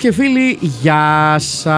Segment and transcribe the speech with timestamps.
[0.00, 1.70] και φίλοι, γεια σα.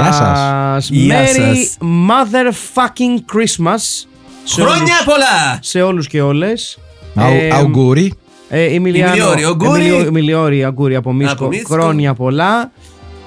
[0.00, 0.88] Γεια σας.
[0.90, 1.76] Γεια Merry σας.
[1.80, 4.06] motherfucking Christmas.
[4.44, 5.58] σε Χρόνια όλους- πολλά!
[5.60, 6.78] Σε όλους και όλες.
[7.14, 8.12] Αου- Αουγκούρι.
[8.48, 9.80] Ε, Εμιλιάνο- Εμιλιόρι, Αγκούρι.
[9.86, 11.32] Εμιλιο- Εμιλιόρι, Αγκούρι από Μίσκο.
[11.32, 11.74] Από Μίσκο.
[11.74, 12.70] Χρόνια πολλά.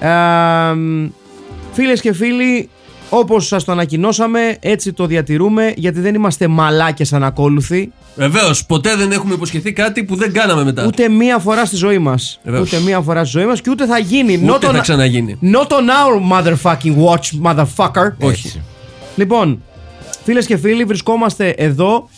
[0.00, 0.10] Ε,
[1.72, 2.68] Φίλες και φίλοι,
[3.10, 7.92] όπως σας το ανακοινώσαμε, έτσι το διατηρούμε, γιατί δεν είμαστε μαλάκες ανακόλουθοι.
[8.14, 10.86] Βεβαίως, ποτέ δεν έχουμε υποσχεθεί κάτι που δεν κάναμε μετά.
[10.86, 12.40] Ούτε μία φορά στη ζωή μας.
[12.44, 12.72] Βεβαίως.
[12.72, 14.34] Ούτε μία φορά στη ζωή μας και ούτε θα γίνει.
[14.44, 15.38] Ούτε Not on- θα ξαναγίνει.
[15.42, 18.12] Not on our motherfucking watch, motherfucker.
[18.20, 18.62] Όχι.
[19.16, 19.62] Λοιπόν,
[20.24, 22.08] φίλες και φίλοι, βρισκόμαστε εδώ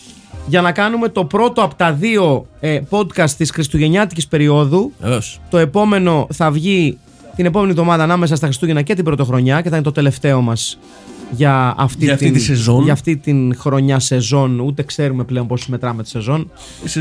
[0.46, 4.92] για να κάνουμε το πρώτο από τα δύο ε, podcast της Χριστουγεννιάτικης περίοδου.
[5.00, 5.40] Βεβαίως.
[5.50, 6.98] Το επόμενο θα βγει
[7.36, 10.78] την επόμενη εβδομάδα ανάμεσα στα Χριστούγεννα και την Πρωτοχρονιά και θα είναι το τελευταίο μας
[11.30, 12.82] για αυτή, Για αυτή την, τη σεζόν.
[12.84, 14.60] Για αυτή την χρονιά σεζόν.
[14.60, 16.50] Ούτε ξέρουμε πλέον πώς μετράμε τη σεζόν.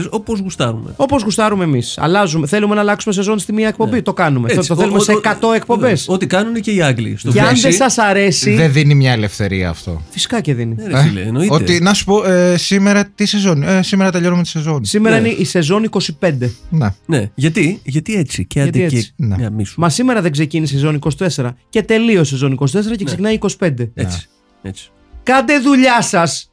[0.10, 0.94] Όπως γουστάρουμε.
[0.96, 1.98] Όπως γουστάρουμε εμείς.
[1.98, 2.48] Αλλάζουμε.
[2.48, 4.02] Θέλουμε να αλλάξουμε σεζόν στη μία εκπομπή.
[4.02, 4.48] Το κάνουμε.
[4.48, 4.54] Ναι.
[4.54, 6.06] Έτσι, το ο- θέλουμε ο- σε ο- 100 εκπομπές.
[6.10, 7.16] Ό,τι κάνουν και οι Άγγλοι.
[7.18, 7.62] Στο Και αν Φλέσι.
[7.62, 8.54] δεν σας αρέσει.
[8.56, 10.02] Δεν δίνει μια ελευθερία αυτό.
[10.10, 10.76] Φυσικά και δίνει.
[10.76, 11.54] Ναι, ρε φίλε, εννοείται.
[11.54, 13.64] Ότι να σου πω, ε, σήμερα τι σεζόν.
[13.64, 14.86] Ε, σήμερα τελειώνουμε τη σεζόν.
[14.86, 15.28] Σήμερα Ναι.
[15.28, 16.50] είναι η σεζόν 25.
[16.70, 16.96] Να.
[17.06, 18.46] Ναι, γιατί, γιατί έτσι.
[18.46, 19.06] Και Γιατί άντε έτσι.
[19.06, 19.36] και Ναι.
[19.38, 19.80] μια μίσου.
[19.80, 23.39] Μα σήμερα δεν ξεκίνησε η σεζόν 24 και τελείωσε η σεζόν 24 και ξεκινάει η
[23.60, 23.92] 25.
[23.94, 24.23] Έτσι.
[24.64, 24.90] Έτσι.
[25.24, 26.52] Κάντε δουλειά σας.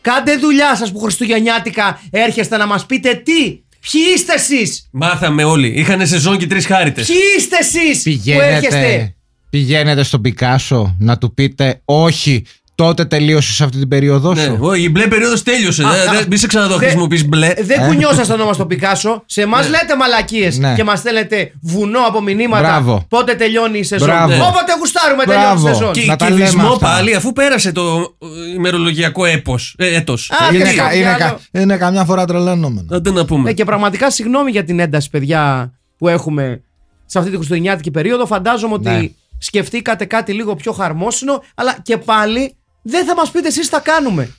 [0.00, 3.60] Κάντε δουλειά σας που Χριστουγεννιάτικα έρχεστε να μας πείτε τι.
[3.90, 4.88] Ποιοι είστε εσείς.
[4.90, 5.68] Μάθαμε όλοι.
[5.68, 7.02] Είχαν σεζόν και τρεις χάρητε.
[7.02, 9.14] Ποιοι είστε εσείς που έρχεστε; Πηγαίνετε,
[9.50, 12.44] πηγαίνετε στον Πικάσο να του πείτε όχι,
[12.84, 15.84] τότε τελείωσες σε αυτή την περίοδό σου; Ναι, όχι, η μπλε περίοδος τέλειωσε.
[15.84, 17.52] Α, Δεν- α, δεν- Μη σε ξαναδώ δεν- χρησιμοποιεί μπλε.
[17.60, 19.22] Δεν κουνιώσασταν όμω το Πικάσο.
[19.26, 20.74] Σε εμάς λέτε μαλακίες Ναι.
[20.74, 22.60] και μας στέλνετε βουνό από μηνύματα.
[22.62, 23.04] Μπράβο.
[23.08, 24.08] Πότε τελειώνει η σεζόν.
[24.08, 24.32] Μπράβο.
[24.34, 25.68] Όποτε γουστάρουμε τελειώνει η Μπράβο.
[25.68, 25.92] σεζόν.
[25.92, 26.86] Και Να τα λέμε κυβισμό αυτά.
[26.86, 30.30] πάλι, αφού πέρασε το ε, ημερολογιακό έπος, ε, έτος.
[30.30, 31.18] Α, είναι, δεν κα- κάτι είναι, άλλο.
[31.18, 32.86] κα- είναι καμιά φορά τρελανόμενο.
[32.96, 33.42] Άντε να πούμε.
[33.42, 36.62] Ναι, και πραγματικά συγγνώμη για την ένταση, παιδιά, που έχουμε
[37.06, 38.26] σε αυτή τη χριστουγεννιάτικη περίοδο.
[38.26, 39.08] Φαντάζομαι ότι Ναι.
[39.38, 42.52] σκεφτήκατε κάτι λίγο πιο χαρμόσυνο, αλλά και πάλι
[42.90, 44.34] δεν θα μας πείτε εσείς τι θα κάνουμε.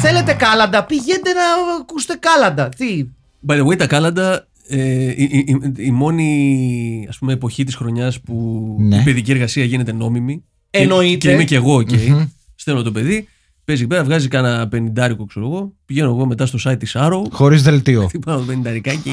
[0.00, 2.68] Θέλετε κάλαντα, πηγαίνετε να ακούσετε κάλαντα.
[2.68, 3.06] Τι;
[3.46, 4.78] By the way, τα κάλαντα, ε,
[5.10, 8.34] η, η- η- η μόνη ας πούμε, εποχή της χρονιάς που
[8.80, 8.96] Ναι.
[8.96, 10.44] η παιδική εργασία γίνεται νόμιμη.
[10.70, 11.16] Και- Εννοείται.
[11.28, 11.88] Και, είμαι και εγώ οκ.
[12.54, 13.28] Στέλνω το παιδί,
[13.64, 15.72] παίζει εκεί πέρα, βγάζει κάνα πενιντάρικο, ξέρω εγώ.
[15.86, 17.22] Πηγαίνω εγώ μετά στο site της Arrow.
[17.30, 18.06] Χωρίς δελτίο.
[18.08, 19.12] Χτυπάω το πενινταρικάκι,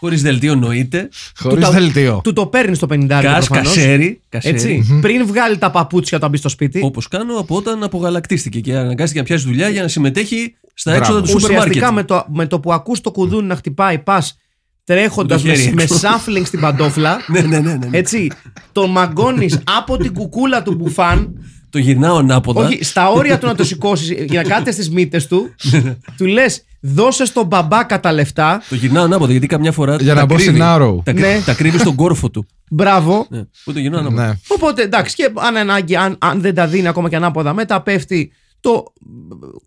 [0.00, 1.08] χωρίς δελτίο εννοείται.
[1.38, 2.20] Χωρίς τα- δελτίο.
[2.24, 4.54] Του το παίρνεις στο 50 Cash, κασέρι, κασέρι.
[4.54, 4.86] Έτσι.
[5.02, 6.80] Πριν βγάλει τα παπούτσια όταν μπει στο σπίτι.
[6.84, 11.04] Όπως κάνω από όταν απογαλακτίστηκε και αναγκάστηκε να πιάσει δουλειά για να συμμετέχει στα Μπράβο.
[11.06, 11.68] έξοδα του σούπερ μάρκετ.
[11.76, 14.38] Ουσιαστικά με το, με το που ακούς το κουδούνι να χτυπάει, πας
[14.84, 15.96] τρέχοντας Με το με, χέρι με έξω.
[15.98, 17.16] σάφλινγκ στην παντόφλα.
[17.32, 17.74] Ναι, ναι, ναι.
[17.74, 17.88] ναι.
[17.98, 18.30] Έτσι,
[18.72, 21.34] τον μαγκώνεις από την κουκούλα του μπουφάν
[21.76, 22.66] Το γυρνάω ανάποδα.
[22.66, 25.54] Όχι, στα όρια του να το σηκώσεις για να κάθεται στις μύτες του,
[26.16, 28.62] του λες, δώσε στον μπαμπάκα τα λεφτά.
[28.68, 29.96] Το γυρνάω ανάποδα γιατί καμιά φορά.
[29.96, 30.50] Για τα να μπω κρύβει.
[30.50, 30.96] στην Arrow.
[31.04, 31.40] Τα, Ναι.
[31.46, 32.46] τα κρύβει στον κόρφο του.
[32.70, 33.26] Μπράβο.
[33.30, 33.42] Ναι.
[33.64, 34.26] Πού το γυρνάω ανάποδα.
[34.26, 34.34] Ναι.
[34.48, 38.32] Οπότε εντάξει, και αν, ανάγκη, αν, αν δεν τα δίνει ακόμα και ανάποδα, μετά πέφτει
[38.60, 38.84] το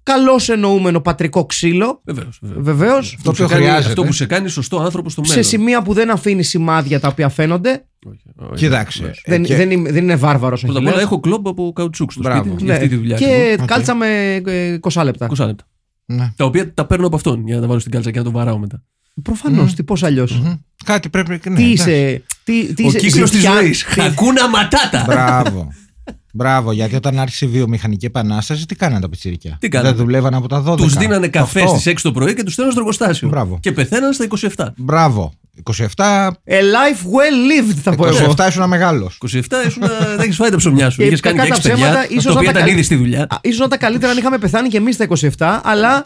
[0.04, 2.02] καλώ εννοούμενο πατρικό ξύλο.
[2.06, 2.40] Βεβαίως.
[2.42, 3.18] Βεβαίως.
[3.24, 3.88] Το οποίο χρειάζεται.
[3.88, 5.46] Αυτό που σε κάνει σωστό άνθρωπο στο Σε μέλλον.
[5.46, 7.84] σημεία που δεν αφήνει σημάδια τα οποία φαίνονται.
[8.08, 8.54] Όχι, όχι.
[8.56, 9.06] Κοίταξε.
[9.06, 11.12] ε, δεν, και- δεν, είμαι- δεν είναι βάρβαρος ο Πρώτα απ' όλα Αχιλλέας.
[11.12, 12.44] έχω κλόμπ από καουτσούκ στο Μπράβο.
[12.44, 12.66] σπίτι Ναι.
[12.66, 13.18] για αυτή τη δουλειά.
[13.18, 13.66] Και ακριβώς.
[13.68, 15.28] κάλτσα με ε, 20 λεπτά.
[15.38, 15.66] 20 λεπτά.
[16.06, 16.34] ναι.
[16.36, 18.32] Τα οποία τα παίρνω από αυτόν για να τα βάλω στην κάλτσα και να το
[18.32, 18.84] βαράω μετά.
[19.24, 20.54] Προφανώς, τι πώς αλλιώς; Μμμ.
[20.86, 21.30] Κάτι πρέπει.
[21.32, 21.72] Ναι, Τι εντάξει.
[21.72, 22.24] είσαι.
[22.44, 23.84] Τι, τι Ο είσαι, κύκλος της ζητιά- ζωής.
[23.84, 25.04] τι- Χακούνα ματάτα.
[25.08, 25.68] Μπράβο.
[26.34, 29.58] Μπράβο, γιατί όταν άρχισε η βιομηχανική επανάσταση, τι κάνανε τα πιτσιρικιά.
[29.60, 30.78] Τι κάνανε; Δεν δουλεύαν από τα 12.
[30.78, 31.74] Τους δίνανε καφές Αυτό.
[31.78, 33.30] στις 6 το πρωί και τους στέλνουν στο εργοστάσιο.
[33.30, 33.58] Μπράβο.
[33.62, 34.74] Και πεθαίναν στα 27.
[34.78, 35.34] Μπράβο.
[35.64, 38.34] 27, A life well lived, θα πω εγώ.
[38.38, 39.12] 27 ήσουν μεγάλο.
[39.30, 40.98] 27 ήσουν, δεν έχεις φάει τα ψωμιά σου.
[40.98, 41.86] Και Είχες κάνει και κακά 6 τα παιδιά.
[41.86, 43.22] ψέματα, ίσως Τα να οποία τα ήταν καλ- ήδη στη δουλειά.
[43.30, 46.06] Α, Ίσως να τα καλύτερα αν είχαμε πεθάνει και εμείς στα 27, αλλά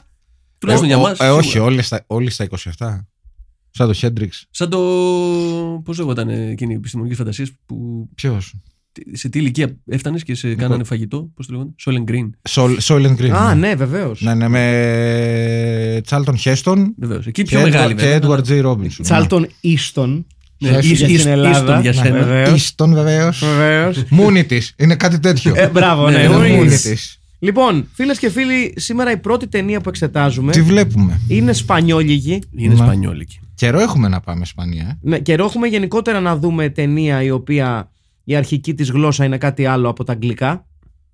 [0.58, 1.20] Τουλάχιστον για μας.
[1.20, 3.06] ε, όχι, όλοι στα, όλοι στα 27.
[3.76, 4.46] Σαν το Χέντριξ.
[4.50, 4.80] Σαν το.
[5.84, 8.10] Πώς λέγονταν εκείνη η επιστημονική φαντασία που.
[8.16, 8.54] Ποιος;
[8.94, 12.30] Τι- Σε τι ηλικία έφτανες και σε κάνανε φαγητό, πώς το λέγανε, Soylent Green.
[12.50, 13.30] Soil- Soylent Green.
[13.30, 13.68] Α, ναι.
[13.68, 14.22] ναι, βεβαίως.
[14.22, 17.28] Ναι, ναι, με Τσάλτον Χέστον Βεβαίως.
[17.28, 17.94] Εκεί και, πιο μεγάλη.
[17.94, 18.20] Edward- βέβαια.
[18.20, 18.66] και Edward J.
[18.72, 19.02] Robinson.
[19.02, 20.26] Τσάλτον Ίστον.
[20.58, 21.60] Ναι, Για ίσ- την ίσ- Ελλάδα.
[21.60, 22.18] ίστον για Ναι, σένα.
[22.18, 22.54] βέβαια.
[22.56, 23.40] Ίστον βεβαίως.
[23.46, 24.04] Βεβαίως.
[24.10, 24.70] Μούνι τη.
[24.78, 25.54] Είναι κάτι τέτοιο.
[25.56, 26.18] Ε, μπράβο, ναι.
[26.18, 26.56] Ναι, ο ναι, Ις.
[26.56, 26.96] Μούνι τη.
[27.40, 31.20] Λοιπόν, φίλες και φίλοι, σήμερα η πρώτη ταινία που εξετάζουμε Τι βλέπουμε.
[31.28, 32.42] είναι σπανιόλικη.
[32.58, 32.84] Είναι Μα.
[32.86, 33.40] σπανιόλικη.
[33.56, 34.84] Καιρό έχουμε να πάμε Ισπανία.
[34.90, 34.98] ε.
[35.10, 37.92] Ναι, καιρό έχουμε γενικότερα να δούμε ταινία η οποία
[38.24, 40.66] η αρχική της γλώσσα είναι κάτι άλλο από τα αγγλικά.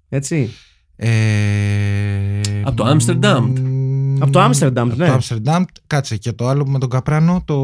[0.09, 0.49] Έτσι;
[0.95, 3.45] Ε, Από το Άμστερνταμ.
[3.59, 5.07] μ, Από το Άμστερνταμ, από ναι.
[5.07, 5.63] Το Άμστερνταμ.
[5.87, 7.41] Κάτσε και το άλλο με τον Καπράνο.
[7.45, 7.55] Το.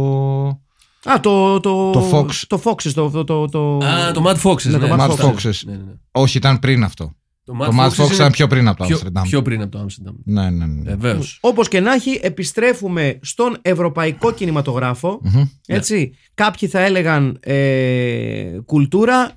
[1.10, 1.60] Α, το.
[1.60, 2.30] Το, Το Fox.
[2.48, 3.10] Το Foxes, το.
[3.10, 3.78] το, το, το...
[3.78, 4.64] Α, το Mad Foxes.
[4.70, 4.96] Ναι, το ναι.
[4.98, 5.34] Mad Σωστά.
[5.34, 5.60] Foxes.
[5.66, 5.92] Ναι, ναι, ναι.
[6.12, 7.12] Όχι, ήταν πριν αυτό.
[7.46, 9.24] Το Το Mad Fox είναι ήταν πιο πριν από το πιο- Άμστερνταμ.
[9.24, 10.16] Πιο πριν από το Άμστερνταμ.
[10.24, 10.82] Ναι, ναι, ναι.
[10.96, 11.38] Βεβαίως.
[11.42, 15.20] Όπως και να έχει, επιστρέφουμε στον ευρωπαϊκό κινηματογράφο.
[15.24, 15.44] Μμμ.
[15.68, 16.14] Έτσι.
[16.34, 19.32] Κάποιοι θα έλεγαν ε, κουλτούρα,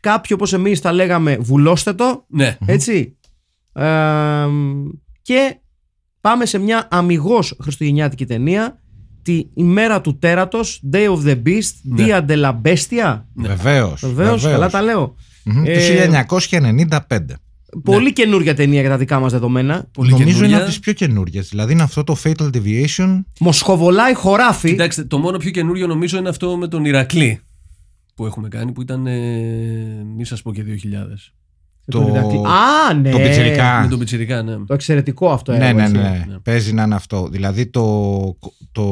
[0.00, 2.24] κάποιοι όπως εμείς θα λέγαμε βουλώστε το.
[2.28, 2.56] Ναι.
[2.66, 3.16] Έτσι.
[3.72, 4.46] Ε,
[5.22, 5.56] και
[6.20, 8.78] πάμε σε μια αμυγός χριστουγεννιάτικη ταινία
[9.22, 12.04] τη ημέρα του τέρατος Day of the Beast Ναι.
[12.06, 14.00] Dia de la Bestia Βεβαίως.
[14.06, 16.98] Βεβαίως, καλά τα λέω Του Ε, 1995.
[17.84, 20.56] Πολύ καινούργια ταινία για τα δικά μας δεδομένα Πολύ Νομίζω είναι καινούρια.
[20.56, 21.48] από τις πιο καινούριες.
[21.48, 23.22] Δηλαδή είναι αυτό το Fatal Deviation.
[23.40, 27.40] Μοσχοβολάει χωράφι Κοιτάξτε, το μόνο πιο καινούριο νομίζω είναι αυτό με τον Ηρακλή
[28.14, 29.06] που έχουμε κάνει που ήταν.
[29.06, 29.12] Ε,
[30.16, 31.32] μη σας πω και 2000.
[31.86, 32.36] Με τον το- Ηρακλή.
[32.38, 33.10] Α, ναι.
[33.10, 33.80] το Πιτσιρικά.
[33.82, 34.56] Με τον Πιτσιρικά, ναι.
[34.66, 35.96] Το εξαιρετικό αυτό Ναι, έργο, ναι, έτσι.
[35.96, 36.38] ναι, ναι.
[36.38, 37.28] Παίζει να είναι αυτό.
[37.28, 38.36] Δηλαδή το.
[38.72, 38.84] το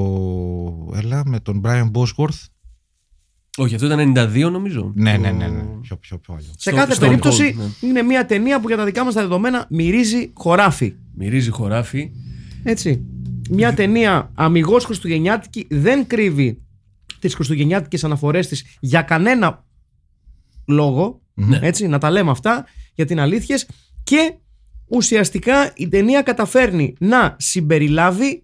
[0.94, 2.40] έλα, με τον Brian Bosworth.
[3.58, 4.92] Όχι, αυτό ήταν 92 νομίζω.
[4.94, 5.46] Ναι, Το- ναι, ναι.
[5.48, 5.62] ναι.
[5.80, 6.42] Πιο, πιο, πιο άλλο.
[6.42, 9.20] Σε Στο- κάθε Stone περίπτωση Cold, είναι μια ταινία που για τα δικά μας τα
[9.20, 10.94] δεδομένα μυρίζει χωράφι.
[11.14, 12.10] Μυρίζει χωράφι.
[12.62, 13.04] Έτσι.
[13.50, 16.62] Μια ταινία αμυγός χριστουγεννιάτικη δεν κρύβει
[17.18, 19.64] τις χριστουγεννιάτικες αναφορές της για κανένα
[20.66, 21.20] λόγο.
[21.34, 21.58] Ναι.
[21.62, 22.64] Έτσι, να τα λέμε αυτά
[22.94, 23.68] γιατί είναι αλήθειες.
[24.02, 24.34] Και
[24.88, 28.42] ουσιαστικά η ταινία καταφέρνει να συμπεριλάβει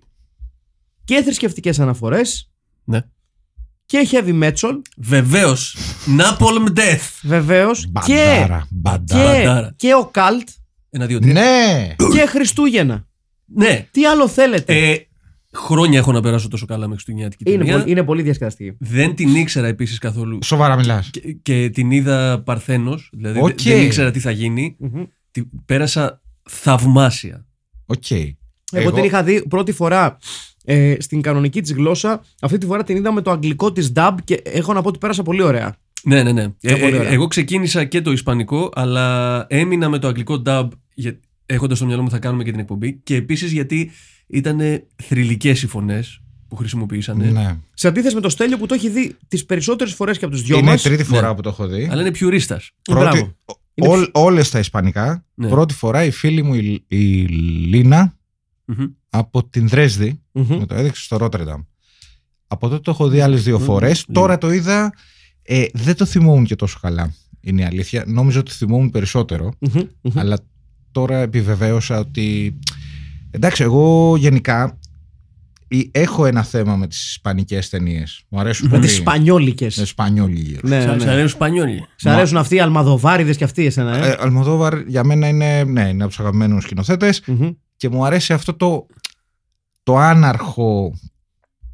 [1.04, 2.50] και θρησκευτικές αναφορές
[2.84, 3.00] Ναι.
[3.88, 5.76] Και heavy metal Βεβαίως.
[6.18, 7.08] Napalm Death.
[7.22, 8.66] βεβαίως και, Μπαντάρα.
[8.70, 9.32] Μπαντάρα.
[9.36, 9.72] και, Μπαντάρα.
[9.76, 10.48] και ο Καλτ
[10.90, 11.32] Ένα, δύο, τρία.
[11.32, 11.94] Ναι!
[12.12, 13.06] και Χριστούγεννα.
[13.44, 13.86] Ναι.
[13.90, 14.96] Τι άλλο θέλετε; Ε,
[15.54, 17.78] χρόνια έχω να περάσω τόσο καλά με Χριστουγεννιάτικη είναι, ταινία.
[17.78, 18.76] πολύ, είναι πολύ διασκεδαστική.
[18.78, 20.38] Δεν την ήξερα επίσης καθόλου.
[20.44, 21.10] Σοβαρά μιλάς.
[21.10, 23.10] Και, και την είδα παρθένος.
[23.12, 23.60] Δηλαδή Οκ.
[23.62, 24.76] δεν ήξερα τι θα γίνει.
[24.78, 25.02] Μμμ.
[25.30, 27.46] Τη, πέρασα θαυμάσια.
[27.86, 28.10] Οκ.
[28.72, 30.18] Εγώ, την είχα δει πρώτη φορά
[30.70, 32.24] ε, στην κανονική της γλώσσα.
[32.40, 34.98] Αυτή τη φορά την είδα με το αγγλικό της dub και έχω να πω ότι
[34.98, 35.76] πέρασα πολύ ωραία.
[36.02, 36.42] Ναι, ναι, ναι.
[36.60, 37.10] Ε, πολύ ε, ωραία.
[37.10, 40.68] εγώ ξεκίνησα και το Ισπανικό, αλλά έμεινα με το αγγλικό dub
[41.46, 43.00] έχοντας στο μυαλό μου θα κάνουμε και την εκπομπή.
[43.02, 43.90] Και επίσης γιατί
[44.26, 44.60] ήταν
[45.02, 47.30] θρηλυκές οι φωνές που χρησιμοποιήσανε.
[47.30, 47.56] Ναι.
[47.74, 50.42] Σε αντίθεση με το Στέλιο που το έχει δει τις περισσότερες φορές και από τους
[50.42, 50.84] δυο Είναι μας.
[50.84, 51.34] η τρίτη φορά Ναι.
[51.34, 51.88] που το έχω δει.
[51.90, 52.60] Αλλά είναι πιουρίστα.
[52.90, 53.36] Μπράβο.
[53.74, 55.24] Είναι Όλ, όλες τα ισπανικά.
[55.34, 55.48] Ναι.
[55.48, 56.96] Πρώτη φορά η φίλη μου η, η
[57.68, 58.17] Λίνα
[59.10, 61.62] από την Δρέσδη μου το έδειξε στο Ρότερνταμ.
[62.46, 63.64] Από τότε το έχω δει άλλες δύο Μμμ.
[63.64, 64.04] φορές.
[64.12, 64.92] Τώρα το είδα.
[65.42, 67.14] Ε, δεν το θυμόμουν και τόσο καλά.
[67.40, 68.04] Είναι η αλήθεια.
[68.06, 69.52] Νόμιζα ότι θυμόμουν περισσότερο.
[70.14, 70.38] αλλά
[70.92, 72.58] τώρα επιβεβαίωσα ότι.
[73.30, 74.78] Εντάξει, εγώ γενικά
[75.68, 78.22] ε, έχω ένα θέμα με τις ισπανικές ταινίες.
[78.28, 78.86] Μου αρέσουν Με πολύ.
[78.86, 79.76] τις Σπανιόλικες.
[79.76, 80.58] Με σπανιόλοι.
[80.62, 81.04] Ναι, Σα ναι.
[81.10, 81.84] αρέσουν Σπανιόλοι.
[81.96, 85.88] Σ' αρέσουν αυτοί οι αλμαδοβάριδες και αυτοί εσένα, ε; Ε, Αλμοδόβαρ για μένα είναι, ναι,
[85.88, 87.50] είναι από τους αγαπημένους σκηνοθέτες Μμμ.
[87.78, 88.86] Και μου αρέσει αυτό το,
[89.82, 90.98] το άναρχο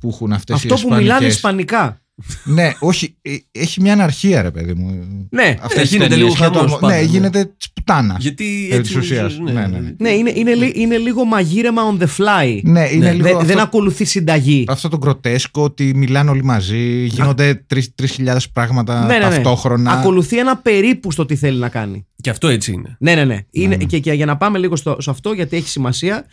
[0.00, 1.02] που έχουν αυτές οι Αυτό που ισπανικές.
[1.02, 2.02] μιλάνε Ισπανικά.
[2.44, 5.04] Ναι, όχι, ε, έχει μια αναρχία, ρε παιδί μου.
[5.30, 6.16] Ναι, Αυτές οι γίνεται ταινίες.
[6.16, 7.06] λίγο Είναι το χαμός αρμο- πάντα, Ναι, ναι.
[7.08, 8.22] γίνεται της πουτάνας.
[8.22, 8.92] Γιατί Επί έτσι.
[8.92, 9.94] της ουσίας, ναι, ναι, ναι, ναι.
[9.98, 12.60] ναι είναι, είναι, λι- είναι λίγο μαγείρεμα on the fly.
[12.62, 14.64] Ναι, είναι Ναι, λίγο Δεν, αυτό, δεν ακολουθεί συνταγή.
[14.68, 19.20] αυτό το γκροτέσκο ότι μιλάνε όλοι μαζί, γίνονται τρει χιλιάδες πράγματα Ναι, ναι, ναι.
[19.20, 19.90] ταυτόχρονα.
[19.92, 22.06] Ακολουθεί ένα περίπου στο τι θέλει να κάνει.
[22.20, 22.96] Και αυτό έτσι είναι.
[23.00, 23.38] Ναι, ναι, ναι.
[23.50, 26.24] Είναι, Και, και για να πάμε λίγο στο, σε αυτό, γιατί έχει σημασία,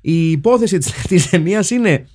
[0.00, 2.06] η υπόθεση της, της ταινίας είναι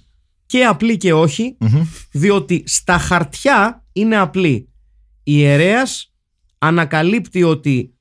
[0.53, 1.81] και απλή και όχι, Μμμ.
[2.11, 4.69] διότι στα χαρτιά είναι απλή.
[5.23, 6.13] Η ιερέας
[6.57, 7.93] ανακαλύπτει ότι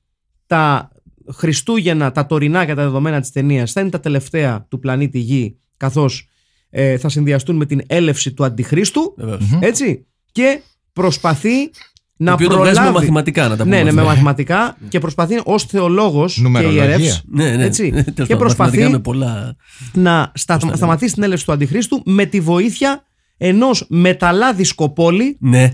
[0.47, 0.91] τα
[1.31, 5.57] Χριστούγεννα, τα τωρινά και τα δεδομένα της ταινίας θα είναι τα τελευταία του πλανήτη Γη,
[5.77, 6.27] καθώς
[6.69, 9.57] ε, θα συνδυαστούν με την έλευση του Αντιχρίστου, Βεβαίως.
[9.61, 10.61] έτσι, και
[10.93, 11.69] προσπαθεί
[12.17, 12.97] Το να οποίο το βγάζει με προλάβει...
[12.97, 13.75] μαθηματικά, να τα πούμε.
[13.75, 14.13] Ναι, ναι, με αυτά.
[14.13, 16.83] μαθηματικά και προσπαθεί ως θεολόγος και Νουμερολογία.
[16.83, 17.63] ιερεύς Ναι, ναι.
[17.63, 17.89] Έτσι.
[17.91, 19.55] Τέλος Και πάντων, προσπαθεί- μαθηματικά με πολλά.
[19.93, 23.03] να στα, σταματήσει την έλευση του Αντιχρίστου με τη βοήθεια
[23.37, 25.71] ενός μεταλλά δισκοπώλη Ναι.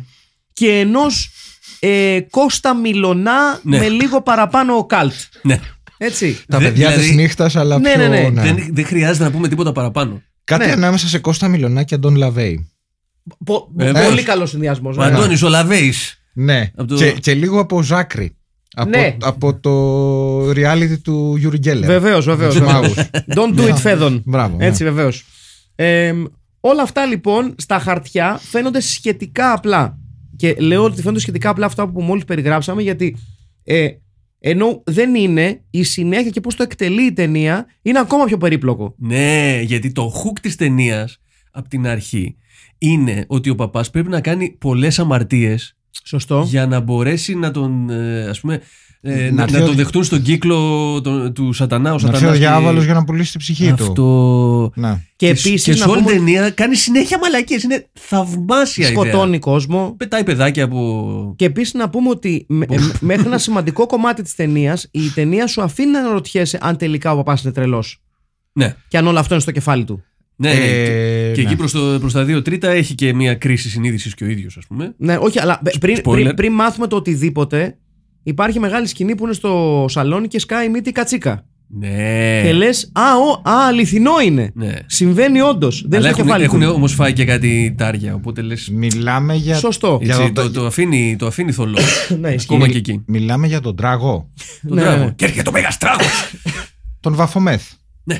[0.53, 1.29] και ενός
[1.79, 3.77] ε, Κώστα Μυλωνά Ναι.
[3.77, 5.13] με λίγο παραπάνω occult.
[5.41, 5.59] ναι.
[5.97, 6.37] Έτσι.
[6.47, 8.07] Τα Δε- παιδιά δηλαδή- της νύχτας, αλλά Ναι, πιο.
[8.07, 8.41] ναι, ναι.
[8.41, 10.21] Δεν, δεν χρειάζεται να πούμε τίποτα παραπάνω.
[10.43, 10.71] Κάτι Ναι.
[10.71, 12.71] ανάμεσα σε Κώστα Μυλωνά και Αντών Λαβέη.
[13.45, 14.07] Πο- Βεβαίως.
[14.07, 14.97] πολύ καλός συνδυασμός.
[14.97, 16.18] Ο Αντώνης ο Λαβέης.
[16.33, 16.71] Ναι.
[16.75, 18.33] Απ' το- Και, και λίγο από Ζάκρη.
[18.73, 19.17] Από, Ναι.
[19.21, 21.89] από το reality του Γιούρι Γκέλερ.
[21.89, 22.55] Βεβαίως, βεβαίως.
[22.55, 22.95] Τους μάγους.
[23.35, 24.21] Don't do it, Φέδων.
[24.25, 24.57] Μπράβο.
[24.57, 24.65] ναι.
[24.65, 25.25] Έτσι, βεβαίως.
[26.59, 29.97] όλα αυτά λοιπόν στα χαρτιά φαίνονται σχετικά απλά.
[30.35, 33.15] Και λέω ότι φαίνονται σχετικά απλά αυτά που μόλις περιγράψαμε, γιατί
[33.63, 33.87] ε,
[34.39, 38.93] ενώ δεν είναι, η συνέχεια και πώς το εκτελεί η ταινία είναι ακόμα πιο περίπλοκο.
[38.97, 41.17] Ναι, γιατί το hook της ταινίας
[41.51, 42.35] από την αρχή
[42.77, 46.45] είναι ότι ο παπάς πρέπει να κάνει πολλές αμαρτίες Σωστό.
[46.47, 48.61] για να μπορέσει να τον, ε, ας πούμε,
[49.01, 50.57] ε, Να να, έρθει να ο- τον δεχτούν στον κύκλο
[51.01, 51.89] τον- του σατανά.
[51.93, 53.83] Ο Να έρθει σατανάς ο και- διάβολος για να πουλήσει τη ψυχή του.
[53.83, 54.71] Αυτό...
[54.75, 54.93] Ναι.
[55.15, 57.63] Και, Και, επίσης και να σε όλη την πούμε ταινία κάνει συνέχεια μαλακίες.
[57.63, 59.03] Είναι θαυμάσια ιδέα.
[59.03, 59.93] σκοτώνει κόσμο.
[59.97, 61.33] Πετάει παιδάκια από...
[61.37, 65.47] Και επίσης να πούμε ότι με- ε, μέχρι ένα σημαντικό κομμάτι της ταινίας, η ταινία
[65.47, 68.01] σου αφήνει να αναρωτιέσαι αν τελικά ο παπάς είναι τρελός.
[68.53, 70.03] Ναι, Και αν όλο αυτό είναι στο κεφάλι του.
[70.41, 70.59] Ναι, ναι.
[70.65, 71.47] Ε, και, και ναι.
[71.47, 74.57] εκεί προς, το, προς τα δύο τρίτα έχει και μια κρίση συνείδησης και ο ίδιος
[74.57, 74.93] ας πούμε.
[74.97, 76.11] Ναι, όχι, αλλά πε- πριν, Spoiler.
[76.11, 77.77] πριν, πριν μάθουμε το οτιδήποτε,
[78.23, 81.43] υπάρχει μεγάλη σκηνή που είναι στο σαλόνι και σκάει η μύτη η κατσίκα.
[81.71, 81.87] Ναι.
[82.43, 84.51] Και λες, α, ο, α, αληθινό είναι.
[84.53, 84.73] ναι.
[84.85, 85.81] Συμβαίνει όντως.
[85.87, 86.73] Δεν είναι Αλλά στο έχουν, κεφάλι έχουν του.
[86.75, 88.69] όμως φάει και κάτι τάρια, οπότε λες...
[88.69, 89.99] Μιλάμε για, Σωστό.
[90.01, 91.77] για Έτσι, το- το, το, αφήνει, το αφήνει θολό.
[92.19, 92.47] Ναι, ισχύει.
[92.53, 93.03] Ακόμα και εκεί.
[93.07, 94.29] μιλάμε για τον τράγο.
[94.67, 95.03] Τον Ναι, τράγο.
[95.03, 95.11] ναι.
[95.15, 96.33] Και έρχεται ο Μεγαστράγος.
[96.99, 97.71] Τον Βαφομέθ.
[98.03, 98.15] Ναι.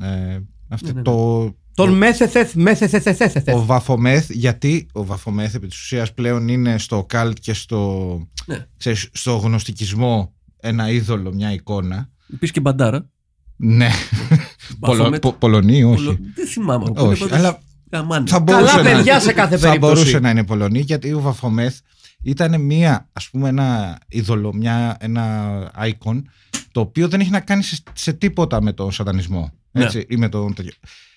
[0.00, 1.02] Ε, αυτή Ναι, ναι, ναι.
[1.04, 3.54] το, Τον μέθεθεθ, μέθεθεθεθεθεθ.
[3.54, 8.66] ο Βαφομέθ, γιατί ο Βαφομέθ επί της ουσίας πλέον είναι στο καλτ και στο, Ναι.
[8.76, 12.08] ξέρεις, στο γνωστικισμό ένα είδωλο, μια εικόνα.
[12.34, 13.08] Επίσης και μπαντάρα.
[13.56, 13.88] Ναι.
[14.80, 15.20] Πολο, Μπαφομέτ.
[15.20, 16.04] πο, Πολωνοί, όχι.
[16.04, 16.84] Πολο- Δεν θυμάμαι.
[16.84, 17.58] Όχι, Οπότε πάντως αλλά
[17.92, 18.28] γαμάνε.
[18.28, 19.94] θα Καλά μπορούσε παιδιά να, σε κάθε θα περίπτωση.
[19.94, 21.78] μπορούσε να είναι Πολωνοί γιατί ο Βαφομέθ
[22.22, 25.48] ήταν μία, ας πούμε ένα είδωλο, μια, ένα
[25.88, 26.22] icon
[26.72, 29.48] το οποίο δεν έχει να κάνει σε, σε τίποτα με τον σατανισμό Ναι.
[29.82, 30.72] Έτσι, ή με τον τέτοιο.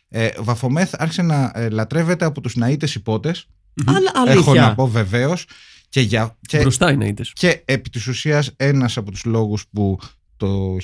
[0.10, 3.46] Ε, ο Βαφομέθ άρχισε να ε, λατρεύεται από τους ναΐτες υπότες
[3.86, 4.76] Αλλά έχω να αλήθεια.
[4.76, 5.46] πω βεβαίως.
[5.90, 7.32] Και, για, και, Μπροστά είναι ήτες.
[7.34, 10.00] και επί της ουσίας ένας από τους λόγους που
[10.38, 10.78] το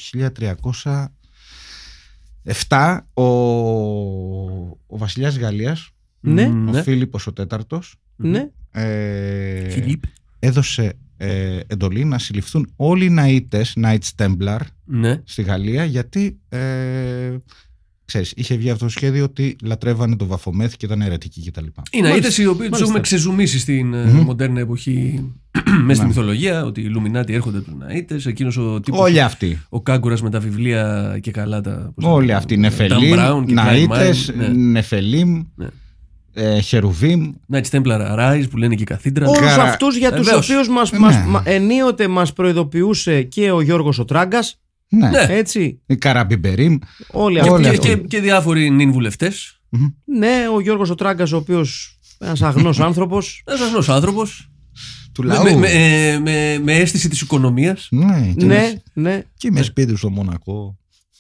[2.70, 3.24] 1307 ο,
[4.88, 5.90] ο βασιλιάς Γαλλίας,
[6.20, 6.48] Ναι.
[6.48, 8.50] Μ, ο Φίλιππος ο τέταρτος, Ναι.
[8.72, 10.04] ε, Φιλίπ.
[10.40, 15.22] έδωσε ε, εντολή να συλληφθούν όλοι οι Ναΐτες, Knights Templar Ναι.
[15.24, 17.36] στη Γαλλία γιατί ε,
[18.06, 21.66] ξέρεις, είχε βγει αυτό το σχέδιο ότι λατρεύανε τον Βαφομέθ και ήταν αιρετικοί κτλ.
[21.92, 22.16] Είναι Μάλιστα.
[22.18, 22.84] ήτες οι οποίοι τους Μάλιστα.
[22.84, 24.22] έχουμε ξεζουμίσει στην ε, Μμμ.
[24.22, 25.24] μοντέρνα εποχή
[25.86, 26.06] μέσα στη Ναι.
[26.08, 29.62] μυθολογία ότι οι Λουμινάτοι έρχονται από τους Ναΐτες εκείνος ο τύπος Όλοι αυτοί.
[29.70, 32.56] ο Κάγκουρας με τα βιβλία και καλά τα πώς Όλοι τα- αυτοί.
[32.56, 34.48] Dan Νεφελίμ, Brown και Klein Ναΐτες, Mind, ναι.
[34.48, 35.68] Νεφελίμ, Ναι.
[36.34, 37.32] ε, Χερουβίμ.
[37.54, 40.50] Knights Templar Arise που λένε και η καθήντρα Όλους Καρα- αυτούς για τους Βεβαίως.
[40.50, 41.00] οποίους μας, Ναι.
[41.00, 44.40] μας, μα- ενίοτε μας προειδοποιούσε και ο Γιώργος ο Τράγκα.
[44.98, 45.10] Ναι.
[45.10, 45.26] Ναι.
[45.30, 45.82] Έτσι.
[45.86, 46.78] Η Καραμπιμπερίμ.
[47.12, 47.62] Όλοι Και- αυτοί.
[47.62, 47.88] και, αυτοί.
[47.88, 49.60] και, και διάφοροι νυν βουλευτές
[50.06, 53.44] Ναι, ο Γιώργος ο Τράγκα, ο οποίος ένας αγνός άνθρωπος.
[53.46, 54.50] ένας αγνός άνθρωπος
[55.14, 55.44] Του με, λαού.
[55.44, 59.22] με, με, ε, με, με αίσθηση της οικονομίας Ναι, και ναι, με- ναι.
[59.38, 60.78] Και με σπίτι στο Μονακό.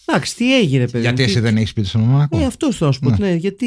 [0.08, 1.04] Εντάξει, τι έγινε, παιδί.
[1.04, 2.40] Γιατί μου, εσύ τι- δεν έχεις σπίτι στο Μονακό.
[2.40, 3.10] Ε, αυτό θα σου πω.
[3.10, 3.16] Ναι.
[3.20, 3.66] Ναι, γιατί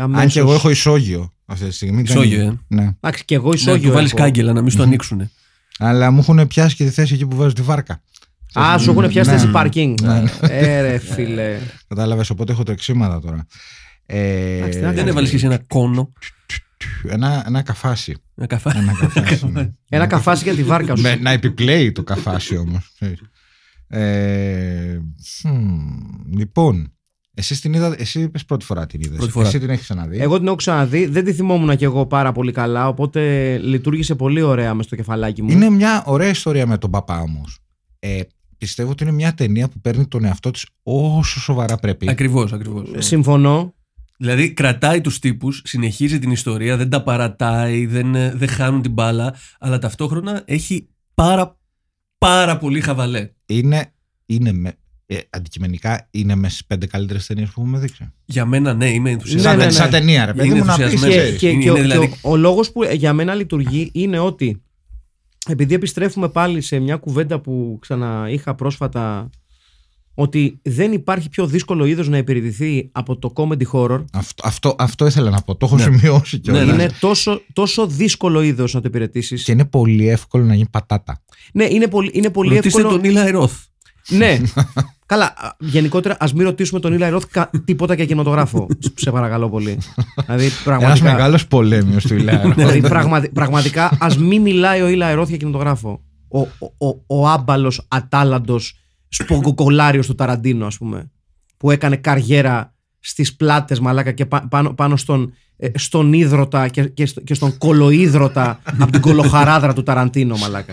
[0.00, 0.22] αμέσως...
[0.24, 2.02] Αν και εγώ έχω ισόγειο αυτή τη στιγμή.
[2.02, 2.74] Ισόγειο, κάνει- ε.
[2.74, 2.90] Ναι.
[3.00, 4.22] Εντάξει, και εγώ να ισόγειο του βάλεις έχω.
[4.22, 5.30] κάγκελα να μην στο ανοίξουν
[5.78, 8.02] Αλλά μου έχουν πιάσει και τη θέση εκεί που βάζω τη βάρκα.
[8.60, 9.36] Α, σου έχουν πιάσει Ναι.
[9.38, 10.00] θέση πάρκινγκ.
[10.02, 10.22] Ναι.
[10.40, 11.58] Ε, ρε φίλε.
[11.88, 13.46] Κατάλαβες, οπότε έχω τρεξίματα τώρα.
[14.06, 15.10] Ε, Εντάξει, τι να δεν κάνεις.
[15.10, 16.12] έβαλες και εσύ ένα κόνο
[17.08, 18.16] ένα, ένα καφάσι.
[18.36, 19.46] ένα καφά Ένα καφάσι.
[19.52, 19.70] ναι.
[19.88, 21.02] Ένα καφάσι για τη βάρκα σου.
[21.02, 22.96] Με- να επιπλέει το καφάσι όμως.
[23.90, 24.98] Ε,
[25.44, 26.92] μ, λοιπόν,
[27.34, 29.16] εσύ την είδα, εσύ είπες πρώτη φορά την είδες.
[29.16, 29.46] Πρώτη φορά.
[29.46, 32.52] Εσύ την έχεις ξαναδεί; Εγώ την έχω ξαναδεί, δεν τη θυμόμουν κι εγώ πάρα πολύ
[32.52, 33.20] καλά, οπότε
[33.58, 35.50] λειτουργήσε πολύ ωραία μες στο κεφαλάκι μου.
[35.50, 37.58] Είναι μια ωραία ιστορία με τον παπά όμως.
[37.98, 38.20] Ε,
[38.58, 42.10] πιστεύω ότι είναι μια ταινία που παίρνει τον εαυτό της όσο σοβαρά πρέπει.
[42.10, 43.74] ακριβώς, ακριβώς Συμφωνώ.
[44.18, 48.92] Δηλαδή κρατάει τους τύπους, συνεχίζει την ιστορία, δεν τα παρατάει, δεν, ε, δεν χάνουν την
[48.92, 51.58] μπάλα, αλλά ταυτόχρονα έχει πάρα
[52.18, 53.30] πάρα πολύ χαβαλέ.
[53.46, 53.92] Είναι,
[54.26, 54.72] είναι με,
[55.06, 58.12] ε, αντικειμενικά είναι με στις πέντε καλύτερες ταινίες που έχουμε δείξει.
[58.24, 59.64] Για μένα ναι, είμαι Ναι, ενθουσιασμένος.
[59.64, 59.90] ναι, σαν, ναι.
[59.90, 61.16] σαν ταινία, ρε παιδί Είναι μου, να πεις, ενθουσιασμένος.
[61.16, 61.40] Και, ξέρεις.
[61.40, 64.62] και, Είναι και, ο- δηλαδή- και ο, ο λόγος που για μένα λειτουργεί είναι ότι
[65.48, 69.30] επειδή επιστρέφουμε πάλι σε μια κουβέντα που ξαναείχα πρόσφατα
[70.14, 75.06] ότι δεν υπάρχει πιο δύσκολο είδος να υπηρετηθεί από το comedy horror Αυτό, αυτό, αυτό
[75.06, 75.56] ήθελα να πω.
[75.56, 75.82] Το έχω Ναι.
[75.82, 76.66] σημειώσει κιόλας.
[76.66, 76.82] Ναι, ναι.
[76.82, 81.22] είναι τόσο, τόσο δύσκολο είδος να το υπηρετήσεις Και είναι πολύ εύκολο να γίνει πατάτα.
[81.52, 83.58] ναι είναι πολύ, είναι πολύ Ρωτήστε εύκολο τον Ήλα Ροθ.
[84.08, 84.38] ναι
[85.08, 88.66] Καλά, α, γενικότερα ας μην ρωτήσουμε τον Ήλα Ροθ κα- τίποτα για κινηματογράφο.
[88.94, 89.78] σε παρακαλώ πολύ.
[90.26, 91.04] δηλαδή, Ένας πραγματικά.
[91.12, 92.52] μεγάλος πολέμιος του Ιλέα.
[92.56, 96.00] Δηλαδή, πραγματι- πραγματικά, ας μην μιλάει ο Ήλα Ερώθ για κινηματογράφο.
[96.28, 98.74] Ο, ο, ο, ο άμπαλος, ατάλαντος,
[99.08, 101.10] σπογκοκολάριο του Ταραντίνο, ας πούμε.
[101.56, 106.82] Που έκανε καριέρα στις πλάτες, μαλάκα, και πα- πάνω, πάνω στον, ε, στον ίδρωτα και,
[106.84, 110.72] και, στο- και στον κολοίδρωτα από την κολοχαράδρα του Ταραντίνο, μαλάκα.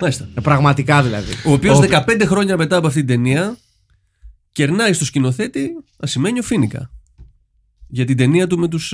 [0.00, 0.28] Μάλιστα.
[0.34, 1.32] Ε, Πραγματικά δηλαδή.
[1.46, 3.56] Ο οποίος Ο- 15 χρόνια μετά από αυτή την ταινία
[4.52, 6.90] κερνάει στο σκηνοθέτη ασημένιο Φοίνικα.
[7.88, 8.88] Για την ταινία του με τους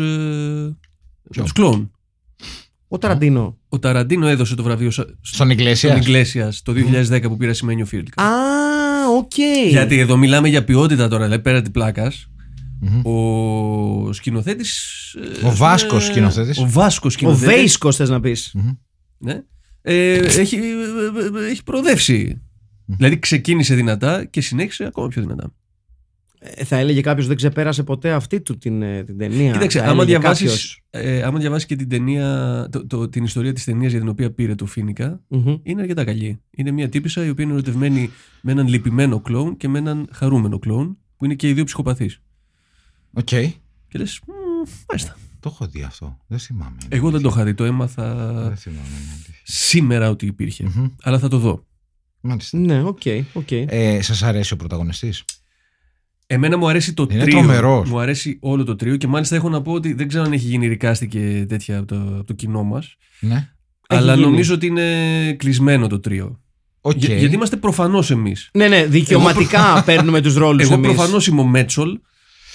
[1.30, 1.90] Ποιο; τους κλόουν.
[2.88, 3.59] Ο Ταραντίνο.
[3.69, 7.87] Ο Ταραντίνο έδωσε το βραβείο σα- Στον Ιγκλέσιας; στον Ιγκλέσιας το 2010 που πήρε ασημένιο
[7.87, 8.23] Φοίνικα.
[8.23, 8.28] Α,
[9.16, 9.33] οκ.
[9.69, 12.26] Γιατί εδώ μιλάμε για ποιότητα τώρα, δηλαδή πέρα την πλάκας.
[13.02, 14.85] Ο σκηνοθέτης.
[15.45, 16.59] Ο Βάσκος σκηνοθέτης.
[16.59, 17.54] Ο Βάσκος Ο σκηνοθέτης.
[17.54, 18.54] Βέισκος θες να πεις.
[19.19, 19.42] Ναι.
[19.83, 22.41] Ε, έχει, ε, ε, ε, έχει προοδεύσει.
[22.87, 25.55] Δηλαδή ξεκίνησε δυνατά και συνέχισε ακόμα πιο δυνατά.
[26.43, 29.53] Ε, θα έλεγε κάποιος δεν ξεπέρασε ποτέ αυτή του την, ε, την ταινία.
[29.53, 30.83] Κοίταξε, Θα άμα έλεγε διαβάσεις, κάποιος.
[30.91, 34.31] ε, άμα διαβάσεις και την ταινία, το, το- την ιστορία της ταινίας για την οποία
[34.33, 35.57] πήρε το Φίνικα, Μμμ.
[35.63, 36.41] είναι αρκετά καλή.
[36.51, 38.11] Είναι μια τύπησα η οποία είναι ερωτευμένη
[38.43, 42.21] με έναν λυπημένο κλόουν και με έναν χαρούμενο κλόουν, που είναι και οι δύο ψυχοπαθείς.
[43.13, 43.25] Οκ.
[43.89, 45.17] Και λες, «Μμμ, μάλιστα.
[45.41, 46.17] Το έχω δει αυτό.
[46.27, 46.77] Δεν θυμάμαι.
[46.89, 48.15] Εγώ δεν το είχα δει, το έμαθα
[48.49, 48.87] Δεν θυμάμαι.
[48.89, 49.35] είναι αλήθεια.
[49.45, 50.65] σήμερα ότι υπήρχε.
[50.75, 50.87] Μμμ.
[51.03, 51.65] Αλλά θα το δω.
[52.21, 52.59] Μάλιστα.
[52.59, 53.01] Ναι, οκ.
[53.33, 53.51] οκ.
[53.51, 55.25] Ε, Σας αρέσει ο πρωταγωνιστής;
[56.27, 57.39] Εμένα μου αρέσει το Είναι τρίο.
[57.39, 57.89] τρομερός.
[57.91, 60.47] Μου αρέσει όλο το τρίο και μάλιστα έχω να πω ότι δεν ξέρω αν έχει
[60.47, 62.97] γίνει recast και τέτοια από το, από το κοινό μας.
[63.21, 63.49] Ναι.
[63.89, 64.27] Αλλά γίνει.
[64.27, 66.41] νομίζω ότι είναι κλεισμένο το τρίο.
[66.81, 66.97] Οκ.
[66.97, 68.51] Για- γιατί είμαστε προφανώς εμείς.
[68.53, 70.95] Ναι, ναι, δικαιωματικά παίρνουμε τους ρόλους Εγώ εμείς.
[70.95, 71.99] προφανώς είμαι ο Μέτσολ.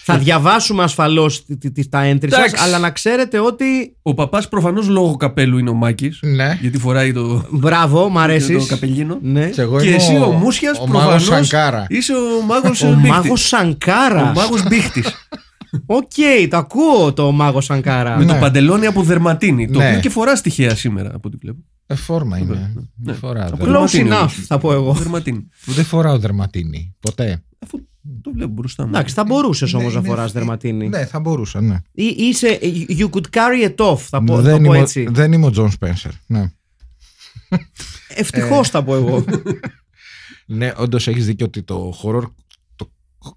[0.08, 1.46] Θα διαβάσουμε ασφαλώς
[1.90, 2.56] τα entry σας, Εντάξει.
[2.64, 3.96] αλλά να ξέρετε ότι.
[4.02, 6.20] Ο παπάς προφανώς λόγω καπέλου είναι ο Μάκης.
[6.22, 6.58] Ναι.
[6.62, 8.58] Γιατί φοράει το, Μπράβο, μ' αρέσεις.
[8.58, 9.18] το καπελίνο.
[9.22, 9.50] Ναι.
[9.50, 11.86] Και, εγώ Και είμαι εσύ ο Μούσιας ο μάγος προφανώς Σανκάρα.
[11.90, 14.38] Είσαι ο μάγος Ο μάγος Σανκάρας.
[14.38, 15.04] Ο μάγος μπίχτη.
[15.86, 16.12] Οκ,
[16.50, 18.18] το ακούω το μάγος Σανκάρα.
[18.18, 18.34] με Ναι.
[18.34, 19.70] το παντελόνι από δερματίνη.
[19.72, 19.88] Το Ναι.
[19.88, 21.60] οποίο και φοράς τυχαία σήμερα από ό,τι βλέπω.
[21.88, 22.54] Ε, φόρμα είναι.
[22.54, 22.82] Ναι.
[23.04, 23.48] Δεν φοράω.
[23.48, 24.34] Από δερμα- Close δερματίνη enough, όμως.
[24.48, 24.94] θα πω εγώ.
[24.94, 25.48] Δερματίνη.
[25.66, 26.96] Δεν φοράω δερματίνη.
[27.00, 27.44] Ποτέ.
[27.60, 27.80] Αφού
[28.22, 28.90] το βλέπω μπροστά μου.
[28.90, 30.88] Εντάξει, θα μπορούσες όμως Ναι, να είναι- φοράς δερματίνη.
[30.90, 31.76] Ναι, θα μπορούσα, ναι.
[31.92, 32.60] Ή είσαι.
[32.90, 35.08] You could carry it off, θα πω, θα δεν, πω είμαι, έτσι.
[35.12, 36.12] δεν είμαι ο Τζον Σπένσερ.
[36.28, 36.52] Ναι,
[38.08, 39.24] Ευτυχώς θα πω εγώ.
[40.46, 42.22] ναι όντως έχεις δίκιο ότι το horror.
[42.76, 42.92] Το,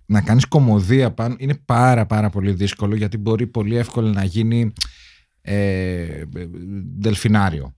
[0.07, 4.73] να κάνεις κωμωδία πάνω είναι πάρα πάρα πολύ δύσκολο γιατί μπορεί πολύ εύκολα να γίνει
[5.41, 6.23] ε,
[6.99, 7.75] δελφινάριο.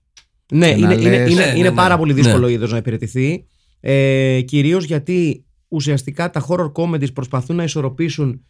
[0.53, 1.75] ναι, Και να είναι, είναι, λες- είναι, Ναι, ναι, είναι ναι.
[1.75, 2.21] πάρα πολύ Ναι.
[2.21, 3.45] δύσκολο είδος να υπηρετηθεί.
[3.79, 8.41] Ε, Κυρίως γιατί ουσιαστικά τα horror comedies προσπαθούν να ισορροπήσουν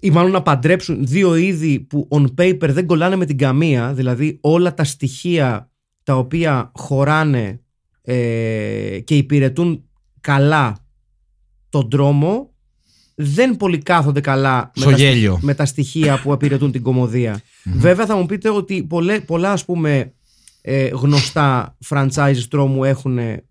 [0.00, 4.38] ή μάλλον να παντρέψουν δύο είδη που on paper δεν κολλάνε με την καμία, δηλαδή
[4.40, 5.70] όλα τα στοιχεία
[6.02, 7.60] τα οποία χωράνε
[8.02, 9.84] ε, και υπηρετούν
[10.20, 10.86] καλά
[11.68, 12.52] τον τρόμο
[13.14, 15.38] δεν πολύ κάθονται καλά Στο με τα, γέλιο.
[15.42, 17.40] με τα στοιχεία που υπηρετούν την κομμωδία.
[17.64, 20.12] Βέβαια θα μου πείτε ότι πολλέ, πολλά ας πούμε
[20.70, 23.42] ε, γνωστά franchises τρόμου έχουν ε,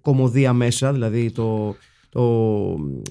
[0.00, 1.76] κομμωδία μέσα, δηλαδή το,
[2.08, 2.22] το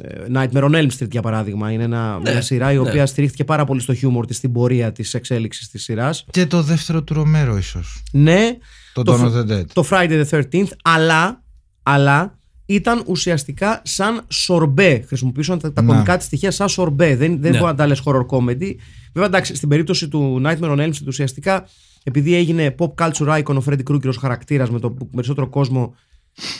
[0.01, 2.79] ε, Nightmare on Elm Street για παράδειγμα είναι ένα, Ναι, μια σειρά η ναι.
[2.79, 6.25] οποία στηρίχθηκε πάρα πολύ στο χιούμορ της στην πορεία της εξέλιξης της σειράς.
[6.31, 8.03] Και το δεύτερο του Ρομέρο, ίσως.
[8.12, 8.58] Ναι,
[8.93, 9.65] Το Το Dawn φ- of the Dead.
[9.73, 11.43] το Friday the 13th, αλλά,
[11.84, 15.03] αλλά ήταν ουσιαστικά σαν σορμπέ.
[15.08, 15.88] Χρησιμοποιούσαν τα, τα Να.
[15.93, 17.15] κομικά της στοιχεία σαν σορμπέ.
[17.15, 17.58] Δεν, δεν Ναι.
[17.58, 18.71] μπορεί να τα λες horror comedy.
[19.13, 21.67] Βέβαια, εντάξει, στην περίπτωση του Nightmare on Elm Street ουσιαστικά
[22.08, 25.96] επειδή έγινε pop culture icon ο Freddy Krueger ως χαρακτήρας με το περισσότερο κόσμο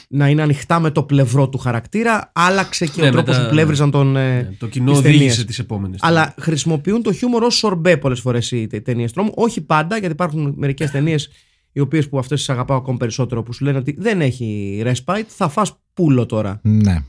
[0.10, 3.54] να είναι ανοιχτά με το πλευρό του χαρακτήρα, άλλαξε και Ναι, ο τρόπος μετά- που
[3.54, 4.16] πλεύριζαν τον.
[4.16, 5.20] ε, Ναι, το κοινό τις ταινίες.
[5.22, 6.00] οδήγησε τις επόμενες.
[6.04, 9.32] Αλλά χρησιμοποιούν το χιούμορ ως σορμπέ πολλές φορές οι ταινίες τρόμου.
[9.36, 11.30] Όχι πάντα, γιατί υπάρχουν μερικές ταινίες
[11.72, 15.24] οι οποίες που αυτές τις αγαπάω ακόμα περισσότερο, που σου λένε ότι δεν έχει respite,
[15.28, 16.60] θα φας πουλο τώρα.
[16.64, 17.04] Ναι.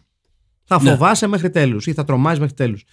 [0.65, 0.91] Θα Ναι.
[0.91, 2.85] φοβάσαι μέχρι τέλους ή θα τρομάζεις μέχρι τέλους.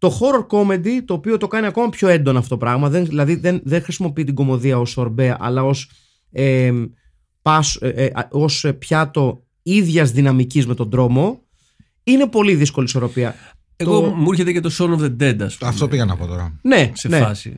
[0.00, 3.34] Το horror comedy, το οποίο το κάνει ακόμα πιο έντονο αυτό το πράγμα, δεν, δηλαδή
[3.34, 5.90] δεν, δεν χρησιμοποιεί την κομμωδία ως σορμπέ, αλλά ως
[6.32, 6.72] ε,
[7.42, 11.40] πας, ε, ε, ως πιάτο ίδιας δυναμικής με τον τρόμο,
[12.04, 13.34] είναι πολύ δύσκολη ισορροπία.
[13.76, 15.70] Εγώ το- μου έρχεται και το Son of the Dead, ας πούμε.
[15.70, 16.58] Αυτό πήγα να πω τώρα.
[16.62, 17.56] Ναι, Σε ναι, φάση.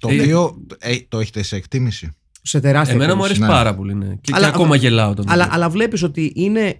[0.00, 2.10] Το Ε, οποίο ε, το έχετε σε εκτίμηση.
[2.42, 3.42] σε τεράστια Εμένα μου εκτίμηση.
[3.42, 3.64] αρέσει Ναι.
[3.64, 4.14] πάρα πολύ, ναι.
[4.20, 5.56] Και, Αλλά- και ακόμα γελάω όταν το Αλλά, βλέπω.
[5.56, 6.74] αλλά βλέπεις ότι είναι ε,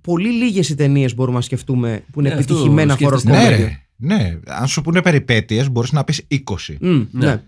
[0.00, 3.28] πολύ λίγες οι ταινίες μπορούμε να σκεφτούμε που είναι Ναι, αυτό επιτυχημένα horror σκέφτεσαι.
[3.28, 3.50] comedy.
[3.50, 3.76] Ναι, ρε.
[3.96, 6.76] Ναι, αν σου πούνε περιπέτειες μπορείς να πεις 20.
[6.80, 7.26] Μμ, ναι.
[7.26, 7.42] Ναι.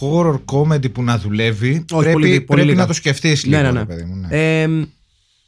[0.00, 2.74] Horror comedy που να δουλεύει πολύ- πρέπει, πολύ πρέπει λίγα.
[2.80, 3.78] να το σκεφτείς Ναι, λίγο, ναι, ναι.
[3.78, 4.16] ρε παιδί μου.
[4.16, 4.28] ναι.
[4.62, 4.86] Ε,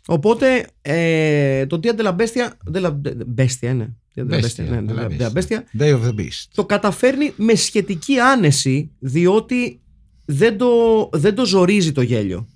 [0.06, 2.72] οπότε ε, το Dia de la Bestia.
[2.72, 2.92] De la
[3.40, 3.96] Bestia είναι.
[4.16, 5.58] Dia de la Bestia, Bestia, ναι, de la de la Bestia.
[5.80, 6.46] Day of the Beast.
[6.54, 9.80] Το καταφέρνει με σχετική άνεση διότι
[10.24, 10.66] δεν το,
[11.12, 12.48] δεν το ζορίζει το γέλιο.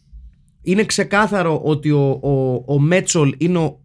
[0.62, 3.81] Είναι ξεκάθαρο ότι ο, ο, ο Μέτσολ είναι ο, και- ο- παί-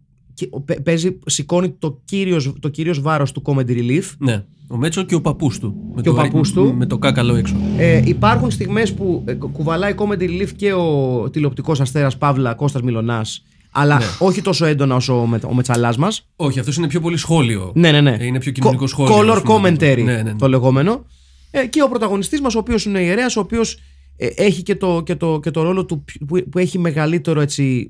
[0.82, 4.44] παίζει, σηκώνει το κύριος, το κύριος βάρος του comedy relief Ναι.
[4.70, 5.74] Ο Μέτσο και ο παππούς του.
[5.94, 6.74] Με Και ο το, παππούς του.
[6.76, 7.56] Με το κάκαλο έξω.
[7.76, 12.82] Ε, υπάρχουν στιγμές που ε, κου- κουβαλάει comedy relief και ο τηλεοπτικός αστέρας Παύλα Κώστας
[12.82, 14.04] Μιλωνάς αλλά Ναι.
[14.18, 16.28] όχι τόσο έντονα όσο ο, με, ο Μετσαλάς μας.
[16.36, 17.72] Όχι, αυτός είναι πιο πολύ σχόλιο.
[17.74, 18.16] Ναι, ναι, ναι.
[18.20, 19.16] Ε, Είναι πιο κοινωνικό Κο- σχόλιο.
[19.18, 19.70] Color ας πούμε.
[19.70, 20.34] commentary Ναι, ναι, ναι.
[20.38, 21.04] το λεγόμενο.
[21.50, 23.78] Ε, και ο πρωταγωνιστής μας ο οποίος είναι ο ιερέας, ο οποίος ε,
[24.18, 27.86] έχει και το, και το, και το ρόλο του που, που έχει μεγαλύτερο έτσι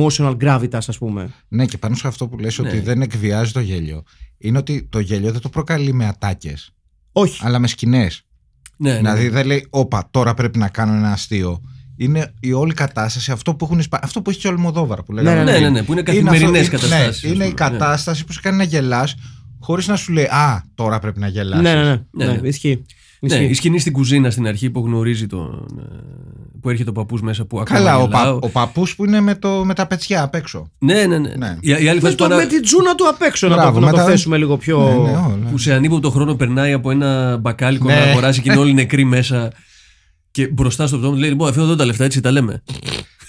[0.00, 1.30] emotional gravitas ας πούμε.
[1.48, 2.68] Ναι, και πάνω σε αυτό που λες Ναι.
[2.68, 4.02] ότι δεν εκβιάζει το γέλιο.
[4.38, 6.70] Είναι ότι το γέλιο δεν το προκαλεί με ατάκες,
[7.12, 7.40] Όχι.
[7.44, 8.22] αλλά με σκηνές.
[8.76, 8.96] Ναι, ναι.
[8.96, 11.60] Δηλαδή δεν λέει, Όπα, τώρα πρέπει να κάνω ένα αστείο.
[11.96, 15.12] Είναι η όλη κατάσταση αυτό που, έχουν, σπα- αυτό που έχει και ο Αλμοδόβαρα που
[15.12, 15.44] λέγαμε.
[15.44, 15.62] ναι, πριν.
[15.62, 17.52] ναι, ναι, που είναι αυτό- καθημερινές είναι- καταστάσεις, Ναι, ας είναι η πούμε, ναι.
[17.76, 19.14] κατάσταση που σε κάνει να γελάς
[19.60, 21.62] χωρίς να σου λέει Α, τώρα πρέπει να γελάσεις.
[21.62, 22.48] Ναι, ναι, ναι, Ναι, ναι, ναι.
[22.48, 22.82] ισχύει.
[23.22, 23.48] Ναι, Ισχύει.
[23.50, 25.66] η σκηνή στην κουζίνα στην αρχή που γνωρίζει τον.
[25.80, 25.96] ε,
[26.60, 28.38] που έρχεται ο παππούς μέσα που ακόμα Καλά, ο, γελάω.
[28.38, 30.70] πα, ο παππούς που είναι με, το, με τα πετσιά απ' έξω.
[30.78, 31.34] Ναι, ναι, ναι.
[31.36, 31.56] Ναι.
[31.60, 33.72] Η, η άλλη με, φάση το, τώρα με την τζούνα του απ' έξω να, Μπράβο,
[33.80, 34.78] το, να το μετά- θέσουμε λίγο πιο...
[34.82, 35.48] Ναι, ναι, όλα.
[35.50, 37.94] που σε ανύποπτο χρόνο περνάει από ένα μπακάλικο Ναι.
[37.94, 39.52] να αγοράσει και είναι όλοι νεκροί μέσα.
[40.30, 42.62] Και μπροστά στο πτώμα του λέει: Λοιπόν, αφήνω εδώ τα λεφτά, έτσι τα λέμε.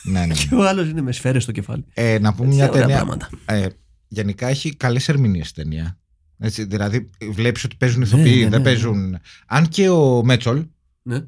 [0.03, 0.33] ναι, ναι, ναι.
[0.33, 1.85] Και ο άλλος είναι με σφαίρες στο κεφάλι.
[1.93, 2.95] Ε, να πούμε Έτσι, μια ωραία ταινία.
[2.95, 3.29] πράγματα.
[3.45, 3.65] Ε,
[4.07, 5.97] γενικά έχει καλές ερμηνείες ταινία.
[6.43, 8.63] Έτσι, δηλαδή, βλέπεις ότι παίζουν ηθοποιοί, ναι, ναι, δεν ναι.
[8.65, 9.17] παίζουν.
[9.47, 10.65] Αν και ο Μέτσολ
[11.01, 11.19] Ναι.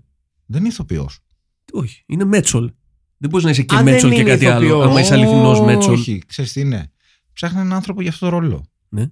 [0.46, 1.20] δεν είναι ηθοποιός.
[1.74, 2.72] Όχι, είναι Μέτσολ.
[3.18, 4.66] Δεν μπορείς να είσαι και Α, δεν Μέτσολ και είναι κάτι άλλο.
[4.66, 4.88] ηθοποιός.
[4.90, 5.94] Άμα είσαι αληθινός Μέτσολ.
[5.94, 6.92] Όχι, ξέρεις τι είναι.
[7.34, 8.66] Ψάχνει έναν άνθρωπο για αυτό το ρόλο.
[8.90, 9.06] Ναι.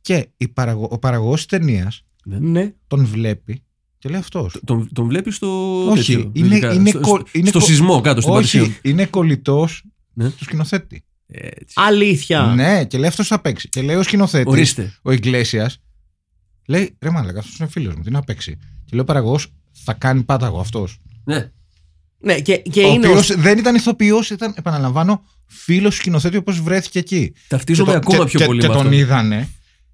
[0.00, 0.88] Και η παραγω...
[0.90, 2.72] ο παραγωγός της ταινίας Ναι.
[2.86, 3.62] τον βλέπει
[3.98, 4.60] και λέει αυτός.
[4.64, 5.80] Τον, τον βλέπει στο.
[5.90, 6.72] Όχι, τέτοιο, είναι- λογικά.
[6.72, 8.64] είναι στο, κο- στο- είναι στο κο- σεισμό κάτω στην Παρισίων.
[8.64, 10.30] Όχι, είναι κολλητός Ναι.
[10.30, 11.04] του σκηνοθέτη.
[11.28, 11.74] Έτσι.
[11.74, 12.42] Αλήθεια.
[12.46, 13.68] Ναι, και λέει αυτός θα παίξει.
[13.68, 14.94] Και λέει ο σκηνοθέτης, Ορίστε.
[15.02, 15.78] ο Ιγκλέσιας,
[16.66, 18.56] λέει ρε μάλακα, αυτός είναι φίλος μου, τι να παίξει.
[18.56, 20.98] Και λέει ο παραγωγός, θα κάνει πάταγο αυτός.
[21.24, 21.50] Ναι.
[22.18, 23.06] Ναι, και, και Ο είναι.
[23.08, 27.32] οποίος ως- δεν ήταν ηθοποιός, ήταν, επαναλαμβάνω, φίλος του σκηνοθέτη όπως βρέθηκε εκεί.
[27.48, 28.96] Ταυτίζομαι Και το- ακόμα και- πιο και- πολύ Και με τον αυτό.
[28.96, 29.48] είδανε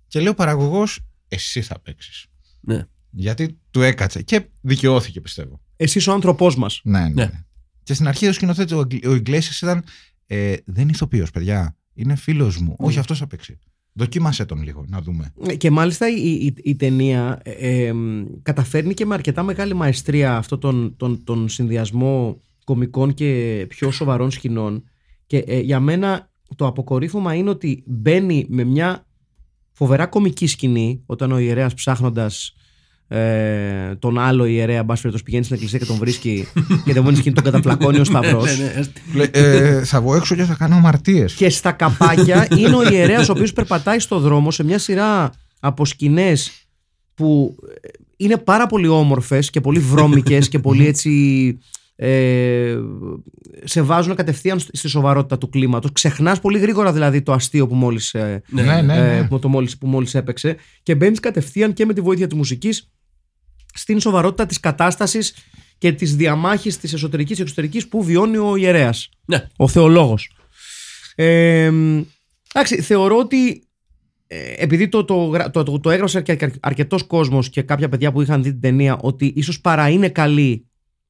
[0.08, 2.26] και λέει ο παραγωγός, εσύ θα παίξεις.
[2.60, 2.84] Ναι.
[3.10, 5.60] Γιατί του έκατσε και δικαιώθηκε, πιστεύω.
[5.76, 6.80] Εσύ ο άνθρωπός μας.
[6.84, 7.08] Ναι, ναι.
[7.08, 7.30] Ναι.
[7.82, 9.84] Και στην αρχή ο σκηνοθέτης, ο, Ιγκλ- ο Ιγκλέσιας ήταν.
[10.26, 11.76] Ε, δεν είναι ηθοποιός, παιδιά.
[11.94, 12.74] Είναι φίλος μου.
[12.78, 13.58] Όχι, αυτός θα παίξει.
[13.92, 15.32] Δοκίμασέ τον λίγο, να δούμε.
[15.56, 17.94] Και μάλιστα η, η, η ταινία ε, ε,
[18.42, 24.30] καταφέρνει και με αρκετά μεγάλη μαεστρία αυτό τον, τον, τον συνδυασμό κομικών και πιο σοβαρών
[24.30, 24.84] σκηνών.
[25.26, 29.06] Και ε, για μένα το αποκορύφωμα είναι ότι μπαίνει με μια
[29.72, 32.54] φοβερά κομική σκηνή όταν ο ιερέας ψάχνοντας
[33.12, 36.96] ε, τον άλλο ιερέα, εν πάση περιπτώσει, πηγαίνει στην εκκλησία και τον βρίσκει και την
[36.96, 38.58] επόμενη σκηνή τον καταπλακώνει ο Σταυρός.
[38.58, 38.82] Ναι, ναι.
[39.14, 41.32] Λέει, ε, θα βγω έξω και θα κάνω αμαρτίες.
[41.34, 45.84] Και στα καπάκια είναι ο ιερέας ο οποίος περπατάει στο δρόμο σε μια σειρά από
[45.84, 46.66] σκηνές
[47.14, 51.10] που ε, είναι πάρα πολύ όμορφες και πολύ βρώμικες και πολύ έτσι
[51.96, 52.76] ε,
[53.64, 55.92] σε βάζουν κατευθείαν στη σοβαρότητα του κλίματος.
[55.92, 59.16] Ξεχνάς πολύ γρήγορα δηλαδή το αστείο που μόλις, ε, Ναι, ναι, ναι.
[59.16, 62.36] ε, που, το μόλις, που μόλις έπαιξε και μπαίνεις κατευθείαν και με τη βοήθεια της
[62.36, 62.90] μουσικής
[63.74, 65.34] στην σοβαρότητα της κατάστασης
[65.78, 69.46] και της διαμάχης της εσωτερικής και εξωτερικής που βιώνει ο ιερέας Ναι.
[69.56, 70.30] ο θεολόγος.
[71.14, 71.70] Ε,
[72.54, 73.66] εντάξει, θεωρώ ότι
[74.26, 77.88] ε, επειδή το, το, γρα- το, το, το έγραψε και αρκε- αρκετός κόσμος και κάποια
[77.88, 80.66] παιδιά που είχαν δει την ταινία ότι ίσως παρά είναι καλή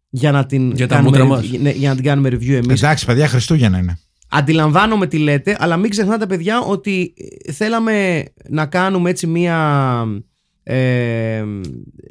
[0.09, 1.47] για να την, Για τα κάνουμε, μούτρα μας.
[1.51, 2.83] review- ναι, για να την κάνουμε review εμείς.
[2.83, 3.99] Εντάξει, παιδιά, Χριστούγεννα είναι.
[4.29, 7.15] Αντιλαμβάνομαι τι λέτε, αλλά μην ξεχνάτε παιδιά ότι
[7.47, 10.05] ε, θέλαμε να κάνουμε έτσι μία,
[10.63, 11.43] ε,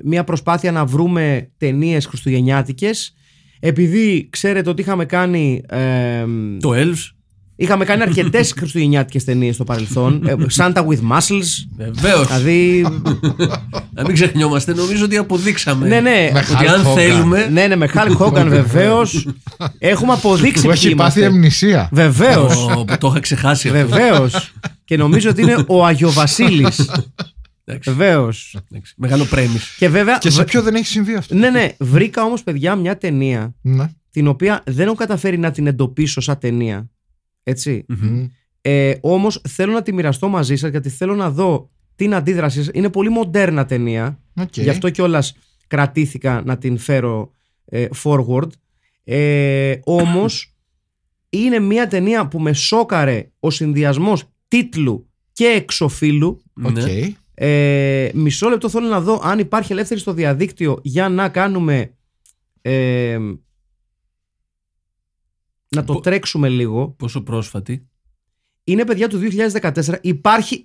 [0.04, 3.16] μία προσπάθεια να βρούμε ταινίες χριστουγεννιάτικες
[3.60, 6.24] επειδή ξέρετε ότι είχαμε κάνει ε,
[6.60, 7.10] Το Elves.
[7.56, 11.46] είχαμε κάνει αρκετές χριστουγεννιάτικες ταινίες στο παρελθόν ε, Santa with Muscles
[11.78, 12.28] Βεβαίως.
[12.28, 12.86] δηλαδή
[13.94, 14.74] Να μην ξεχνιόμαστε.
[14.74, 15.88] Νομίζω ότι αποδείξαμε.
[15.88, 16.94] ναι ναι Με Ότι Hulk αν Hogan.
[16.96, 17.48] θέλουμε.
[17.52, 19.28] ναι ναι με Hulk Hogan βεβαίως
[19.80, 21.26] έχουμε αποδείξει Που ποιοι έχει πάθει είμαστε.
[21.36, 21.90] αμνησία.
[21.92, 23.80] βεβαίως Ω, που το είχα ξεχάσει αυτό.
[23.88, 24.52] Βεβαίως.
[24.86, 26.80] και νομίζω ότι είναι ο Αγιοβασίλης.
[26.80, 27.04] Εντάξει,
[27.84, 28.58] Βεβαίως.
[28.72, 28.94] εντάξει.
[28.98, 29.58] Μεγάλο πρέμι.
[29.78, 30.18] Και βέβαια.
[30.18, 31.70] Και σε βε- ποιο δεν έχει συμβεί αυτό; Ναι, ναι.
[31.80, 33.90] Βρήκα όμως, παιδιά, μια ταινία Ναι.
[34.10, 36.90] την οποία δεν έχω καταφέρει να την εντοπίσω σαν ταινία.
[37.44, 37.86] Έτσι.
[37.88, 38.26] Μμ.
[38.62, 42.70] Ε, όμως θέλω να τη μοιραστώ μαζί σας γιατί θέλω να δω την αντίδρασή σας.
[42.74, 44.20] Είναι πολύ μοντέρνα ταινία.
[44.36, 44.58] Οκ.
[44.58, 45.36] Γι' αυτό κιόλας
[45.68, 47.32] κρατήθηκα να την φέρω
[47.66, 48.48] ε, forward.
[49.04, 50.56] Ε, Όμως
[51.30, 56.42] είναι μια ταινία που με σόκαρε ο συνδυασμός τίτλου και εξωφύλλου.
[56.64, 56.78] Οκ.
[57.42, 57.48] Ναι.
[58.06, 61.94] Ε, μισό λεπτό θέλω να δω αν υπάρχει ελεύθερη στο διαδίκτυο για να κάνουμε.
[62.62, 63.18] ε,
[65.70, 66.88] να το Πο- τρέξουμε λίγο.
[66.90, 67.88] Πόσο πρόσφατη.
[68.64, 69.98] Είναι παιδιά του 2014.
[70.02, 70.64] Υπάρχει.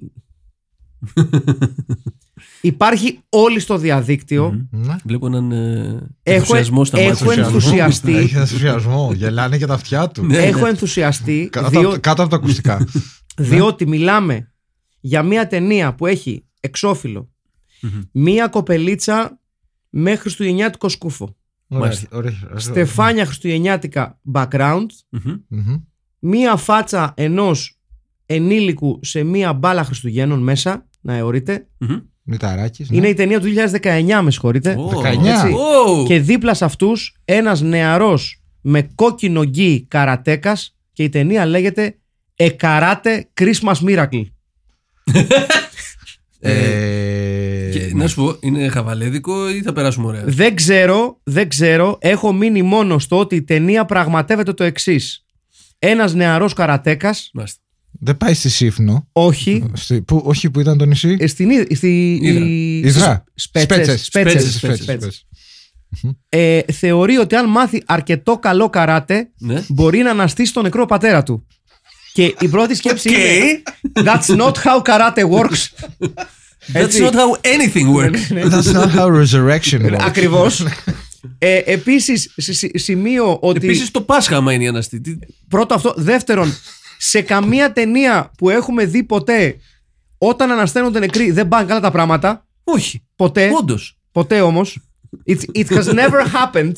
[2.60, 4.50] υπάρχει όλη στο διαδίκτυο.
[4.70, 4.86] Μμμ.
[4.86, 4.96] Ναι.
[5.04, 7.54] Βλέπω έναν ε, Έχω- ενθουσιασμό στα έχω μάτια σου.
[7.54, 8.16] ενθουσιαστεί.
[8.16, 9.12] Έχει ενθουσιασμό.
[9.14, 10.24] Γελάνε και τα αυτιά του.
[10.24, 10.36] Ναι.
[10.38, 12.86] Έχω ενθουσιαστεί Κάτω, διό- από- κάτω από τα ακουστικά.
[13.38, 14.52] διότι μιλάμε
[15.00, 17.30] για μια ταινία που έχει εξώφυλλο,
[17.80, 18.02] Μμμ.
[18.12, 19.40] μια κοπελίτσα
[19.90, 21.36] με χριστουγεννιάτικο σκούφο,
[21.68, 22.08] Ωραία, Μάλιστα.
[22.16, 22.32] ωραία.
[22.56, 25.34] στεφάνια χριστουγεννιάτικα background, Μμμ.
[25.48, 25.76] Μμμ.
[26.18, 27.78] μία φάτσα ενός
[28.26, 31.96] ενήλικου σε μία μπάλα Χριστουγέννων μέσα, να εωρείτε, Μμμ.
[32.28, 32.96] Μηταράκης, ναι.
[32.96, 34.74] Είναι η ταινία του 2019, με συγχωρείτε.
[34.78, 35.26] Ω, 19.
[35.26, 35.52] Έτσι.
[35.52, 41.98] Ω, Και δίπλα σε αυτούς ένας νεαρός με κόκκινο γκί καρατέκας και η ταινία λέγεται
[42.36, 44.24] A Karate Christmas Miracle.
[46.40, 51.98] Ε, και, να σου πω, είναι χαβαλέδικο ή θα περάσουμε ωραία; Δεν ξέρω, δεν ξέρω.
[52.00, 55.24] Έχω μείνει μόνος στο ότι η ταινία πραγματεύεται το εξής.
[55.78, 57.60] Ένας νεαρός καρατέκας, Μάλιστα.
[58.00, 59.08] Δεν πάει στη Σίφνο.
[59.12, 59.64] όχι.
[59.72, 62.44] Στη, που, όχι που ήταν το νησί; ε, Στην Ι- στη, Ύδρα.
[62.44, 63.24] η- Ιδρά.
[63.34, 64.04] Σπέτσες, Σπέτσες.
[64.06, 65.26] Σπέτσες, Σπέτσες, Σπέτσες.
[66.28, 69.64] Ε, θεωρεί ότι αν μάθει αρκετό καλό καράτε, Ναι.
[69.68, 71.46] μπορεί να αναστήσει τον νεκρό πατέρα του.
[72.16, 73.14] Και η πρώτη σκέψη Οκ.
[73.14, 75.86] είναι That's not how karate works.
[76.00, 77.00] That's Έτσι.
[77.02, 78.50] Ναι, not how anything works.
[78.50, 80.00] That's not how resurrection works.
[80.00, 80.64] Ακριβώς.
[81.38, 83.66] Ε, επίσης, σι- σι- σημείο ότι.
[83.66, 85.18] Επίσης το Πάσχα, άμα είναι η αναστήτη.
[85.48, 85.94] Πρώτο αυτό.
[85.96, 86.54] Δεύτερον,
[86.98, 89.56] σε καμία ταινία που έχουμε δει ποτέ,
[90.18, 92.46] όταν ανασταίνονται νεκροί, δεν πάνε καλά τα πράγματα.
[92.64, 93.02] Όχι.
[93.16, 93.50] Ποτέ.
[93.58, 93.98] Όντως.
[94.12, 94.78] Ποτέ όμως.
[95.28, 96.72] It, it has never happened.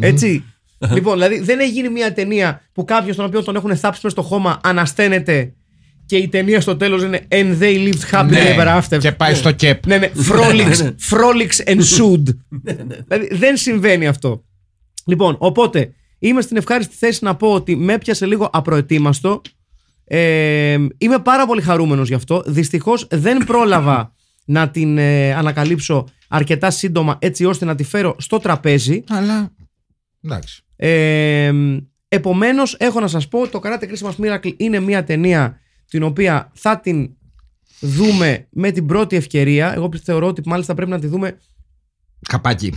[0.00, 0.44] Έτσι.
[0.94, 4.20] λοιπόν, δηλαδή δεν έχει γίνει μια ταινία που κάποιος τον οποίο τον έχουν θάψει μέσα
[4.20, 5.54] στο χώμα ανασταίνεται
[6.06, 8.56] και η ταινία στο τέλος είναι And they lived happily Ναι.
[8.58, 8.98] ever after.
[8.98, 9.86] Και πάει στο κεπ.
[9.86, 10.10] Ναι, ναι.
[10.30, 10.76] Frolics,
[11.10, 12.22] frolics ensued.
[13.08, 14.44] δηλαδή δεν συμβαίνει αυτό.
[15.06, 19.40] Λοιπόν, οπότε είμαι στην ευχάριστη θέση να πω ότι με έπιασε λίγο απροετοίμαστο.
[20.04, 22.42] Ε, είμαι πάρα πολύ χαρούμενος γι' αυτό.
[22.46, 24.14] Δυστυχώς δεν πρόλαβα
[24.44, 29.04] να την ε, ανακαλύψω αρκετά σύντομα έτσι ώστε να τη φέρω στο τραπέζι.
[29.08, 29.50] Αλλά.
[30.24, 30.62] Εντάξει.
[30.76, 31.52] Ε,
[32.08, 36.80] επομένως έχω να σας πω το Karate Christmas Miracle είναι μια ταινία την οποία θα
[36.80, 37.10] την
[37.80, 39.72] δούμε με την πρώτη ευκαιρία.
[39.74, 41.38] Εγώ θεωρώ ότι μάλιστα πρέπει να τη δούμε
[42.28, 42.74] Καπάκι.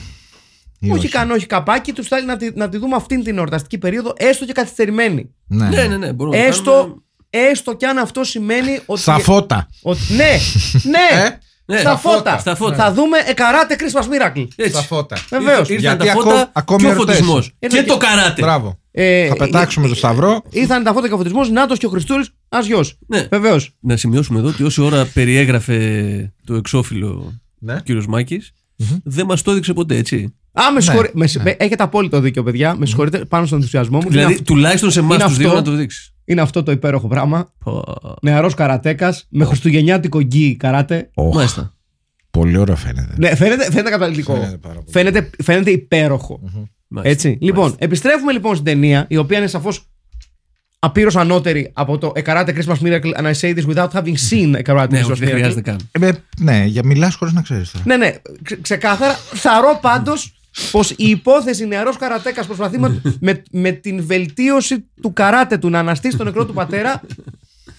[0.80, 3.78] Ή όχι καν όχι καπάκι, τους θέλει να τη, να τη δούμε αυτήν την εορταστική
[3.78, 5.34] περίοδο, έστω και καθυστερημένη.
[5.48, 5.70] Ναι.
[5.70, 6.14] Ναι, ναι, ναι.
[6.14, 6.96] Μπορούμε να το Έστω, κάνουμε.
[7.30, 9.02] έστω και αν αυτό σημαίνει ότι.
[9.02, 9.70] Στα φώτα.
[9.82, 10.38] ότι ναι,
[10.84, 12.38] ναι, Ε, Ναι, στα φώτα.
[12.38, 12.76] Στα φώτα.
[12.76, 14.48] Θα δούμε εκαράτε Christmas Miracle.
[14.56, 14.72] Έτσι.
[14.72, 15.18] Στα φώτα.
[15.30, 15.70] Βεβαίως.
[15.70, 17.16] Ήρθαν Γιατί τα ακό- φώτα ακόμη και ο ερωτές.
[17.16, 17.52] φωτισμός.
[17.60, 18.42] Ήρθαν Και και- το καράτε.
[18.42, 18.80] Μπράβο.
[18.92, 20.42] Ε, Θα πετάξουμε το σταυρό.
[20.50, 22.84] Ήρθαν τα φώτα και ο φωτισμός, Νάτος και ο Χριστούρη, α γιο.
[23.08, 23.28] Ναι.
[23.32, 23.72] Βεβαίως.
[23.80, 27.74] Να σημειώσουμε εδώ ότι όση ώρα περιέγραφε το εξώφυλλο Ναι.
[27.74, 28.52] ο κύριος Μάκης,
[29.04, 30.34] δεν μας το έδειξε ποτέ, έτσι.
[30.52, 31.14] Α, με Ναι, συγχωρείτε.
[31.16, 31.44] με συ- ναι.
[31.44, 32.76] με- Έχετε απόλυτο δίκιο, παιδιά.
[32.76, 34.10] Με συγχωρείτε πάνω στον ενθουσιασμό μου.
[34.10, 35.60] Δηλαδή, είναι, αυ- τουλάχιστον σε εμάς είναι του δύο αυτό.
[35.60, 36.14] να το δείξεις.
[36.26, 37.54] Είναι αυτό το υπέροχο πράγμα.
[38.22, 41.10] Νεαρός καρατέκας με χριστουγεννιάτικο γκί καράτε.
[41.14, 41.74] Οχ, Μάλιστα.
[42.32, 43.14] Πολύ ωραίο φαίνεται.
[43.18, 44.34] Ναι, φαίνεται, φαίνεται καταπληκτικό.
[44.34, 44.88] Φαίνεται πάρα πολύ.
[44.92, 46.40] Φαίνεται, φαίνεται υπέροχο.
[46.88, 47.14] Μάλιστα.
[47.28, 47.38] Έτσι.
[47.42, 49.90] Λοιπόν, επιστρέφουμε λοιπόν στην ταινία, η οποία είναι σαφώς
[50.80, 54.56] απείρως ανώτερη από το A Karate Christmas Miracle and I say this without having seen
[54.56, 55.32] A Karate Ναι, Christmas όχι, δεν Miracle.
[55.32, 55.78] χρειάζεται καν.
[55.92, 57.84] Ε, ναι, για μιλάς χωρίς να ξέρεις τώρα.
[57.88, 59.14] Ναι, ναι, ξε- ξεκάθαρα.
[59.34, 60.35] Θαρώ πάντως
[60.72, 65.80] πως η υπόθεση νεαρός καρατέκας προσπαθεί με, με, με την βελτίωση του καράτε του να
[65.80, 67.02] αναστήσει τον νεκρό του πατέρα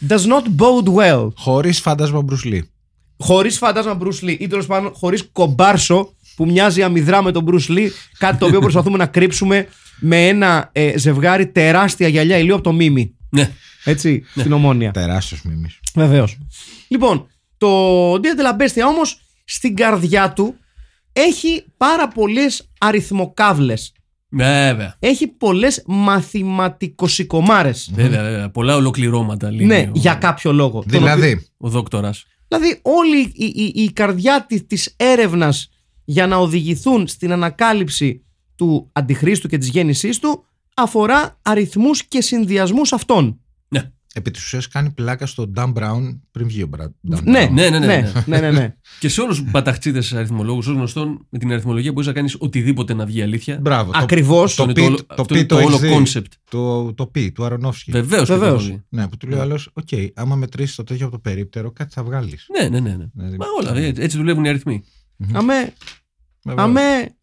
[0.08, 1.28] does not bode well.
[1.36, 2.70] Χωρίς φάντασμα Μπρουσλί.
[3.18, 7.70] Χωρίς φάντασμα Bruce Lee ή τέλος πάντων χωρίς κομπάρσο που μοιάζει αμυδρά με τον Bruce
[7.70, 9.66] Lee, κάτι το οποίο προσπαθούμε να κρύψουμε
[9.98, 13.14] με ένα ε, ζευγάρι τεράστια γυαλιά ηλίου από το μίμη.
[13.30, 13.50] Ναι.
[13.84, 14.90] Έτσι, στην ομόνια.
[14.90, 15.80] Τεράστιος μίμης.
[15.94, 16.38] Βεβαίως.
[16.88, 17.26] Λοιπόν,
[17.58, 20.54] το Dia de la Bestia όμως στην καρδιά του
[21.18, 23.92] έχει πάρα πολλές αριθμοκάβλες.
[24.28, 24.96] Βέβαια.
[24.98, 27.90] Έχει πολλές μαθηματικοσικομάρες.
[27.94, 28.50] Βέβαια, βέβαια.
[28.50, 30.70] Πολλά ολοκληρώματα λέει Ναι, ο, για κάποιο λόγο.
[30.70, 32.10] Τον οποίο- Δηλαδή, ο δόκτορα.
[32.48, 35.68] Δηλαδή όλη η, η, η καρδιά της, της έρευνας
[36.04, 38.24] για να οδηγηθούν στην ανακάλυψη
[38.56, 43.40] του αντιχρίστου και της γέννησής του αφορά αριθμούς και συνδυασμούς αυτών.
[44.16, 44.22] Ναι.
[44.22, 46.90] επί της ουσίας κάνει πλάκα στο Dan Brown πριν βγει ο Dan Brown.
[47.00, 48.12] Ναι, Ναι, ναι, ναι, ναι, ναι.
[48.26, 48.74] ναι, ναι, ναι.
[49.00, 52.94] Και σε όλους τους μπαταχτσίδες αριθμολόγους, ως γνωστόν, με την αριθμολογία μπορείς να κάνεις οτιδήποτε
[52.94, 53.58] να βγει αλήθεια.
[53.60, 53.92] Μπράβο.
[53.92, 54.54] το- Ακριβώς.
[54.54, 56.20] Το, Αυτό πι, είναι το το, όλο- αυτό πι είναι το το όλο έχεις δει.
[56.20, 56.32] concept.
[56.50, 57.90] Το, το πι του Αρονόφσκι.
[57.90, 58.28] Βεβαίως.
[58.28, 58.74] Βεβαίως.
[58.88, 61.92] Ναι, που του λέει ο άλλος, Οκ, άμα μετρήσεις το τέτοιο από το περίπτερο, κάτι
[61.92, 62.46] θα βγάλεις.
[62.60, 62.96] Ναι, ναι, ναι.
[62.96, 63.04] ναι.
[63.14, 63.76] Δηλαδή, Μα όλα.
[63.80, 64.82] ε, Έτσι δουλεύουν οι αριθμοί.
[65.32, 65.72] Αμέ,
[66.44, 67.16] αμέ,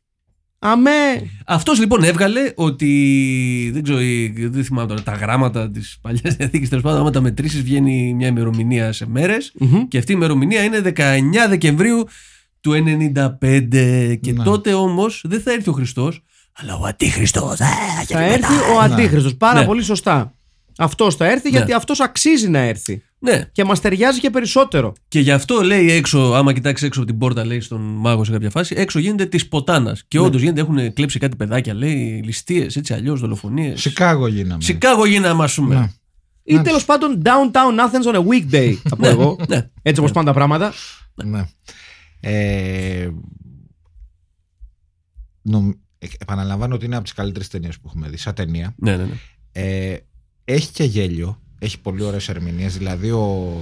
[0.65, 1.29] αμέ.
[1.45, 3.69] Αυτός λοιπόν έβγαλε ότι.
[3.73, 6.67] Δεν ξέρω, η- δεν θυμάμαι τώρα τα γράμματα της παλιάς διαθήκη.
[6.67, 9.51] Τέλος πάντων, άμα τα μετρήσεις, βγαίνει μια ημερομηνία σε μέρες.
[9.59, 9.87] Μμμ.
[9.87, 12.07] Και αυτή η ημερομηνία είναι 19 Δεκεμβρίου
[12.61, 14.15] του 95.
[14.21, 14.43] Και Ναι.
[14.43, 16.23] τότε όμως δεν θα έρθει ο Χριστός,
[16.53, 17.57] αλλά ο Αντίχριστος.
[18.07, 19.35] Θα έρθει ο Αντίχρηστος.
[19.35, 19.65] Πάρα Ναι.
[19.65, 20.33] πολύ σωστά.
[20.77, 21.57] Αυτός θα έρθει Ναι.
[21.57, 23.03] γιατί αυτός αξίζει να έρθει.
[23.19, 23.49] Ναι.
[23.51, 24.93] Και μας ταιριάζει και περισσότερο.
[25.07, 28.31] Και γι' αυτό λέει έξω, άμα κοιτάξει έξω από την πόρτα, λέει στον μάγο σε
[28.31, 30.03] κάποια φάση, έξω γίνεται της ποτάνας.
[30.07, 30.25] Και Ναι.
[30.25, 33.81] όντως γίνεται, έχουν κλέψει κάτι παιδάκια, λέει, ληστείες, έτσι αλλιώς, δολοφονίες.
[33.81, 34.63] Σικάγο γίναμε.
[34.63, 35.75] Σικάγο γίναμε, ας πούμε.
[35.75, 35.91] Ναι.
[36.43, 39.37] Ή τέλος πάντων downtown Athens on a weekday, θα πω εγώ.
[39.47, 39.69] ναι.
[39.81, 40.73] Έτσι όπως πάνε τα πράγματα.
[41.23, 41.45] Ναι.
[42.19, 43.09] Ε,
[45.41, 48.17] νομ- ε, επαναλαμβάνω ότι είναι από τις καλύτερες ταινίες που έχουμε δει.
[48.17, 48.73] Σαν ταινία.
[48.77, 49.13] Ναι, ναι, ναι.
[49.51, 49.97] Ε,
[50.45, 51.41] έχει και γέλιο.
[51.59, 52.77] Έχει πολύ ωραίες ερμηνείες.
[52.77, 53.57] Δηλαδή ο,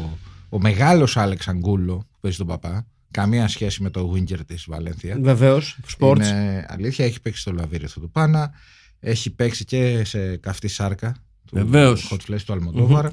[0.49, 2.87] ο μεγάλος Άλεξ Αγκούλο που παίζει τον παπά.
[3.11, 5.17] καμία σχέση με το Winger της Βαλένθια.
[5.21, 5.79] Βεβαίως.
[5.99, 6.15] Sports.
[6.15, 8.51] Είναι αλήθεια, έχει παίξει στο Λαβύριθο του Πάνα,
[8.99, 11.15] έχει παίξει και σε καυτή σάρκα
[11.45, 12.13] του Βεβαίως.
[12.13, 13.05] Hot Flash του Αλμοντόβαρ.
[13.05, 13.09] Ε,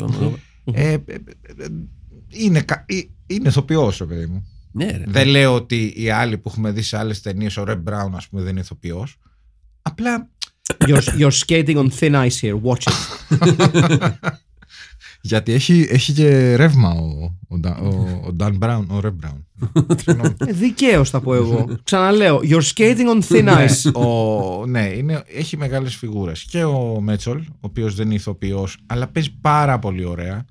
[0.73, 0.97] ε, ε,
[1.59, 1.67] ε,
[2.29, 4.49] είναι, κα- ε, είναι ηθοποιός, ρε παιδί μου.
[4.73, 5.05] Ναι, ρε.
[5.07, 8.29] Δεν λέω ότι οι άλλοι που έχουμε δει σε άλλες ταινίες, ο Ρεμ Μπράουν, ας
[8.29, 9.17] πούμε, δεν είναι ηθοποιός.
[9.83, 10.31] Απλά
[10.87, 12.57] You're, you're skating on thin ice here.
[12.63, 12.97] Watch it.
[15.21, 17.89] γιατί έχει, έχει και ρεύμα ο, ο, Ντα- ο,
[18.27, 19.47] ο Dan Brown, ο Ρεμ Μπράουν.
[20.05, 20.35] Συγγνώμη.
[20.41, 21.67] Δικαίως θα πω εγώ.
[21.85, 22.41] Ξαναλέω.
[22.43, 23.93] You're skating on thin Ναι, ice.
[23.93, 26.45] ο, ναι είναι, έχει μεγάλες φιγούρες.
[26.45, 30.45] Και ο Μέτσολ, ο οποίος δεν είναι ηθοποιός, αλλά παίζει πάρα πολύ ωραία.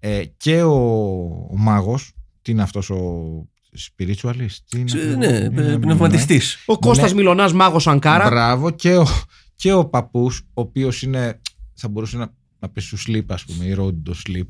[0.00, 0.74] Ε, και ο,
[1.50, 2.98] ο μάγος, τι είναι αυτός ο
[3.78, 4.56] spiritualist.
[4.68, 6.62] Τι είναι, Σε- αυτό, Ναι, είναι- πνευματιστής.
[6.66, 8.28] Ο Κώστας Μιλωνάς μάγος Ανκάρα.
[8.28, 8.70] Μπράβο.
[8.70, 9.06] Και ο,
[9.56, 11.40] και ο παππούς, ο οποίος είναι,
[11.74, 14.46] θα μπορούσε να, να πει σου sleep, ας πούμε, η road to sleep.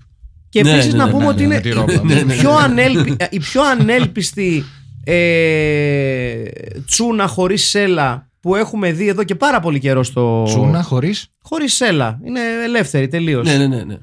[0.49, 1.93] Και Ναι, επίσης ναι, να ναι, πούμε ναι, ότι ναι, είναι με τη ρόμπα.
[1.93, 2.65] η- Ναι, η ναι, πιο ναι.
[2.65, 4.65] ανέλπι- η πιο ανέλπιστη
[5.05, 6.43] ε,
[6.87, 10.43] τσούνα χωρίς σέλα που έχουμε δει εδώ και πάρα πολύ καιρό στο.
[10.47, 11.27] Τσούνα χωρίς...
[11.43, 12.21] Χωρίς σέλα.
[12.25, 13.47] Είναι ελεύθερη τελείως.
[13.47, 13.85] Ναι, ναι, ναι.
[13.85, 13.99] ναι.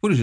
[0.00, 0.18] Χωρίς...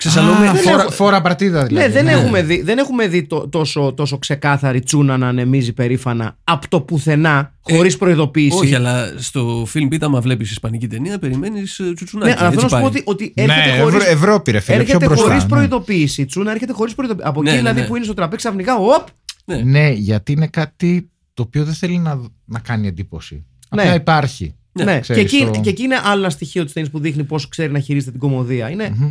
[0.00, 0.46] Ξεσαλώμη.
[0.46, 1.86] Α, δεν φορά, έχω- φορά παρτίδα δηλαδή.
[1.86, 2.12] Ναι, δεν, ναι.
[2.12, 6.80] Έχουμε δει, δεν έχουμε δει το- τόσο, τόσο ξεκάθαρη τσούνα να ανεμίζει περήφανα από το
[6.80, 8.58] πουθενά, χωρίς προειδοποίηση.
[8.58, 12.30] Όχι, αλλά στο φιλμ π, άμα βλέπεις ισπανική ταινία, περιμένεις τσουτσουνάκι.
[12.30, 12.84] ναι, αλλά θέλω να Έτσι σου πω πάει.
[12.86, 15.24] ότι, ότι Ναι, έρχεται χωρίς, Ευρω- Ευρώπη ρε φίλε, πιο έρχεται μπροστά.
[15.26, 15.48] χωρίς ναι.
[15.48, 16.20] προειδοποίηση.
[16.22, 17.28] Η τσούνα έρχεται χωρίς προειδοποίηση.
[17.28, 17.86] Από Ναι, εκεί ναι, δηλαδή ναι.
[17.86, 19.06] που είναι στο τραπέζι ξαφνικά, οπ,
[19.44, 19.56] Ναι.
[19.56, 23.34] Ναι, γιατί είναι κάτι το οποίο δεν θέλει να, να κάνει εντύπωση.
[23.74, 23.82] Ναι.
[23.82, 24.54] Απλά υπάρχει.
[24.72, 26.98] Ναι, Ναι, και ξέρεις, εκεί, το- και εκεί είναι άλλο ένα στοιχείο τη ταινία που
[27.00, 28.70] δείχνει πώς ξέρει να χειρίζεται την κομμωδία.
[28.70, 29.08] Είναι Μμμ.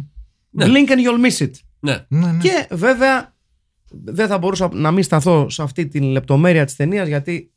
[0.49, 0.65] Ναι.
[0.67, 1.51] blink and you'll miss it.
[1.79, 2.05] Ναι.
[2.07, 2.37] Ναι, ναι.
[2.41, 3.35] Και βέβαια
[3.89, 7.51] δεν θα μπορούσα να μην σταθώ σε αυτή την λεπτομέρεια της ταινίας γιατί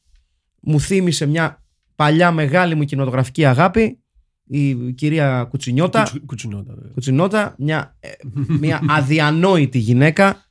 [0.61, 1.63] μου θύμισε μια
[1.97, 3.99] παλιά μεγάλη μου κινηματογραφική αγάπη
[4.47, 5.99] η κυρία Κουτσινιώτα.
[6.01, 6.75] Κουτσου- Κουτσουνότα.
[6.75, 6.91] βέβαια.
[6.95, 8.09] Κουτσινιώτα, μια, ε,
[8.61, 10.47] μια αδιανόητη γυναίκα.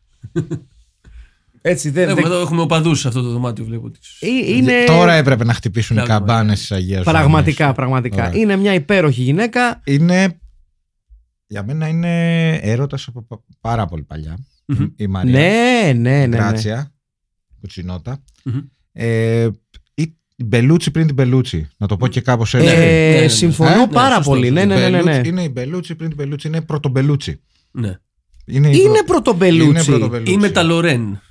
[1.62, 2.04] Έτσι δεν.
[2.10, 3.90] Έχουμε, δεν- εδώ, έχουμε οπαδούς σε αυτό το δωμάτιο, βλέπω.
[3.90, 6.54] τις- Ε, είναι Τώρα έπρεπε να χτυπήσουν οι Πράγμα, καμπάνες ναι.
[6.56, 8.28] της Αγίας πραγματικά, πραγματικά.
[8.28, 8.40] Ωραία.
[8.42, 9.82] Είναι μια υπέροχη γυναίκα.
[9.84, 10.40] Είναι.
[11.52, 14.38] Για μένα είναι έρωτας από πα- πάρα πολύ παλιά.
[14.66, 14.88] Μμμ.
[14.96, 15.32] Η Μαρία.
[15.32, 16.26] Ναι, ναι, ναι.
[16.26, 16.38] ναι.
[16.38, 16.92] Γκράτσια.
[17.60, 18.24] Κουτσινότα.
[18.44, 18.60] Μμμ.
[18.92, 19.48] Ε,
[19.94, 21.68] η η Μπελούτσι πριν την Μπελούτσι.
[21.78, 22.68] Να το πω και κάπως έτσι.
[22.76, 23.28] Ε, ναι, ναι.
[23.28, 24.48] συμφωνώ Ε, πάρα σωστό, πολύ.
[24.48, 24.66] σωστό.
[24.66, 25.28] Ναι, ναι, ναι, ναι, ναι.
[25.28, 26.48] Είναι η Μπελούτσι πριν την Μπελούτσι.
[26.48, 27.42] Είναι πρωτομπελούτσι.
[27.72, 27.96] Ναι.
[28.46, 29.86] Είναι, η Είναι προ- είναι πρωτομπελούτσι.
[29.86, 30.34] πρωτομπελούτσι.
[30.34, 31.22] Ή με τα Λορέν.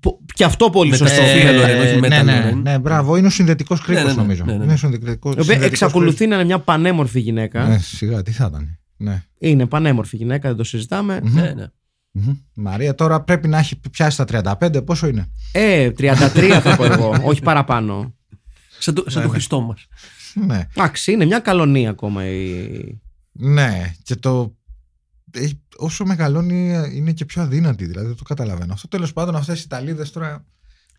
[0.00, 1.22] Πο- Και αυτό πολύ Με τα σωστό.
[1.22, 2.58] Σοφία Ε, Λορέν, όχι με ναι, τα ναι, Λορέν.
[2.60, 3.16] ναι, μπράβο.
[3.16, 4.44] Είναι ο συνδετικός κρίκο, Ναι, ναι, ναι, νομίζω.
[4.44, 4.64] ναι, ναι.
[4.64, 7.58] Είναι ο συνδετικός- Η οποία συνδετικός εξακολουθεί να είναι μια πανέμορφη γυναίκα.
[7.60, 7.76] κρίκος.
[7.76, 8.78] Ναι, σιγά, τι θα ήταν.
[9.00, 9.22] Ναι.
[9.38, 11.20] Είναι πανέμορφη γυναίκα, δεν το συζητάμε.
[11.22, 11.34] Μμμ.
[11.34, 11.66] Ναι, ναι.
[12.10, 12.32] Μμμ.
[12.54, 14.84] Μαρία τώρα πρέπει να έχει πιάσει τα 35.
[14.84, 18.14] Πόσο είναι; Ε, 33 θα πω εγώ, όχι παραπάνω.
[18.78, 19.86] Σαν το, σαν το Χριστό μας.
[20.34, 20.66] Ναι.
[20.76, 23.00] Εντάξει, είναι μια καλονία ακόμα η.
[23.32, 23.94] Ναι.
[24.02, 24.56] Και το.
[25.30, 27.86] ε, Όσο μεγαλώνει είναι και πιο αδύνατη.
[27.86, 28.72] Δηλαδή δεν το καταλαβαίνω.
[28.72, 30.44] Αυτό τέλος πάντων αυτές οι Ιταλίδε τώρα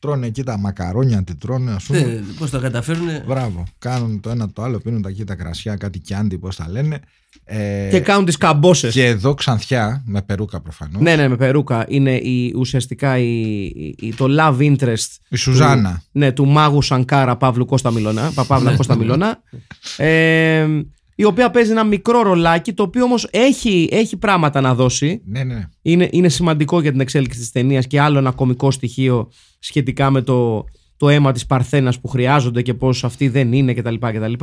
[0.01, 2.23] τρώνε εκεί τα μακαρόνια, τι τρώνε, ας πούμε.
[2.39, 3.07] Πώς τα καταφέρουν.
[3.27, 3.63] Μπράβο.
[3.79, 6.99] Κάνουν το ένα το άλλο, πίνουν τα εκεί τα κρασιά, κάτι κιάντι, πώς τα λένε.
[7.43, 8.93] Ε, Και κάνουν τις καμπόσες.
[8.93, 11.01] και εδώ ξανθιά, με περούκα προφανώς.
[11.01, 11.85] Ναι, ναι, με περούκα.
[11.87, 13.51] Είναι η, ουσιαστικά η,
[13.97, 16.01] η- το love interest Η Σουζάνα.
[16.11, 19.41] ναι, του μάγου Σανκάρα Παύλου Κώστα Μιλώνα, Παπαύλα Κώστα Μιλώνα.
[19.97, 20.67] Ε,
[21.15, 25.21] η οποία παίζει ένα μικρό ρολάκι, το οποίο όμως έχει, έχει πράγματα να δώσει.
[25.25, 25.69] Ναι, ναι, ναι.
[25.81, 30.21] Είναι, είναι σημαντικό για την εξέλιξη της ταινίας και άλλο ένα κομικό στοιχείο σχετικά με
[30.21, 30.65] το,
[30.97, 33.95] το αίμα της Παρθένας που χρειάζονται και πώς αυτή δεν είναι κτλ.
[33.95, 34.33] κτλ.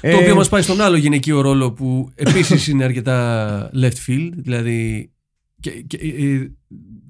[0.00, 4.30] Ε, Το οποίο μα πάει στον άλλο γυναικείο ρόλο που επίσης είναι αρκετά left field.
[4.36, 5.10] Δηλαδή.
[5.60, 6.50] Και, και, ε,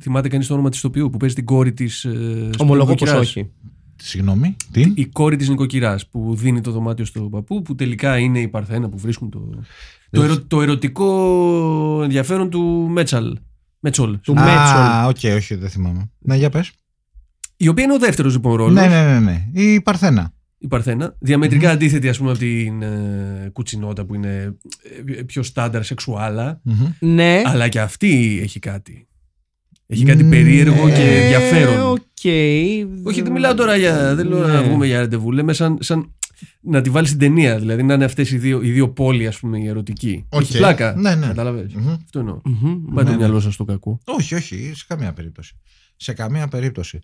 [0.03, 2.05] θυμάται κανείς το όνομα της τοπίου που παίζει την κόρη της.
[2.05, 3.51] Ε, Ομολογώ πως όχι.
[3.97, 4.57] Συγγνώμη.
[4.71, 8.49] Τι; Η κόρη της νοικοκυράς που δίνει το δωμάτιο στον παππού, που τελικά είναι η
[8.49, 9.61] Παρθένα που βρίσκουν το.
[10.11, 13.37] Το, ερω- το ερωτικό ενδιαφέρον του Μέτσαλ.
[13.81, 14.19] Μέτσολ.
[14.21, 14.57] Του Μέτσολ.
[14.57, 16.11] Α, οκ, όχι, δεν θυμάμαι.
[16.19, 16.73] Ναι, για πες.
[17.57, 18.75] Η οποία είναι ο δεύτερος λοιπόν ρόλος.
[18.75, 19.49] Ναι, ναι, ναι, ναι.
[19.63, 20.33] Η Παρθένα.
[20.59, 21.17] η Παρθένα.
[21.19, 24.57] Διαμετρικά αντίθετη, ας πούμε, από την ε, Κουτσινότα που είναι
[25.17, 26.61] ε, πιο στάνταρ σεξουάλα.
[26.63, 26.87] Μμμ.
[26.99, 27.43] Ναι.
[27.45, 29.07] Αλλά και αυτή έχει κάτι.
[29.87, 31.91] Έχει κάτι περίεργο και Ε, ενδιαφέρον.
[31.91, 32.01] Οκ.
[33.05, 34.15] Όχι, δεν μιλάω τώρα για.
[34.15, 34.53] Δεν λέω Ναι.
[34.53, 35.33] να βγούμε για ραντεβού.
[35.33, 36.15] Λέμε σαν, σαν
[36.61, 37.59] να τη βάλεις στην ταινία.
[37.59, 40.25] Δηλαδή να είναι αυτές οι δύο, οι δύο πόλοι, ας πούμε, οι ερωτικοί.
[40.29, 40.41] Οκ.
[40.41, 40.95] Έχει πλάκα.
[40.97, 41.27] Ναι, ναι.
[41.27, 41.73] Κατάλαβες.
[41.75, 41.89] Μμμ.
[41.93, 42.41] Αυτό εννοώ.
[42.45, 42.95] Μμμ.
[42.95, 43.17] Πάει το ναι.
[43.17, 43.99] μυαλό σας στο κακό.
[44.05, 45.55] Όχι, όχι, σε καμία περίπτωση.
[45.97, 46.99] Σε καμία περίπτωση.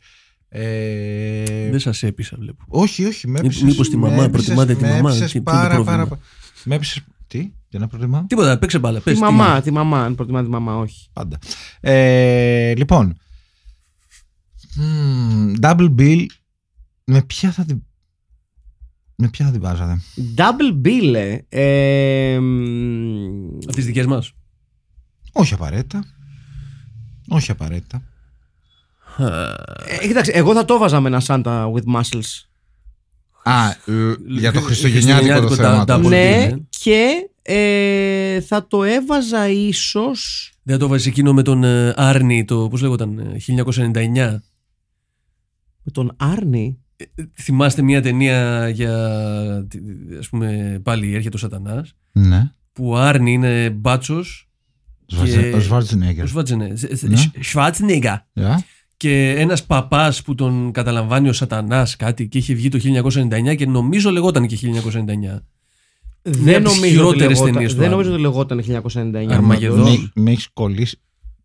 [0.49, 2.65] Ε, Δεν σας έπεισα, βλέπω.
[2.69, 3.27] όχι, όχι.
[3.27, 5.53] Με Μήπως έπεισες- μήπως τη με μαμά, έπεισες- προτιμάτε τη με μαμά, έπεισες τι- ποιο
[5.53, 6.21] είναι το πάρα, πρόβλημα; πάρα,
[6.65, 7.01] Με έπεισες...
[7.33, 9.01] Τι, τι να προτιμάω; Τίποτα, παίξε μπάλα.
[9.01, 9.61] Πες, Τη τι μαμά, είναι.
[9.61, 10.05] τη μαμά.
[10.05, 11.09] Αν προτιμάς τη μαμά, όχι.
[11.13, 11.39] Πάντα.
[11.81, 13.17] Ε, λοιπόν.
[14.77, 16.27] μ, double bill.
[17.05, 17.83] Με ποια θα την.
[19.17, 20.01] Με ποια θα την βάζατε;
[20.37, 21.39] Double bill, ε.
[21.49, 24.33] ε μ, Από τις δικές μας.
[25.33, 26.05] Όχι απαραίτητα.
[27.29, 28.03] Όχι απαραίτητα.
[29.87, 32.52] Ε, κοίταξε, εγώ θα το έβαζα με ένα Santa with muscles.
[33.45, 33.75] Α, ε,
[34.27, 35.85] για το χριστουγεννιάτικο το Χριστουγεννιάτικο θέμα.
[35.85, 36.03] τα- του.
[36.03, 36.57] τα- ναι, ναι.
[36.69, 40.53] και ε, θα το έβαζα ίσως...
[40.63, 44.41] Δεν το βάζει εκείνο με τον ε, Άρνη, το πώ λέγονταν, ε, 1999.
[45.83, 46.77] Με τον Άρνη.
[47.41, 48.97] Θυμάστε μια ταινία για.
[50.19, 52.51] ας πούμε, πάλι έρχεται ο Σατανάς Ναι.
[52.73, 54.23] που ο Άρνη είναι μπάτσο.
[55.07, 56.25] Σβαρτζε- Ο Σβάρτζενέγκερ.
[56.25, 56.73] Ο Σβάτζενε.
[59.03, 59.15] Ναι.
[59.15, 59.33] Σβάτσνεγκα.
[59.33, 59.35] Για.
[59.35, 62.79] Και ένας παπάς που τον καταλαμβάνει ο Σατανάς κάτι και είχε βγει το
[63.53, 65.43] 1999 και νομίζω λεγόταν και 1999.
[66.23, 67.97] Δεν από τις νομίζω, ότι χειρότερες λεγόταν, ταινίες του δεν Άρνη.
[67.97, 69.33] νομίζω ότι λεγόταν 1999.
[69.33, 69.79] Αρμαγεδόν.
[69.85, 70.11] πάντως.
[70.15, 70.99] Με, με έχεις κολλήσει.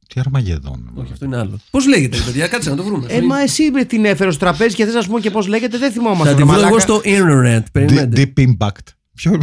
[0.08, 0.92] Τι αρμαγεδόν.
[0.96, 1.60] Όχι, αυτό είναι άλλο.
[1.72, 3.06] Πώς λέγεται, παιδιά, κάτσε να το βρούμε.
[3.10, 5.48] Ε, μα εσύ με την έφερε στο τραπέζι και θες να σου πω και πώς
[5.48, 6.24] λέγεται, δεν θυμόμαστε.
[6.24, 6.68] Θα ρε τη βρω μαλάκα.
[6.68, 7.64] εγώ στο internet.
[7.72, 8.34] Περιμένετε.
[8.36, 8.88] Deep Impact.
[9.14, 9.40] Ποιο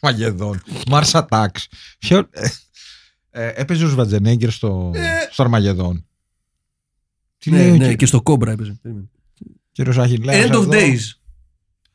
[0.00, 0.62] Αρμαγεδόν.
[0.90, 1.64] Mars Attacks.
[1.98, 2.18] Ποιο.
[2.30, 2.48] ε,
[3.30, 4.92] ε, Έπαιζε ο Σβατζενέγκερ στο,
[5.30, 6.04] στο Αρμαγεδόν.
[7.40, 8.78] Τι λέει Ναι, ο ναι, κυ- και στο Cobra έπαιζε.
[8.82, 9.08] Περίμενε.
[9.72, 10.98] κύριος Αχιλλέας End of εδώ; Days.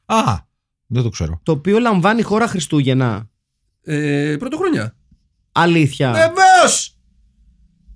[0.06, 0.38] Α,
[0.88, 1.40] δεν το ξέρω.
[1.44, 3.30] Το οποίο λαμβάνει χώρα Χριστούγεννα.
[3.84, 4.96] Ε, πρωτοχρονιά.
[5.52, 6.12] Αλήθεια.
[6.12, 6.98] Βεβαίως!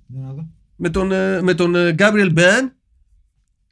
[0.06, 0.48] Για να δω.
[0.76, 2.70] Με τον, ε, με τον ε, Gabriel Ben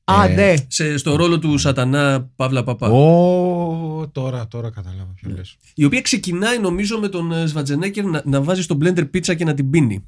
[0.05, 0.55] Α, Ε, ναι.
[0.68, 2.89] σε, στο ρόλο του Σατανά Παύλα Παπά.
[2.89, 5.57] Ω, τώρα, τώρα κατάλαβα ποιο λες.
[5.74, 9.45] Η οποία ξεκινάει νομίζω με τον ε, Σβατζενέκερ να, να βάζει στο blender πίτσα και
[9.45, 10.07] να την πίνει.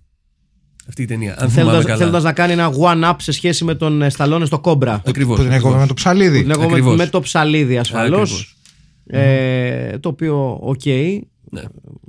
[0.89, 1.31] Αυτή η ταινία.
[1.39, 1.97] Αν θυμάμαι Θέλοντας, καλά.
[1.99, 5.03] θέλοντας να κάνει ένα one-up σε σχέση με τον ε, Σταλόνε στο Κόμπρα.
[5.07, 5.69] Ακριβώς, Που την ακριβώς.
[5.71, 6.41] έκοβε με το ψαλίδι.
[6.43, 6.97] Την έχω με, Ακριβώς.
[6.97, 8.21] με το ψαλίδι ασφαλώς.
[8.21, 8.57] Ακριβώς.
[9.07, 10.85] Ε, το οποίο, οκ.
[11.53, 11.63] Ναι.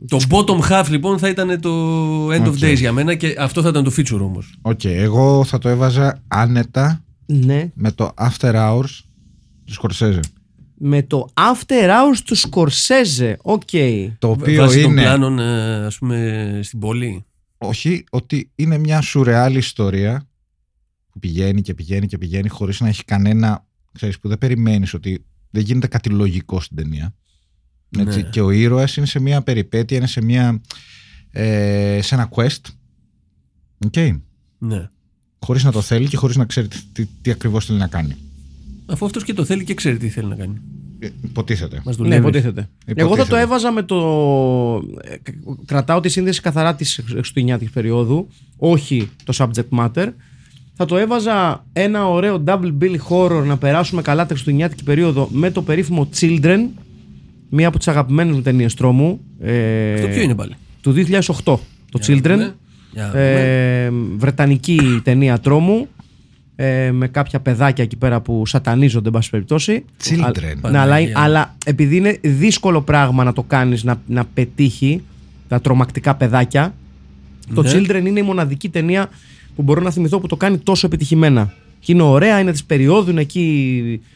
[0.07, 1.69] Το bottom half λοιπόν θα ήταν το
[2.27, 2.57] end of Οκ.
[2.61, 4.55] days για μένα και αυτό θα ήταν το feature όμως.
[4.61, 7.71] Οκ, εγώ θα το έβαζα άνετα Ναι.
[7.73, 8.89] με το After Hours
[9.65, 10.19] του Σκορσέζε.
[10.83, 13.37] Με το After Hours του Σκορσέζε.
[13.41, 13.61] Οκ.
[14.19, 15.01] Το οποίο Βάσει των είναι.
[15.01, 17.25] πλάνων ε, ας πούμε στην πόλη.
[17.63, 20.29] Όχι, ότι είναι μια σουρεάλ ιστορία
[21.11, 23.65] που πηγαίνει και πηγαίνει και πηγαίνει χωρίς να έχει κανένα.
[23.91, 27.15] ξέρεις, που δεν περιμένεις ότι δεν γίνεται κάτι λογικό στην ταινία.
[27.97, 28.29] Έτσι, Ναι.
[28.29, 30.61] Και ο ήρωας είναι σε μια περιπέτεια, είναι σε, μια,
[31.31, 32.61] ε, σε ένα quest.
[33.91, 34.21] Okay.
[34.57, 34.89] Ναι.
[35.39, 38.15] Χωρίς να το θέλει και χωρίς να ξέρει τι, τι, τι ακριβώς θέλει να κάνει.
[38.85, 40.61] Αφού αυτός και το θέλει και ξέρει τι θέλει να κάνει.
[41.03, 41.81] Ε, Υποτίθεται.
[41.85, 42.17] Μας Ναι, δουλεύεις.
[42.23, 42.59] υποτίθεται.
[42.85, 43.01] Υποτίθεται.
[43.01, 43.97] Εγώ θα το έβαζα με το.
[45.01, 45.15] ε,
[45.65, 48.27] Κρατάω τη σύνδεση καθαρά της Χριστουγεννιάτικη περίοδου,
[48.57, 50.07] όχι το subject matter.
[50.75, 55.51] Θα το έβαζα ένα ωραίο double bill horror να περάσουμε καλά τη Χριστουγεννιάτικη περίοδο με
[55.51, 56.59] το περίφημο Children,
[57.49, 59.19] μία από τις αγαπημένες μου ταινίες τρόμου.
[59.39, 61.23] Ε, Αυτό ποιο είναι πάλι; Του 2008.
[61.43, 61.59] Το
[61.91, 62.21] Για να Children.
[62.23, 62.55] δούμε.
[62.93, 63.23] Για να δούμε.
[63.23, 65.87] Ε, βρετανική ταινία τρόμου.
[66.63, 69.85] Ε, με κάποια παιδάκια εκεί πέρα που σατανίζονται, εν πάση περιπτώσει.
[70.03, 70.19] Children.
[70.61, 71.19] Α- ναι, αλλά, Παναγία.
[71.19, 75.01] αλλά επειδή είναι δύσκολο πράγμα να το κάνεις να, να πετύχει
[75.47, 76.73] τα τρομακτικά παιδάκια,
[77.53, 77.71] το Ναι.
[77.73, 79.09] Children είναι η μοναδική ταινία
[79.55, 81.53] που μπορώ να θυμηθώ που το κάνει τόσο επιτυχημένα.
[81.79, 84.07] Και είναι ωραία, είναι της περίοδου, είναι εκεί ε,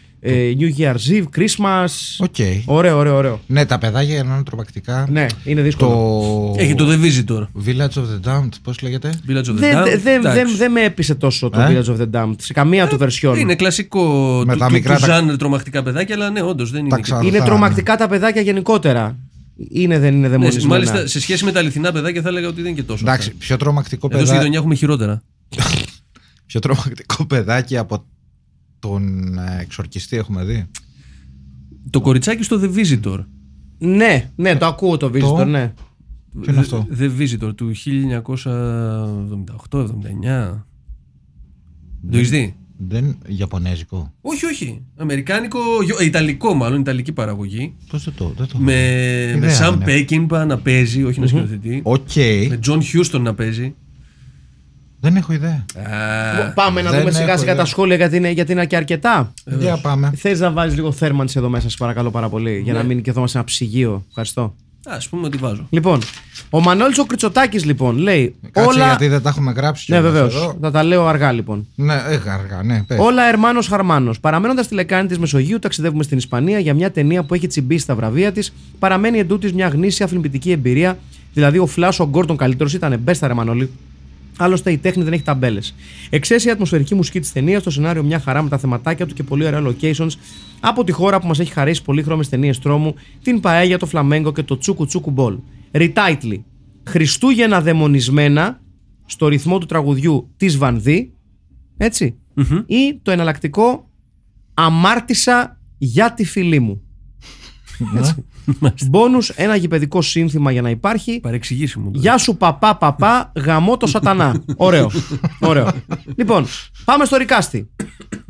[0.59, 1.87] New Year's Eve, Christmas.
[2.19, 2.35] Οκ.
[2.65, 3.39] Ωραίο, ωραίο, ωραίο.
[3.47, 5.07] Ναι, τα παιδάκια για να είναι τρομακτικά.
[5.09, 5.89] Ναι, είναι δύσκολο.
[6.55, 6.61] Το.
[6.61, 7.41] Έχει το The Visitor.
[7.65, 9.83] Village of the Damned, πώς λέγεται; Village of the Δεν Damned.
[9.85, 10.39] δεν- δεν- Εντάξει.
[10.43, 13.35] δεν- δεν με έπεισε τόσο το Ε; Village of the Damned σε καμία του version.
[13.37, 14.03] Είναι κλασικό
[14.45, 16.95] Με του, τα του, μικρά του τα- genre τρομακτικά παιδάκια, αλλά ναι, όντως δεν είναι.
[16.95, 19.17] και- ξανά- Είναι θα- τρομακτικά τα παιδάκια γενικότερα.
[19.69, 20.67] Είναι, δεν είναι Ναι, δαιμονισμένα.
[20.67, 23.03] μάλιστα σε σχέση με τα αληθινά παιδάκια θα έλεγα ότι δεν είναι και τόσο.
[23.05, 23.39] Εντάξει, αυτά.
[23.45, 24.37] πιο τρομακτικό Εδώ στη παιδάκι.
[24.37, 25.21] γειτονιά έχουμε χειρότερα.
[26.47, 28.05] Πιο τρομακτικό παιδάκι από
[28.89, 30.65] τον ε, εξορκιστή έχουμε δει;
[31.89, 33.25] Το κοριτσάκι στο The Visitor.
[33.77, 35.73] Ναι, ναι, το ακούω το Visitor, ναι.
[36.41, 40.63] Ποιο είναι αυτό; The Visitor του 1978-79.
[42.11, 44.13] Το έχεις δει; Δεν Ιαπωνέζικο.
[44.21, 44.81] Όχι, όχι.
[44.97, 47.73] Αμερικάνικο, γιο- ε, Ιταλικό μάλλον, Ιταλική παραγωγή.
[47.89, 48.33] Πώς δεν το.
[48.37, 51.79] Δεν το Με, με Ιδέα Sam δεν Peckinpah να παίζει, όχι να σκηνοθετεί.
[51.83, 52.15] Οκ.
[52.49, 53.75] Με John Huston να παίζει.
[55.05, 55.65] Δεν έχω ιδέα.
[55.75, 57.63] Α, Πάμε να δεν δούμε σιγά έχω σιγά ιδέα.
[57.63, 59.33] τα σχόλια γιατί είναι, γιατί είναι και αρκετά.
[59.45, 60.11] Για πάμε.
[60.15, 63.09] Θες να βάλεις λίγο θέρμανση εδώ μέσα, σε παρακαλώ πάρα πολύ, για να μην και
[63.09, 64.03] εδώ σε ένα ψυγείο.
[64.09, 64.55] Ευχαριστώ.
[64.87, 65.67] ας πούμε ότι βάζω.
[65.69, 65.99] Λοιπόν,
[66.49, 68.85] ο Μανώλης ο Κριτσοτάκης λοιπόν λέει Κάτσε όλα.
[68.85, 69.91] γιατί δεν τα έχουμε γράψει.
[69.91, 70.35] Ναι, κιόλας βεβαίως.
[70.35, 70.57] εδώ.
[70.61, 71.67] Θα τα λέω αργά λοιπόν.
[71.75, 72.83] Ναι, ε, αργά, ναι.
[72.87, 72.99] πες.
[72.99, 74.19] Όλα Ερμάνος Χαρμάνος.
[74.19, 77.95] Παραμένοντας στη λεκάνη της Μεσογείου, ταξιδεύουμε στην Ισπανία για μια ταινία που έχει τσιμπήσει στα
[77.95, 78.53] βραβεία της.
[78.79, 80.97] Παραμένει εντούτοις μια γνήσια φιλμπιτική εμπειρία.
[81.33, 83.69] Δηλαδή, ο Φλάσο ο Γκόρτον καλύτερο ήταν μπέστα ρε Μανώλη.
[84.37, 85.75] Άλλωστε, η τέχνη δεν έχει ταμπέλες.
[86.09, 89.45] Εξαίσια ατμοσφαιρική μουσική της ταινίας, το σενάριο μια χαρά με τα θεματάκια του και πολύ
[89.45, 90.11] ωραία locations
[90.59, 94.43] από τη χώρα που μας έχει χαρίσει πολύχρωμες ταινίες τρόμου, την Παέγια, το Φλαμέγκο και
[94.43, 95.37] το Τσούκου Τσούκου Μπολ.
[95.71, 96.39] Retitle.
[96.83, 98.61] Χριστούγεννα δαιμονισμένα
[99.05, 101.13] στο ρυθμό του τραγουδιού της Βανδή.
[101.77, 102.17] Έτσι.
[102.65, 103.89] Ή το εναλλακτικό
[104.57, 106.81] Αμάρτησα για τη φίλη μου.
[108.89, 111.19] Μπόνους, ένα γηπαιδικό σύνθημα για να υπάρχει.
[111.19, 111.91] Παρεξηγήσει μου.
[111.93, 114.43] Γεια σου παπά παπά, γαμό το σατανά.
[114.55, 114.91] Ωραίο.
[115.39, 115.71] Ωραίο.
[116.15, 116.45] λοιπόν,
[116.85, 117.69] πάμε στο ρικάστη.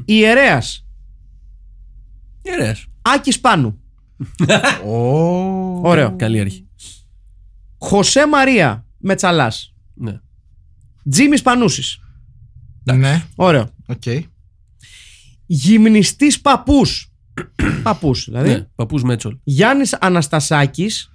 [0.05, 0.85] Ιερέας
[2.41, 2.85] Ιερέας.
[3.01, 3.79] Άκης Πάνου.
[4.85, 6.15] Ω, Ωραίο.
[6.15, 6.67] Καλή αρχή.
[7.77, 9.73] Χωσέ Μαρία Μετσαλάς.
[9.93, 10.19] Ναι.
[11.09, 11.99] Τζίμις Πανούσης.
[12.83, 13.69] Ναι, Ωραίο.
[13.85, 14.03] οκ.
[15.45, 17.11] Γυμνιστής παππούς.
[17.83, 18.49] Παππούς δηλαδή.
[18.49, 18.67] ναι.
[18.75, 19.37] Παππούς Μέτσολ.
[19.43, 21.11] Γιάννης Αναστασάκης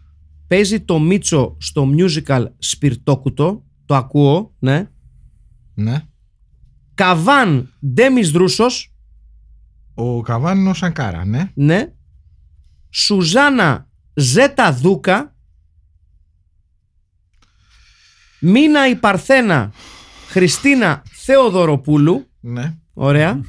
[0.47, 3.64] παίζει το Μίτσο στο musical Σπιρτόκουτο.
[3.87, 4.91] Το ακούω, ναι.
[5.75, 6.03] Ναι.
[6.95, 8.95] Καβάν Ντέμις Δρούσος,
[9.95, 11.51] Ο Καβάν είναι ο Σανκάρα, ναι.
[11.55, 11.93] ναι.
[12.91, 15.35] Σουζάνα Ζέτα Δούκα.
[18.41, 19.73] Μίνα η Παρθένα
[20.29, 22.27] Χριστίνα Θεοδωροπούλου.
[22.41, 22.79] Ναι.
[22.93, 23.41] Ωραία.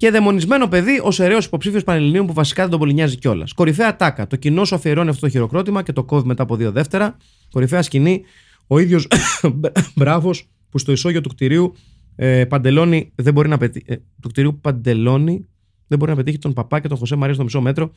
[0.00, 3.52] Και δαιμονισμένο παιδί ως εραίο υποψήφιος Πανελληνίων που βασικά δεν τον πολύ νοιάζει κιόλας.
[3.52, 4.26] Κορυφαία τάκα.
[4.26, 7.16] Το κοινό σου αφιερώνει αυτό το χειροκρότημα και το κόβει μετά από δύο δεύτερα.
[7.50, 8.22] Κορυφαία σκηνή.
[8.66, 9.06] Ο ίδιος
[9.96, 11.74] μπράβος που στο ισόγειο του κτηρίου
[12.16, 13.84] ε, Παντελόνι δεν μπορεί να πετύχει.
[13.88, 15.46] Ε, του κτηρίου Παντελόνι
[15.86, 17.92] δεν μπορεί να πετύχει τον παπά και τον Χωσέ Μαρία στο μισό μέτρο.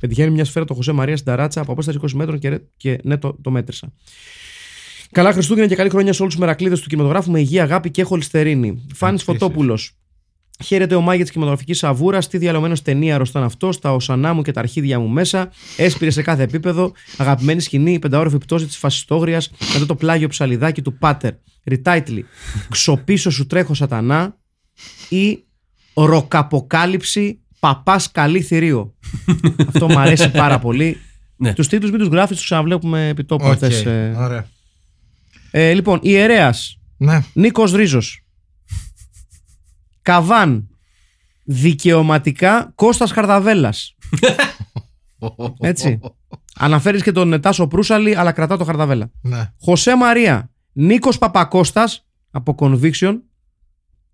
[0.00, 2.98] Πετυχαίνει μια σφαίρα τον Χωσέ Μαρία στην ταράτσα από απόσταση 20 μέτρων και, ρε- και
[3.02, 3.92] ναι, το, το μέτρησα.
[5.10, 8.02] Καλά Χριστούγεννα και καλή χρονιά σε όλους τους μερακλείδες του κινηματογράφου με υγεία, αγάπη και
[8.02, 8.86] χολυστερίνη.
[8.94, 9.40] Φάνης Επίσης.
[9.42, 9.96] Φωτόπουλος.
[10.62, 12.28] Χαίρεται ο Μάγια τη κινηματογραφική σαβούρας.
[12.28, 13.78] Τι διαλωμένος ταινία αρρωστάν αυτός.
[13.78, 15.50] Τα οσανά μου και τα αρχίδια μου μέσα.
[15.76, 16.92] Έσπηρε σε κάθε επίπεδο.
[17.16, 21.32] Αγαπημένη σκηνή, η πενταόροφη πτώση της φασιστόγριας μετά το πλάγιο ψαλιδάκι του Πάτερ.
[21.64, 22.24] Ριτάιτλι.
[22.70, 24.36] Ξοπίσω σου τρέχω σατανά.
[25.08, 25.44] Ή
[25.94, 28.94] ροκαποκάλυψη παπάς καλή θηρίο.
[29.68, 30.96] αυτό μου αρέσει πάρα πολύ.
[31.36, 31.52] Ναι.
[31.52, 34.14] Τους τίτλους μην τους γράφεις, τους ξαναβλέπουμε επί τόπου Οκ, αυτές, ε.
[34.18, 34.46] Ωραία.
[35.50, 36.78] Ε, λοιπόν, ιερέας.
[36.96, 37.24] Ναι.
[37.32, 38.23] Νίκος Ρίζος
[40.04, 40.68] Καβάν
[41.44, 43.94] Δικαιωματικά Κώστας Χαρδαβέλας
[45.60, 46.00] Έτσι
[46.56, 49.52] Αναφέρεις και τον Τάσο Προύσαλη Αλλά κρατά το Χαρδαβέλα Ναι.
[49.60, 53.18] Χωσέ Μαρία Νίκος Παπακώστας Από Conviction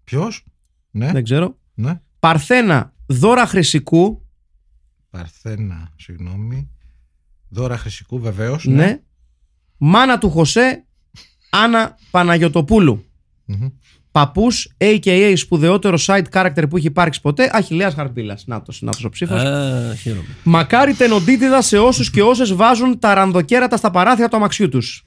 [0.04, 0.44] Ποιος;
[0.90, 1.12] Ναι.
[1.12, 2.00] Δεν ξέρω ναι.
[2.18, 4.24] Παρθένα Δώρα Χρυσικού
[5.10, 6.70] Παρθένα, συγγνώμη.
[7.48, 8.64] Δώρα Χρυσικού, βεβαίως.
[8.64, 9.00] ναι.
[9.76, 10.84] Μάνα του Χωσέ
[11.50, 13.04] Άννα Παναγιωτοπούλου
[14.12, 15.32] Παππούς a.k.a.
[15.36, 20.24] σπουδαιότερο side character που έχει υπάρξει ποτέ Αχιλέας Χαρμπίλας Νάτος, νάτος ο ψήφος Α, χαίρομαι.
[20.42, 25.04] Μακάρι τενοντίτιδα σε όσους και όσες βάζουν τα ρανδοκέρατα στα παράθυρα του αμαξιού τους.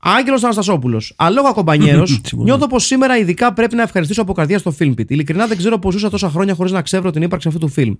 [0.00, 1.14] Άγγελος Αναστασόπουλος.
[1.16, 2.42] Αλόγα κομπανιέρος, Συμφωνώ.
[2.42, 5.10] νιώθω πως σήμερα ειδικά πρέπει να ευχαριστήσω από καρδιά στο Filmpit.
[5.10, 7.94] Ειλικρινά δεν ξέρω πώ ζούσα τόσα χρόνια χωρίς να ξέρω την ύπαρξη αυτού του φιλμ.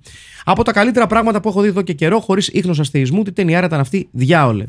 [0.44, 3.66] Από τα καλύτερα πράγματα που έχω δει εδώ και καιρό, χωρίς ίχνος αστεϊσμού, τι ταινιάρα
[3.66, 4.64] ήταν αυτή, διάολε.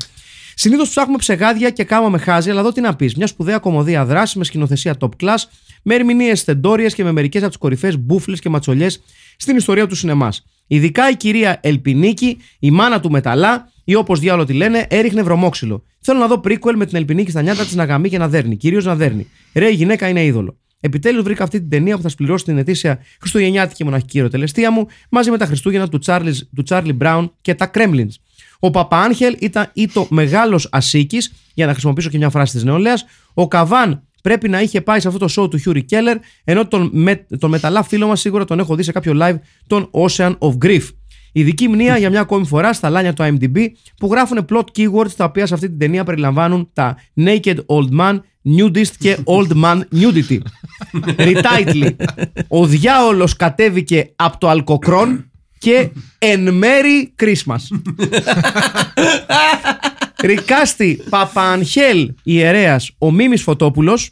[0.54, 3.14] Συνήθως ψάχνουμε ψεγάδια και κάμαμε χάζι, αλλά εδώ τι να πεις.
[3.14, 5.38] Μια σπουδαία κομμωδία δράσης με σκηνοθεσία top class,
[5.82, 9.02] με ερμηνείες στεντόριε και με μερικές από τις κορυφαίε μπούφλες και ματσολιές
[9.36, 10.44] στην ιστορία του σινεμάς.
[10.66, 15.84] Ειδικά η κυρία Ελπινίκη, η μάνα του Μεταλά, ή όπως διάλογο τη λένε, έριχνε βρωμόξυλο.
[16.00, 18.56] Θέλω να δω prequel με την Ελπινίκη στα νιάτα της να γαμεί και να δέρνει.
[18.56, 19.26] Κυρίως να δέρνει.
[19.54, 20.58] Ρε, η γυναίκα είναι είδωλο.
[20.80, 25.30] Επιτέλους βρήκα αυτή την ταινία που θα σπληρώσει την ετήσια Χριστουγεννιάτικη μοναχική ερωτελεστία μου μαζί
[25.30, 28.14] με τα Χριστούγεννα του Charlie, του Charlie Brown και τα Kremlins.
[28.60, 33.04] Ο Παπα-Άγχελ ήταν ή το μεγάλος Ασίκης, για να χρησιμοποιήσω και μια φράση της νεολαίας.
[33.34, 36.90] Ο Καβάν πρέπει να είχε πάει σε αυτό το show του Γιούρι Γκέλερ, ενώ τον,
[36.92, 40.52] με, τον μεταλλά φίλο μας σίγουρα τον έχω δει σε κάποιο live, τον Ocean of
[40.64, 40.82] Grief.
[41.32, 45.24] Ειδική μνεία για μια ακόμη φορά στα αλάνια του IMDb που γράφουν plot keywords τα
[45.24, 48.18] οποία σε αυτή την ταινία περιλαμβάνουν τα naked old man,
[48.58, 50.38] nudist και old man nudity.
[51.28, 51.90] Retitle.
[52.48, 55.29] Ο διάολος κατέβηκε από το αλκοκρόν
[55.60, 57.58] και εν μέρη Christmas.
[60.22, 64.10] Ρικάστη Παπανχέλ ιερέας ο Μίμης Φωτόπουλος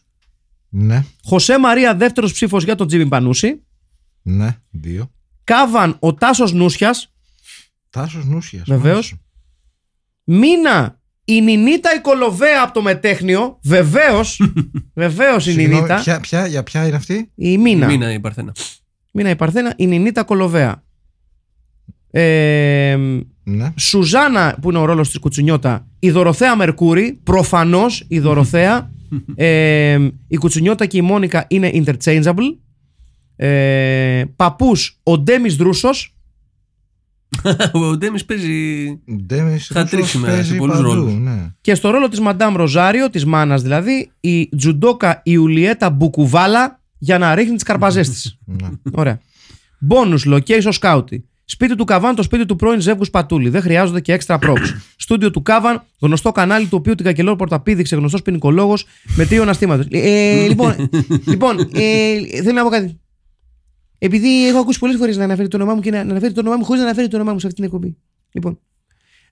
[0.69, 1.05] Ναι.
[1.25, 3.63] Χωσέ Μαρία δεύτερος ψήφος για τον Τζίμι Πανούση
[4.23, 4.57] Ναι.
[4.71, 5.11] Δύο.
[5.45, 7.13] Κάβαν ο Τάσος Νούσιας
[7.91, 8.65] Τάσος Νούσιας.
[8.67, 9.15] Βεβαίως.
[10.25, 14.41] Μίνα η Νινίτα η Κολοβέα από το Μετέχνιο Βεβαίως
[14.95, 18.53] Βεβαίως η Νινίτα Ποια, ποια, για ποια είναι αυτή; Η Μίνα Μήνα η Παρθένα.
[19.13, 20.83] Μίνα η Παρθένα η Νινίτα Κολοβέα
[22.11, 22.97] ε,
[23.45, 23.73] Ναι.
[23.77, 28.91] Σουζάνα που είναι ο ρόλος της Κουτσουνιώτα η Δωροθέα Μερκούρη προφανώς η Δωροθέα
[29.35, 29.99] ε,
[30.29, 32.57] η Κουτσουνιώτα και η Μόνικα είναι interchangeable
[33.37, 36.13] ε, παππούς ο Ντέμις Δρούσος
[37.73, 38.87] Ο Ντέμις παίζει.
[39.27, 41.15] Ντέμις Θα Ρούσος τρίξει με- παίζει σε πολλούς παντού, ρόλους.
[41.15, 41.53] Ναι.
[41.61, 47.35] και στο ρόλο της Μαντάμ Ροζάριο της μάνας δηλαδή η Τζουντόκα Ιουλιέτα Μπουκουβάλα για να
[47.35, 48.69] ρίχνει τις καρπαζές της ναι.
[48.93, 49.21] Ωραία.
[49.91, 51.23] Bonus location scouting.
[51.51, 53.49] Σπίτι του Καβάν, το σπίτι του πρώην ζεύγου Πατούλη.
[53.49, 54.75] Δεν χρειάζονται και extra props.
[54.97, 58.87] Στούντιο του Κάβαν, γνωστό κανάλι του οποίου την Καγκελόρ πήδηξε γνωστός ποινικολόγος
[59.17, 59.87] με τρίο αναστήματος.
[59.91, 60.91] Ε, λοιπόν,
[61.33, 63.01] λοιπόν ε, θέλω να πω κάτι.
[63.99, 66.57] Επειδή έχω ακούσει πολλές φορές να αναφέρει το όνομά μου και να αναφέρει το όνομά
[66.57, 67.97] μου χωρίς να αναφέρει το όνομά μου σε αυτή την εκπομπή.
[68.33, 68.59] Λοιπόν.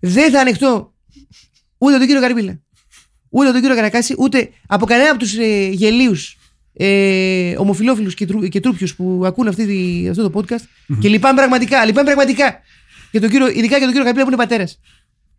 [0.00, 0.94] Δεν θα ανοιχτώ
[1.78, 2.60] ούτε τον κύριο Καρμπίλα,
[3.28, 6.35] ούτε τον κύριο Καρακάση, ούτε από κανένα από τους ε, γελίους
[6.76, 10.64] ε, ομοφυλόφιλου και, τρου, και τρούπιους που ακούν αυτή τη, αυτό το podcast.
[11.00, 12.60] και λυπάμαι πραγματικά, λυπάμαι πραγματικά.
[13.10, 14.80] Για τον κύριο, ειδικά για τον κύριο Καρμπίλα που είναι πατέρας.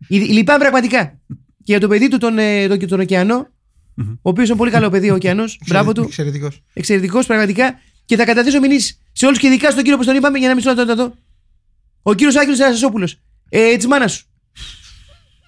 [0.08, 1.18] Λυπάμαι πραγματικά.
[1.64, 3.48] Και για το παιδί του, τον, ε, τον, τον Ωκεανό,
[3.96, 5.58] ο οποίος είναι πολύ καλό παιδί ο Ωκεανός.
[5.68, 6.02] Μπράβο του.
[6.02, 6.62] Εξαιρετικός.
[6.72, 7.80] Εξαιρετικός πραγματικά.
[8.04, 10.54] Και θα καταθέσω μηνύσει σε όλους και ειδικά στον κύριο που τον είπαμε για να
[10.54, 11.14] μην σου το δω.
[12.02, 13.20] Ο κύριος Άγγελος Αναστασόπουλος.
[13.48, 14.26] Ε, της μάνας σου.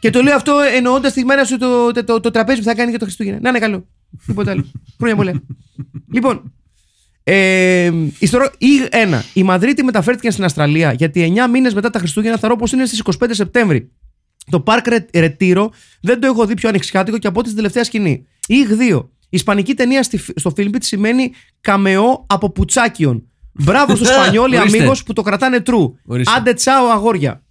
[0.01, 2.75] Και το λέω αυτό εννοώντας τη μάνα σου το, το, το, το τραπέζι που θα
[2.75, 3.39] κάνει για το Χριστούγεννα.
[3.41, 3.87] Να είναι καλό.
[4.27, 4.65] Τίποτα άλλο.
[4.99, 5.43] Χρόνια πολλά.
[6.13, 6.53] λοιπόν.
[7.25, 8.51] Ε, ιστορο...
[8.59, 9.25] ή ένα.
[9.33, 12.87] Η Μαδρίτη μεταφέρθηκε στην Αυστραλία γιατί 9 μήνες μετά τα Χριστούγεννα θα ρω πω είναι
[12.87, 13.91] στις 25 Σεπτέμβρη.
[14.51, 15.67] Το Park Retiro
[16.01, 18.27] δεν το έχω δει πιο ανοιξιάτικο και από την τελευταία σκηνή.
[18.47, 18.55] Ή
[18.93, 19.03] 2.
[19.33, 21.31] Η ισπανική ταινία στη- στο Filmbit σημαίνει
[21.61, 23.25] καμεό από πουτσάκιον.
[23.53, 24.79] Μπράβο στους Σπανιόλοι Ορίστε.
[24.79, 25.93] αμίγος που το κρατάνε true.
[26.05, 26.33] Ορίστε.
[26.37, 27.43] Άντε τσάω αγόρια.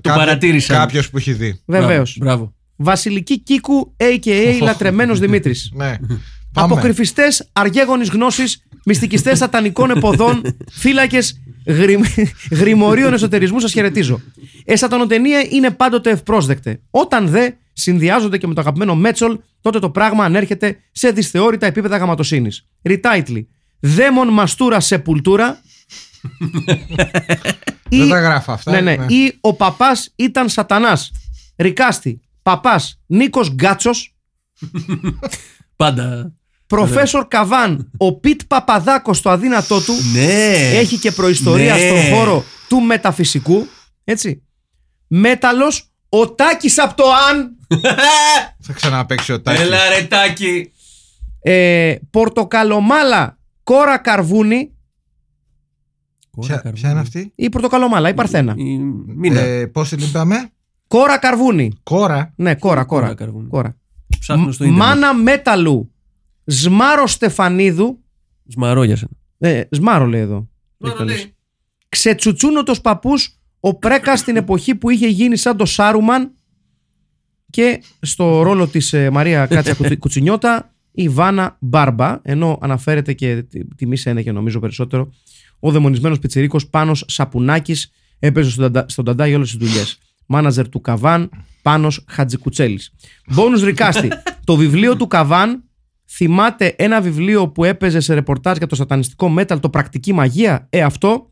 [0.00, 0.76] το παρατήρησαν.
[0.76, 1.60] Κάποιος που έχει δει.
[1.66, 2.16] Βεβαίως.
[2.18, 2.54] Μπράβο, Μπράβο.
[2.82, 4.58] Βασιλική Κίκου, a.k.a.
[4.62, 5.70] λατρεμένος Δημήτρης.
[5.74, 5.96] Ναι.
[6.52, 6.72] Πάμε.
[6.72, 11.40] Αποκρυφιστές αργέγονης γνώσης, μυστικιστές σατανικών εποδών, φύλακες
[12.50, 14.20] γρημορίων εσωτερισμού, σας χαιρετίζω.
[14.64, 16.80] Εσατανοτενία είναι πάντοτε ευπρόσδεκτε.
[16.90, 21.96] Όταν δε συνδυάζονται και με το αγαπημένο Μέτσολ, τότε το πράγμα ανέρχεται σε δυσθεώρητα επίπεδα
[21.96, 22.66] γαματοσύνης.
[22.82, 23.48] Ριτάιτλι.
[23.80, 25.60] Δαίμον μαστούρα σε πουλτούρα.
[27.88, 28.70] Δεν τα γράφω αυτά.
[28.70, 29.06] Ναι, ναι.
[29.08, 31.10] Ή ο παπάς ήταν σατανάς.
[31.56, 32.20] Ρικάστη.
[32.42, 33.90] Παπά Νίκο Γκάτσο.
[35.76, 36.32] Πάντα.
[36.66, 37.90] Προφέσορ Καβάν.
[37.96, 39.92] Ο Πιτ Παπαδάκο στο αδύνατό του.
[40.12, 40.52] Ναι.
[40.78, 41.80] Έχει και προϊστορία Ναι.
[41.80, 43.66] στον χώρο του μεταφυσικού.
[44.04, 44.42] Έτσι.
[45.06, 47.56] Μέταλλος, ο Τάκης από το Αν.
[48.60, 49.60] Θα ξαναπέξει ο Τάκης.
[49.60, 50.72] Έλα ρε τάκι.
[51.42, 54.74] Ε, πορτοκαλομάλα, κόρα καρβούνι.
[56.40, 57.32] Ποια, ποια είναι αυτή.
[57.34, 58.54] Ή πορτοκαλομάλα, η Παρθένα.
[58.56, 58.78] Η
[59.16, 59.40] Μίνα.
[59.40, 60.50] Ε, Πώ την είπαμε.
[60.90, 61.72] Κόρα καρβούνι.
[61.82, 62.32] Κόρα.
[62.36, 63.14] Ναι, κόρα, Κόρα κόρα.
[63.14, 63.48] καρβούνι.
[63.48, 63.76] κόρα.
[64.18, 64.88] Ψάχνω στο Μ- ίντερνετ.
[64.88, 65.92] Μάνα μέταλλου,
[66.44, 67.98] Σμάρο Στεφανίδου.
[68.48, 69.10] Σμαρό για σένα.
[69.38, 70.48] Ε, σμάρο λέει εδώ.
[70.78, 71.34] Σμάρο λέει.
[71.88, 76.32] Ξετσουτσούνοτος παππούς ο Πρέκας στην εποχή που είχε γίνει σαν το Σάρουμαν
[77.50, 83.42] και στο ρόλο της ε, Μαρία Κάτσα Κουτσι- Κουτσινιώτα η Βάνα Μπάρμπα ενώ αναφέρεται και
[83.42, 85.10] τη- τιμή σε και νομίζω περισσότερο
[85.60, 89.98] ο δαιμονισμένος πιτσιρίκος Πάνος Σαπουνάκης έπαιζε στον, ταντα- στον Ταντά για όλες τις δουλειές
[90.30, 91.30] μάναζερ του Καβάν
[91.62, 92.92] Πάνος Χατζικουτσέλης
[93.26, 94.08] Μπόνους Ρικάστη
[94.44, 95.62] το βιβλίο του Καβάν
[96.10, 100.82] θυμάται ένα βιβλίο που έπαιζε σε ρεπορτάζ για το σατανιστικό μέταλ το πρακτική μαγεία ε
[100.82, 101.30] αυτό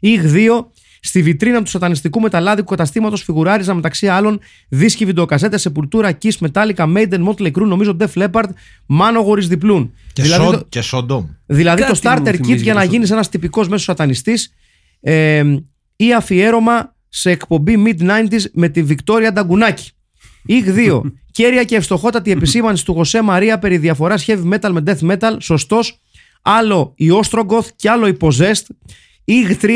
[0.00, 0.48] ή 2.
[1.04, 6.74] Στη βιτρίνα του σατανιστικού μεταλλάδικου καταστήματος φιγουράριζαν μεταξύ άλλων δίσκοι βιντεοκασέτες σε πουλτούρα Kiss, Metallica,
[6.96, 8.48] Maiden, Motley Crue, νομίζω Def Leppard,
[9.00, 9.92] Manowar διπλούν.
[10.12, 11.26] Και, δηλαδή σον- το, και Σοντόμ.
[11.46, 12.92] δηλαδή το Κάτι μου starter kit θυμίζει για να αυτό.
[12.92, 14.54] γίνεις ένας τυπικός μέσος σατανιστής
[15.00, 15.56] ε,
[15.96, 19.90] ή αφιέρωμα σε εκπομπή mid-90s με τη Βικτόρια Νταγκουνάκη.
[20.46, 21.00] Ή 2.
[21.30, 25.36] Κέρια και ευστοχότατη επισήμανση του Γωσέ Μαρία περί διαφοράς heavy metal με death metal.
[25.40, 26.00] Σωστός.
[26.42, 28.66] Άλλο η Ostrogoth και άλλο η Possessed.
[29.24, 29.68] Ή 3.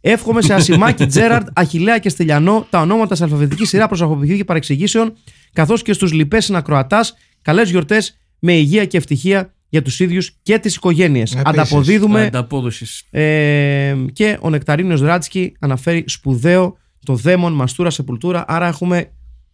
[0.00, 4.44] Εύχομαι σε Ασημάκη, Τζέραρντ, Αχηλέα και Στυλιανό τα ονόματα σε αλφαβητική σειρά προ αποφυγή και
[4.44, 5.12] παρεξηγήσεων,
[5.52, 7.14] καθώς και στους λοιπέ συνακροατάς.
[7.42, 11.30] Καλές γιορτές με υγεία και ευτυχία για τους ίδιους και τις οικογένειες.
[11.32, 11.48] Επίσης.
[11.48, 13.02] Ανταποδίδουμε Ανταπόδοσης.
[13.10, 18.44] ε, και ο Νεκταρίνιος Ράτσκι αναφέρει σπουδαίο το δαίμον Μαστούρα Σεπουλτούρα.
[18.48, 19.12] Άρα έχουμε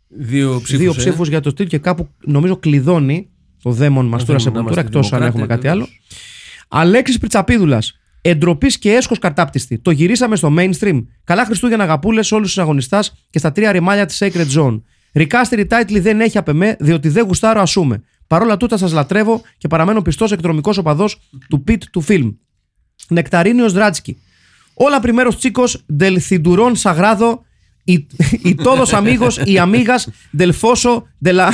[0.09, 0.80] Δύο ψήφους.
[0.80, 3.28] δύο ψήφου για το στυλ και κάπου νομίζω κλειδώνει
[3.62, 5.88] το δαίμον Μαστούρα Σεπουλτούρα, εκτός αν έχουμε κάτι άλλο.
[6.68, 7.99] Αλέξης Πριτσαπίδουλας.
[8.20, 9.78] Εντροπής και έσχος καρτάπτυστη.
[9.78, 11.05] Το γυρίσαμε στο mainstream.
[11.24, 14.80] Καλά Χριστούγεννα αγαπούλες σε όλους τους αγωνιστάς και στα τρία ρημάλια της Sacred Zone.
[15.12, 18.03] Ρικάστερη τάιτλι δεν έχει απ' εμέ, διότι δεν γουστάρω ασούμε.
[18.26, 22.32] Παρόλα τούτα σας λατρεύω και παραμένω πιστός εκδρομικό οπαδός του πιτ του φιλμ.
[23.09, 24.18] Νεκταρίνιος Δράτσκι.
[24.79, 25.70] Όλα primeros chicos
[26.03, 27.29] del cinturón sagrado
[27.93, 27.95] y,
[28.51, 30.03] y todos amigos y amigas
[30.41, 30.91] del foso
[31.27, 31.49] de la,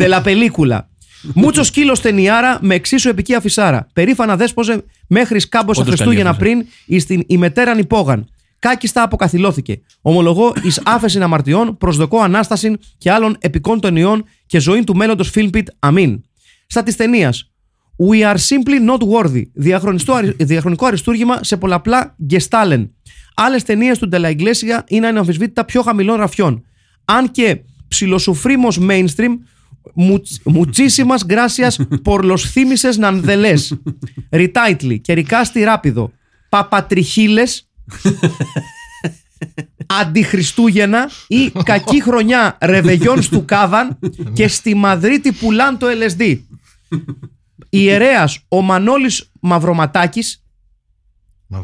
[0.00, 0.88] de la película.
[1.34, 3.88] Muchos kilos ταινιάρα με εξίσου επική αφισάρα.
[3.92, 8.28] Περήφανα δέσποζε μέχρι σκάμποσα Όντως Χριστούγεννα καλή πριν εις την ημετέραν υπόγαν.
[8.58, 9.80] Κάκιστα αποκαθιλώθηκε.
[10.00, 15.68] Ομολογώ εις άφεση αμαρτιών, προσδοκώ ανάσταση και άλλων επικών ταινιών και ζωή του μέλλοντος Φίλμπιτ.
[15.78, 16.22] Αμήν.
[16.66, 17.51] Στα της ταινίας.
[17.96, 19.42] We are simply not worthy.
[19.52, 22.90] Διαχρονιστό, αρι- διαχρονικό αριστούργημα σε πολλαπλά γκεστάλεν.
[23.34, 26.64] Άλλες ταινίες του Ντελαϊγκλέσια είναι αναμφισβήτητα πιο χαμηλών ραφιών.
[27.04, 29.32] Αν και ψιλοσουφρίμο mainstream,
[30.54, 33.76] muchísimas gracias por los θύμησες νανδελές.
[34.30, 36.12] Ριτάιτλι και ρικάστη ράπιδο.
[36.48, 37.68] Παπατριχίλες
[39.86, 43.98] Αντιχριστούγεννα ή κακή χρονιά ρεβεγιόν του Κάβαν
[44.32, 46.38] και στη Μαδρίτη πουλάν το LSD.
[47.74, 50.44] Ιερέας ο Μανώλης Μαυροματάκης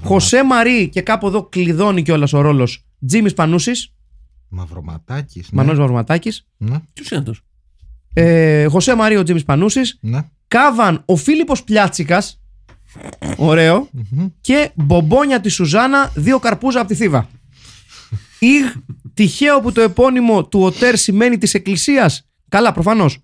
[0.02, 3.92] Χωσέ Μαρή και κάπου εδώ κλειδώνει κιόλας ο ρόλος Τζίμις Πανούσης,
[4.48, 5.50] Μαυροματάκης.
[5.50, 6.46] Μανώλης Μαυροματάκης.
[6.58, 7.40] Μανώλη Μαυροματάκη, Ποιος είναι αυτός;
[8.12, 10.24] ε, Χωσέ Μαρίο Τζίμις Πανούσης, Ναι.
[10.48, 12.40] Κάβαν ο Φίλιππος Πλιάτσικας.
[13.36, 13.88] Ωραίο.
[14.40, 17.28] Και μπομπόνια τη Σουζάνα, δύο καρπούζα από τη Θήβα.
[18.38, 18.64] Ιγ,
[19.14, 22.28] τυχαίο που το επώνυμο του ΟΤΕΡ σημαίνει της Εκκλησίας.
[22.48, 23.18] Καλά, προφανώς.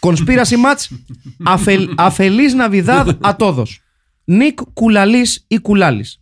[0.00, 0.96] Conspiracy match.
[1.44, 3.80] Αφελ, Αφελής Ναβιδάδ Ατόδος.
[4.24, 6.18] Νικ Κουλαλής ή Κουλάλης.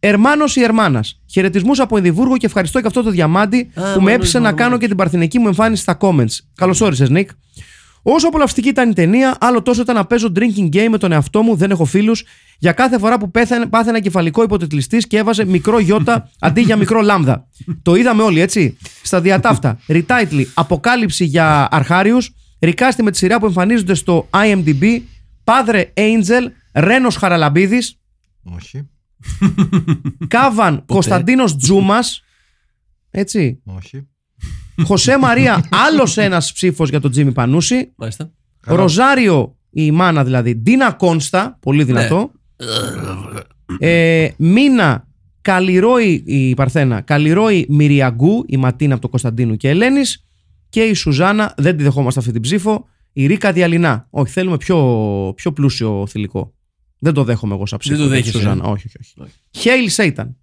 [0.00, 1.20] Ερμάνος ή Ερμάνας.
[1.32, 4.64] Χαιρετισμούς από Εδιμβούργο και ευχαριστώ και αυτό το διαμάντι που με Μανώλης, έπεισε να Μανώλης.
[4.64, 6.38] κάνω και την παρθενική μου εμφάνιση στα comments.
[6.54, 7.30] Καλώς όρισες, Νικ.
[8.02, 11.42] Όσο απολαυστική ήταν η ταινία, άλλο τόσο ήταν να παίζω drinking game με τον εαυτό
[11.42, 12.24] μου, δεν έχω φίλους.
[12.58, 17.00] Για κάθε φορά που πέθανε, πάθαινα κεφαλικό υποτιτλιστής και έβαζε μικρό γιώτα αντί για μικρό
[17.00, 17.46] λάμδα.
[17.82, 18.76] το είδαμε όλοι, έτσι.
[19.02, 19.78] Στα διατάφτα.
[19.88, 22.34] Retitle, αποκάλυψη για αρχάριους.
[22.58, 25.00] Ρικάστη με τη σειρά που εμφανίζονται στο IMDb.
[25.44, 27.98] Πάδρε Angel, Ρένος Χαραλαμπίδης.
[28.42, 28.88] Όχι.
[30.28, 32.22] Κάβαν Κωνσταντίνος Τζούμας.
[33.10, 33.60] Έτσι.
[33.64, 34.06] Όχι.
[34.84, 37.92] Χωσέ Μαρία, άλλος ένας ψήφος για τον Τζίμι Πανούση.
[37.96, 38.30] Μάλιστα.
[38.60, 42.30] Ροζάριο, η μάνα δηλαδή, Ντίνα Κόνστα, πολύ δυνατό.
[43.78, 45.06] Ε, Μίνα
[45.42, 50.25] Καλλιρόη, η Παρθένα, Καλλιρόη Μυριαγκού, η Ματίνα από το Κωνσταντίνου και Ελένης.
[50.76, 52.88] Και η Σουζάνα, δεν τη δεχόμαστε αυτή την ψήφο.
[53.12, 54.06] Η Ρίκα Διαλυνά.
[54.10, 56.54] Όχι, θέλουμε πιο, πιο πλούσιο θηλυκό.
[56.98, 57.96] Δεν το δέχομαι εγώ σαν ψήφο.
[57.96, 58.68] Δεν το για τη δέχεσαι, Σουζάνα.
[58.68, 59.14] ε; Όχι, όχι.
[59.20, 59.32] όχι.
[59.50, 60.36] Χέιλ Σέιταν.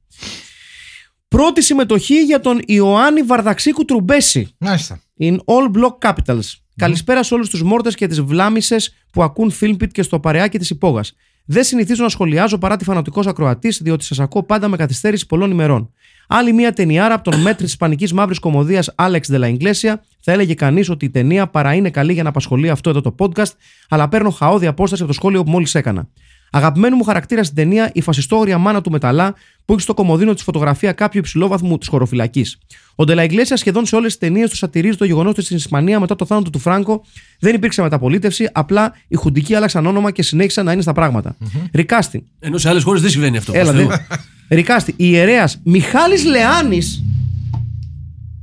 [1.27, 4.55] Πρώτη συμμετοχή για τον Ιωάννη Βαρδαξίκου Τρουμπέση.
[4.57, 5.01] Μάλιστα.
[5.19, 6.53] In all block capitals.
[6.75, 10.69] Καλησπέρα σε όλους τους μόρτες και τις βλάμισες που ακούν Filmpit και στο παρεάκι της
[10.69, 11.13] υπόγας.
[11.45, 15.51] Δεν συνηθίζω να σχολιάζω παρά τη φανατικός ακροατής, διότι σας ακούω πάντα με καθυστέρηση πολλών
[15.51, 15.93] ημερών.
[16.27, 19.93] Άλλη μια ταινιάρα από τον μέτρη της ισπανικής μαύρης κομμωδίας Alex de la Iglesia.
[20.19, 23.15] Θα έλεγε κανείς ότι η ταινία παρά είναι καλή για να απασχολεί αυτό εδώ το
[23.19, 23.51] podcast,
[23.89, 26.07] αλλά παίρνω χαόδη απόσταση από το σχόλιο που μόλις έκανα.
[26.55, 29.33] Αγαπημένο μου χαρακτήρα στην ταινία η φασιστόγρια μάνα του Μεταλά
[29.65, 32.57] που έχει στο κομμωδίνο της φωτογραφία κάποιου υψηλόβαθμου της χωροφυλακής.
[32.95, 36.15] Ο Ντελαϊγκλέσια σχεδόν σε όλες τις ταινίες του σατυρίζει το γεγονός ότι στην Ισπανία μετά
[36.15, 37.03] το θάνατο του Φράγκο
[37.39, 41.35] δεν υπήρξε μεταπολίτευση, απλά οι χουντικοί άλλαξαν όνομα και συνέχισαν να είναι στα πράγματα.
[41.73, 42.25] Ρικάστη.
[42.39, 43.51] Ενώ σε άλλες χώρες δεν συμβαίνει αυτό.
[43.55, 43.95] Έλα, προς δε.
[43.95, 44.05] Θεού.
[44.49, 44.93] Ρικάστη.
[44.97, 47.03] Ιερέας Μιχάλης Λεάνης.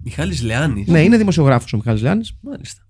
[0.04, 0.86] Μιχάλης Λεάνης.
[0.86, 2.36] Ναι, είναι δημοσιογράφος ο Μιχάλης Λεάνης.
[2.40, 2.82] Μάλιστα.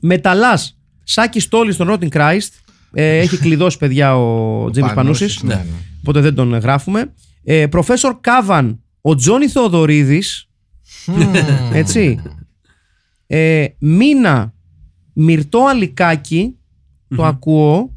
[0.00, 0.58] Μεταλλά
[1.02, 2.54] Σάκη Στόλης στον Ρότιν Κράιστ.
[2.92, 5.34] Ε, έχει κλειδώσει παιδιά ο Τζίμι Πανούσης.
[5.34, 5.78] Πανούσης, ναι, ναι.
[6.00, 7.12] Οπότε δεν τον γράφουμε.
[7.44, 10.48] Ε, Προφέσορ Κάβαν, ο Τζόνι Θεοδωρίδης.
[11.72, 12.22] έτσι.
[13.26, 14.54] Ε, Μίνα
[15.12, 16.54] Μυρτό Αλικάκη.
[17.16, 17.94] Το ακούω.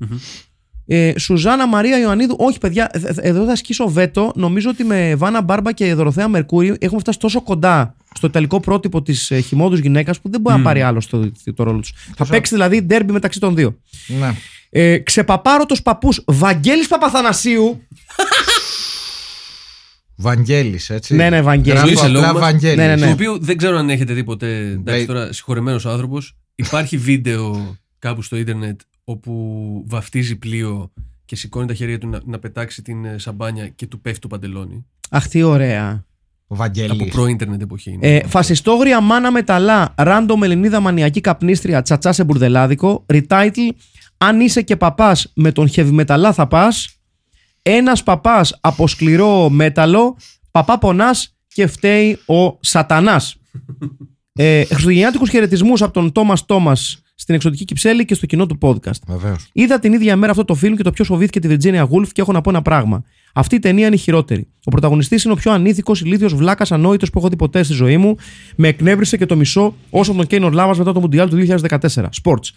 [0.86, 2.36] Ε, Σουζάνα Μαρία Ιωαννίδου.
[2.40, 4.32] Όχι, παιδιά, ε, ε, εδώ θα ασκήσω βέτο.
[4.36, 9.02] Νομίζω ότι με Βάνα Μπάρμπα και Δωροθέα Μερκούρη έχουμε φτάσει τόσο κοντά στο ιταλικό πρότυπο
[9.02, 11.94] της ε, χυμόδου γυναίκας που δεν μπορεί να πάρει άλλο το, το ρόλο τους.
[12.16, 13.78] Θα παίξει δηλαδή ντέρμπι μεταξύ των δύο.
[14.08, 14.36] Ναι.
[14.70, 17.82] Ε, ξεπαπάρωτος παππούς Βαγγέλης Παπαθανασίου
[20.16, 21.16] Βαγγέλης, έτσι.
[21.16, 21.82] Ναι, ναι, Βαγγέλης.
[21.82, 22.42] Γράφω Ζωή σε απλά λόγο μας.
[22.42, 22.78] Βαγγέλης.
[22.78, 23.06] Ναι, ναι, ναι.
[23.06, 24.58] Το οποίο δεν ξέρω αν έχετε δει ποτέ.
[24.58, 26.36] Εντάξει, Λέει- τώρα συγχωρεμένος άνθρωπος.
[26.56, 30.92] Υπάρχει βίντεο κάπου στο ίντερνετ όπου βαφτίζει πλοίο
[31.26, 34.28] και σηκώνει τα χέρια του να, να πετάξει την ε, σαμπάνια και του πέφτει το
[34.28, 34.86] παντελόνι.
[35.10, 36.06] Αχ τι ωραία
[36.48, 36.92] Ο Βαγγέλης.
[36.92, 37.92] Από προ-ίντερνετ εποχή.
[37.92, 38.08] είναι.
[38.08, 43.70] ε, Φασιστόγρια μάνα μεταλλά Random Ελληνίδα μανιακή καπνίστρια Τσατσά σε μπουρδελάδικο Retitle
[44.18, 46.98] Αν είσαι και παπάς με τον χεβιμεταλλά θα πας
[47.62, 50.18] Ένας παπάς από σκληρό μέταλλο
[50.52, 53.36] Παπά πονάς και φταίει ο σατανάς
[54.34, 59.02] ε, Χριστουγεννιάτικους χαιρετισμούς από τον Τόμας Τόμας στην εξωτική Κυψέλη και στο κοινό του podcast.
[59.08, 59.50] Βεβαίως.
[59.54, 62.22] Είδα την ίδια μέρα αυτό το φιλμ και το πιο φοβήθηκε τη Virginia Woolf και
[62.22, 63.04] έχω να πω ένα πράγμα.
[63.34, 64.48] Αυτή η ταινία είναι η χειρότερη.
[64.64, 67.98] Ο πρωταγωνιστής είναι ο πιο ανήθικος, ηλίθιος βλάκας ανόητος που έχω δει ποτέ στη ζωή
[67.98, 68.16] μου.
[68.56, 72.10] Με εκνεύρισε και το μισό όσο τον Κέινορ Λάβα μετά το Μουντιάλ του 2014.
[72.24, 72.50] Sports.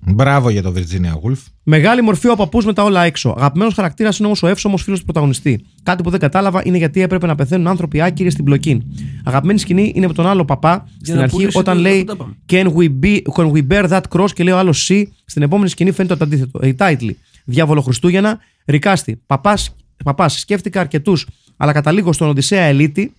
[0.00, 1.38] Μπράβο για το Virginia Woolf.
[1.62, 3.34] Μεγάλη μορφή ο παππούς με τα όλα έξω.
[3.38, 5.64] Αγαπημένος χαρακτήρας είναι όμως ο εύσωμος φίλος του πρωταγωνιστή.
[5.82, 8.82] Κάτι που δεν κατάλαβα είναι γιατί έπρεπε να πεθαίνουν άνθρωποι άκυροι στην πλοκή.
[9.24, 12.16] Αγαπημένη σκηνή είναι με τον άλλο παπά στην να αρχή πουλήσει όταν το- λέει αυτό
[12.16, 12.34] τα πάμε.
[12.48, 15.02] Can we, be, can we bear that cross; και λέει ο άλλος C.
[15.24, 16.60] Στην επόμενη σκηνή φαίνεται το αντίθετο.
[16.62, 17.10] Retitle.
[17.44, 18.38] Διάβολο Χριστούγεννα.
[18.64, 19.22] Ρικάστη.
[19.26, 20.38] Παπάς, παπάς.
[20.38, 21.26] Σκέφτηκα αρκετούς,
[21.56, 23.12] αλλά καταλήγω στον Οδυσσέα Ελίτη.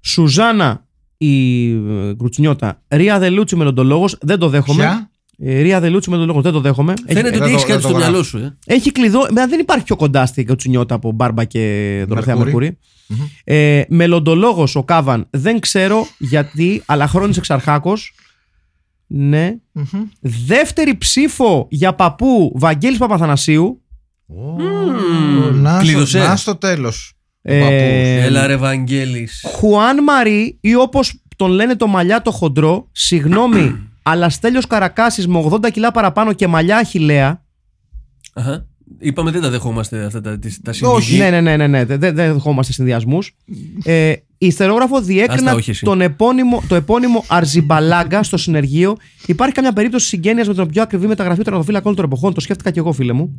[0.00, 0.84] Σουζάνα
[1.24, 2.82] η ε, Γκρουτσνιώτα.
[2.88, 4.16] Ρία Δελούτσι μελλοντολόγος.
[4.20, 4.82] Δεν το δέχομαι.
[4.82, 6.42] Ποια; Ε, Ρία Δελούτσι μελλοντολόγος.
[6.42, 6.94] Δεν το δέχομαι.
[7.06, 8.10] Φαίνεται δεν ότι το- έχεις δεν κάτι το στο γράφω.
[8.10, 8.38] μυαλό σου.
[8.38, 8.56] Ε.
[8.66, 9.20] Έχει κλειδώ.
[9.34, 12.78] Μα δεν υπάρχει πιο κοντά στην Κατσουνιώτα από Μπάρμπα και Δωροθέα Μερκούρη.
[13.08, 13.28] Μερκούρη.
[13.44, 15.26] Ε, Μελλοντολόγος ο Κάβαν.
[15.30, 18.14] Δεν ξέρω γιατί, αλλά χρόνι εξαρχάκος.
[19.06, 19.54] Ναι.
[20.20, 23.82] Δεύτερη ψήφο για παππού Βαγγέλης Παπαθανασίου.
[24.26, 24.56] Ω,
[25.52, 26.18] Να στο- Κλείδωσε.
[26.18, 27.12] να στο τέλος.
[27.44, 28.26] Ο Ε, παππούς.
[28.26, 29.44] Έλα ρε Βαγγέλης.
[29.56, 32.88] Χουάν Μαρί ή όπως τον λένε το μαλλιά το χοντρό.
[32.92, 37.42] Συγγνώμη, αλλά Στέλιος Καρακάσης με 80 κιλά παραπάνω και μαλλιά αχιλέα.
[38.32, 38.64] Αχα.
[38.98, 41.06] Είπαμε δεν τα δεχόμαστε αυτά τα, τις- τα Όχι.
[41.08, 41.30] συνδυή.
[41.30, 41.84] Ναι, ναι, ναι, ναι, ναι.
[41.84, 43.36] δεν δεν δεχόμαστε συνδυασμούς.
[43.84, 45.84] Ε, η ιστερόγραφο Άστα, διέκρινα όχι εσύ.
[45.84, 48.96] τον επώνυμο, το επώνυμο Αρζιμπαλάγκα στο συνεργείο.
[49.26, 52.40] Υπάρχει καμιά περίπτωση συγγένειας με τον πιο ακριβή μεταγραφή των τερματοφύλακων όλων των εποχών; Το
[52.40, 53.30] σκέφτηκα και εγώ, φίλε μου.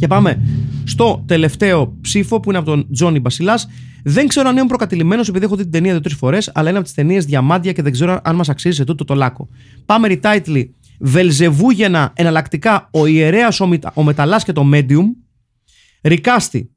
[0.00, 0.40] Και πάμε
[0.84, 3.68] στο τελευταίο ψήφο που είναι από τον Τζόνι Μπασιλάς.
[4.04, 6.86] Δεν ξέρω αν είμαι προκατηλημένος επειδή έχω δει την ταινία δύο-τρεις φορές, αλλά είναι από
[6.86, 9.48] τις ταινίες διαμάντια και δεν ξέρω αν μας αξίζει σε τούτο το λάκκο.
[9.86, 10.68] Πάμε retitle.
[11.00, 15.04] Βελζεβούγενα εναλλακτικά ο ιερέας ο, Μητα- ο Μεταλλάς και το Medium.
[16.02, 16.70] Ρικάστη.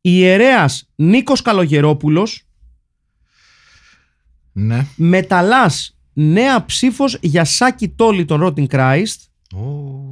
[0.00, 2.42] Ιερέας Νίκος Καλογερόπουλος
[4.52, 4.86] Ναι.
[4.96, 9.16] Μεταλλάς Νέα ψήφος για Σάκη Τόλι των Rotting Christ
[9.54, 10.07] Ω,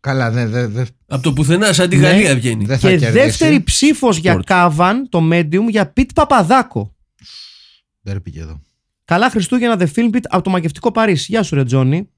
[0.00, 2.06] Καλά, δεν δε, δε, Από το πουθενά, σαν τη Ναι.
[2.08, 2.64] Γαλλία βγαίνει.
[2.64, 3.24] δεν θα και κερδίσει.
[3.24, 4.44] δεύτερη ψήφος για Sport.
[4.44, 6.94] Κάβαν το Medium για Πιτ Παπαδάκο
[8.00, 8.60] Δεν πήγε εδώ.
[9.04, 12.08] Καλά Χριστούγεννα The Film Pit από το μαγευτικό Παρίσι Γεια σου ρε Τζόνι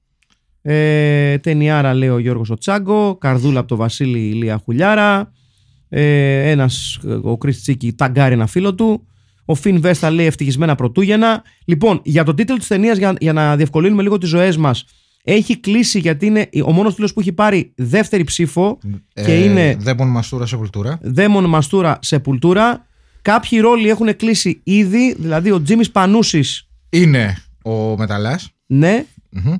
[0.61, 5.31] ε, Ταινιάρα λέει ο Γιώργος ο Τσάγκο Καρδούλα από το Βασίλη Ηλία Χουλιάρα
[5.89, 9.07] ε, Ένας ο Κρις Τσίκη ταγκάρει ένα φίλο του
[9.45, 11.43] ο Φιν Βέστα λέει ευτυχισμένα πρωτούγεννα.
[11.65, 14.85] Λοιπόν, για τον τίτλο της ταινίας, για, για να διευκολύνουμε λίγο τις ζωές μας,
[15.23, 18.79] έχει κλείσει γιατί είναι ο μόνος τίτλο που έχει πάρει δεύτερη ψήφο
[19.13, 20.99] και είναι Δέμον μαστούρα σε κουλτούρα.
[21.01, 22.85] Δαίμον Μαστούρα Σεπουλτούρα.
[23.21, 26.67] Κάποιοι ρόλοι έχουν κλείσει ήδη, δηλαδή ο Τζίμις Πανούσης.
[26.89, 28.49] Είναι ο Μεταλλάς.
[28.65, 29.05] Ναι.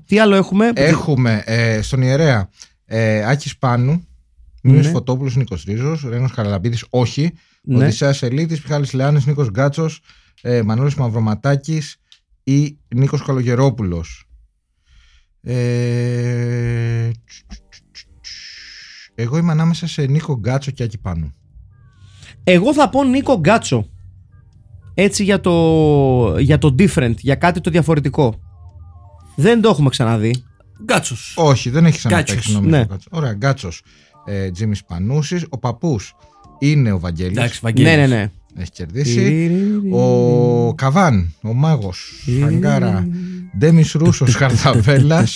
[0.05, 2.49] Τι άλλο έχουμε; Έχουμε ε, στον ιερέα
[2.86, 4.07] ε, Άκης Πάνου,
[4.61, 4.72] Ναι.
[4.72, 7.32] Μίμης Φωτόπουλος, Νίκος Ρίζος, Ρένος Καραλαμπίδης, όχι.
[7.64, 7.78] Ναι.
[7.84, 10.01] Οδυσσέας Ελίτης, Μιχάλης Λεάνης, Νίκος Γκάτσος,
[10.41, 11.97] ε, Μανώλης Μαυροματάκης
[12.43, 14.28] ή Νίκος Καλογερόπουλος.
[15.46, 17.10] Ε,
[19.16, 21.34] εγώ είμαι ανάμεσα σε Νίκο Γκάτσο και Άκη Πάνου.
[22.44, 23.88] Εγώ θα πω Νίκο Γκάτσο.
[24.94, 28.39] Έτσι για το, για το different, για κάτι το διαφορετικό.
[29.36, 30.44] Δεν το έχουμε ξαναδεί.
[30.84, 31.34] Γκάτσος.
[31.38, 32.54] Όχι, δεν έχει ξαναπέξει Γκάτσος.
[32.54, 32.76] νομίζω.
[32.76, 32.82] Ναι.
[32.82, 33.08] ο Γκάτσος.
[33.12, 33.82] Ωραία, Γκάτσος.
[34.26, 36.14] Ε, Τζίμις Πανούσης, ο παππούς
[36.60, 37.38] είναι ο Βαγγέλης.
[37.38, 37.91] Εντάξει, Βαγγέλης.
[37.91, 38.32] Ναι, ναι, ναι.
[38.56, 39.56] Έχει κερδίσει.
[39.91, 43.08] Ο Καβάν, ο μάγος, Φαγκάρα,
[43.58, 45.28] Ντέμις Ρούσος, Χαρδαβέλα.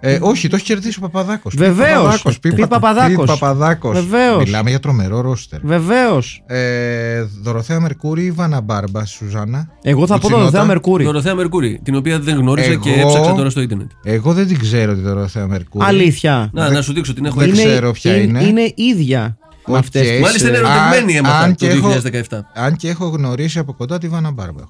[0.00, 1.54] Ε, όχι, το έχει κερδίσει ο Παπαδάκος.
[1.56, 2.22] Βεβαίως.
[2.40, 3.26] Πιτ Παπαδάκος.
[3.26, 4.00] Παπαδάκος.
[4.06, 4.44] Βεβαίως.
[4.44, 5.60] Μιλάμε για τρομερό ρόστερ.
[5.62, 6.42] Βεβαίως.
[6.46, 9.68] Ε, Δωροθέα Μερκούρη, Βάνα Μπάρμπα, Σουζάνα.
[9.82, 10.44] Εγώ θα πω τον Κουτσινότα.
[10.50, 11.04] Δωδέα Μερκούρη.
[11.04, 13.90] Δωροθέα Μερκούρη, την οποία δεν γνώρισα και Εγώ- έψαξα τώρα στο Ιντερνετ.
[14.04, 15.84] Εγώ δεν την ξέρω τη Δωροθέα Μερκούρη.
[15.88, 16.50] Αλήθεια.
[16.52, 17.64] Να, να σου δείξω την έχω Δεν έξω.
[17.64, 18.44] ξέρω ποια είναι.
[18.44, 19.36] Είναι ίδια
[19.66, 19.76] με Οκ.
[19.78, 20.20] αυτές τις.
[20.20, 22.44] Μάλιστα είναι Ε, ερωτευμένη αν- έμαθα αν το και έχω- 2017.
[22.54, 24.62] Αν και έχω γνωρίσει από κοντά τη Βάνα Μπάρμπα.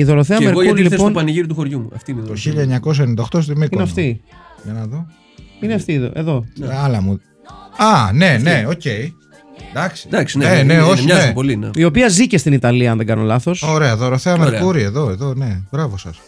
[0.00, 0.10] Έχω.
[0.10, 1.22] Η Δωροθέα Και εγώ γιατί Μερκούρη ήρθε στο λοιπόν.
[1.22, 1.88] πανηγύρι του χωριού μου.
[1.94, 2.80] Αυτή είναι η Το Δωροθέα.
[3.38, 3.68] 1998 στη Μύκονο.
[3.70, 4.20] Είναι αυτή.
[4.64, 5.06] Για να δω.
[5.60, 6.10] Είναι αυτή εδώ.
[6.14, 6.44] εδώ.
[6.84, 7.20] Άλλα μου.
[7.76, 8.84] Α, ναι, ναι, οκ.
[9.70, 10.04] Εντάξει.
[10.06, 11.32] Εντάξει, ναι, ναι, ναι, ναι, όχι, μοιάζουν ναι.
[11.32, 11.56] πολύ.
[11.56, 11.70] Ναι.
[11.74, 13.62] Η οποία ζει και στην Ιταλία, αν δεν κάνω λάθος.
[13.62, 14.50] Ωραία, Δωροθέα Ωραία.
[14.50, 15.62] Μερκούρη, εδώ, εδώ, ναι.
[15.70, 16.18] Μπράβο σας.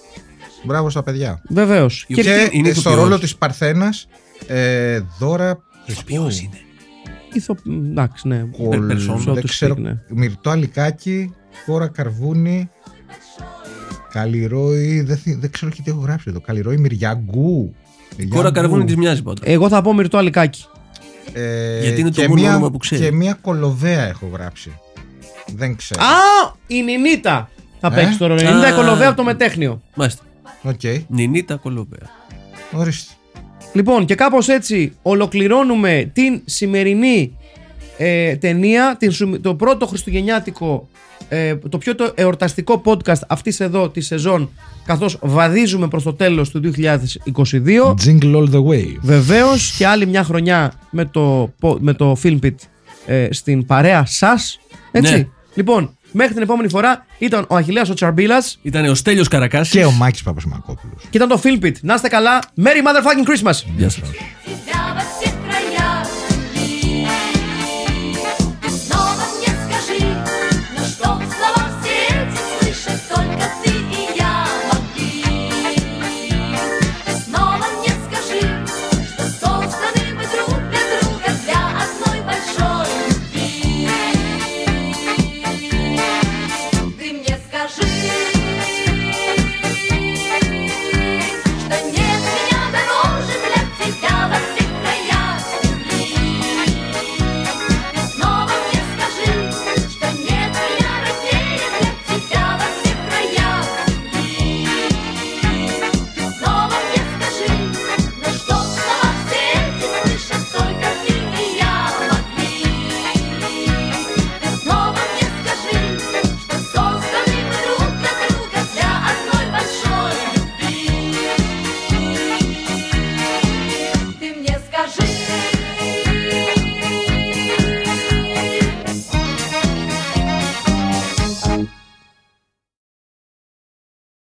[0.65, 1.43] Μπράβο στα παιδιά.
[1.49, 2.05] Βεβαίως.
[2.09, 3.03] Η Και οποία- Και είναι ε, στο ηθοποιός.
[3.03, 4.07] ρόλο της Παρθένας,
[4.47, 5.59] ε, δώρα.
[6.05, 6.57] Ποιος είναι.
[7.33, 7.57] ηθο...
[7.91, 8.45] Εντάξει, ναι.
[8.59, 8.87] Κολ...
[8.87, 9.75] Περσόν, so Δεν to ξέρω.
[9.75, 9.97] speak, ναι.
[10.09, 11.33] Μυρτό Αλικάκη,
[11.67, 12.71] Κόρα Καρβούνη,
[14.13, 15.01] Καλλιρόη.
[15.01, 16.41] Δεν, θυ- δεν ξέρω και τι έχω γράψει εδώ.
[16.41, 17.75] Καλλιρόη Μυριαγκού.
[18.29, 19.41] Κόρα καρβούνι της μοιάζει πάντα.
[19.45, 20.65] Εγώ θα πω Μυρτό Αλικάκη.
[21.33, 23.03] Ε, Γιατί είναι το και μόνο μία- όνομα που ξέρει.
[23.03, 24.73] Και μία κολοβέα έχω γράψει.
[25.57, 26.03] Δεν ξέρω.
[26.03, 26.07] Α!
[26.67, 27.51] Η Νινίτα
[27.81, 28.41] θα Ε; παίξει το ρόλο.
[28.41, 28.71] Η Νινίτα Α.
[28.71, 29.83] η κολοβέα από το μετέχνιο.
[29.95, 30.23] Μάλιστα.
[30.63, 32.09] Οκ, Νινίτα Κολομπέα.
[32.73, 33.13] ορίστε.
[33.73, 37.37] Λοιπόν, και κάπως έτσι ολοκληρώνουμε την σημερινή
[38.03, 40.89] ε, ταινία, την, σου- το πρώτο χριστουγεννιάτικο,
[41.29, 44.51] ε, το πιο το εορταστικό podcast αυτής εδώ της σεζόν,
[44.85, 47.95] καθώς βαδίζουμε προς το τέλος του 2022.
[48.05, 48.85] Jingle all the way.
[49.01, 52.55] Βεβαίως και άλλη μια χρονιά με το, πο- με το Filmpit
[53.07, 54.61] ε, στην παρέα σας.
[54.91, 55.13] Έτσι.
[55.13, 55.27] Ναι.
[55.55, 59.73] Λοιπόν, μέχρι την επόμενη φορά ήταν ο Αχιλλέας ο Τσαρμπίλας Ήταν ο Στέλιος Καρακάσης.
[59.73, 61.03] Και ο Μάκης Παπασμακόπουλος.
[61.11, 61.73] και ήταν το Filmpit.
[61.81, 62.39] Να είστε καλά.
[62.59, 63.63] Merry Motherfucking Christmas!
[63.77, 64.03] Γεια σας.
[64.09, 65.20] Down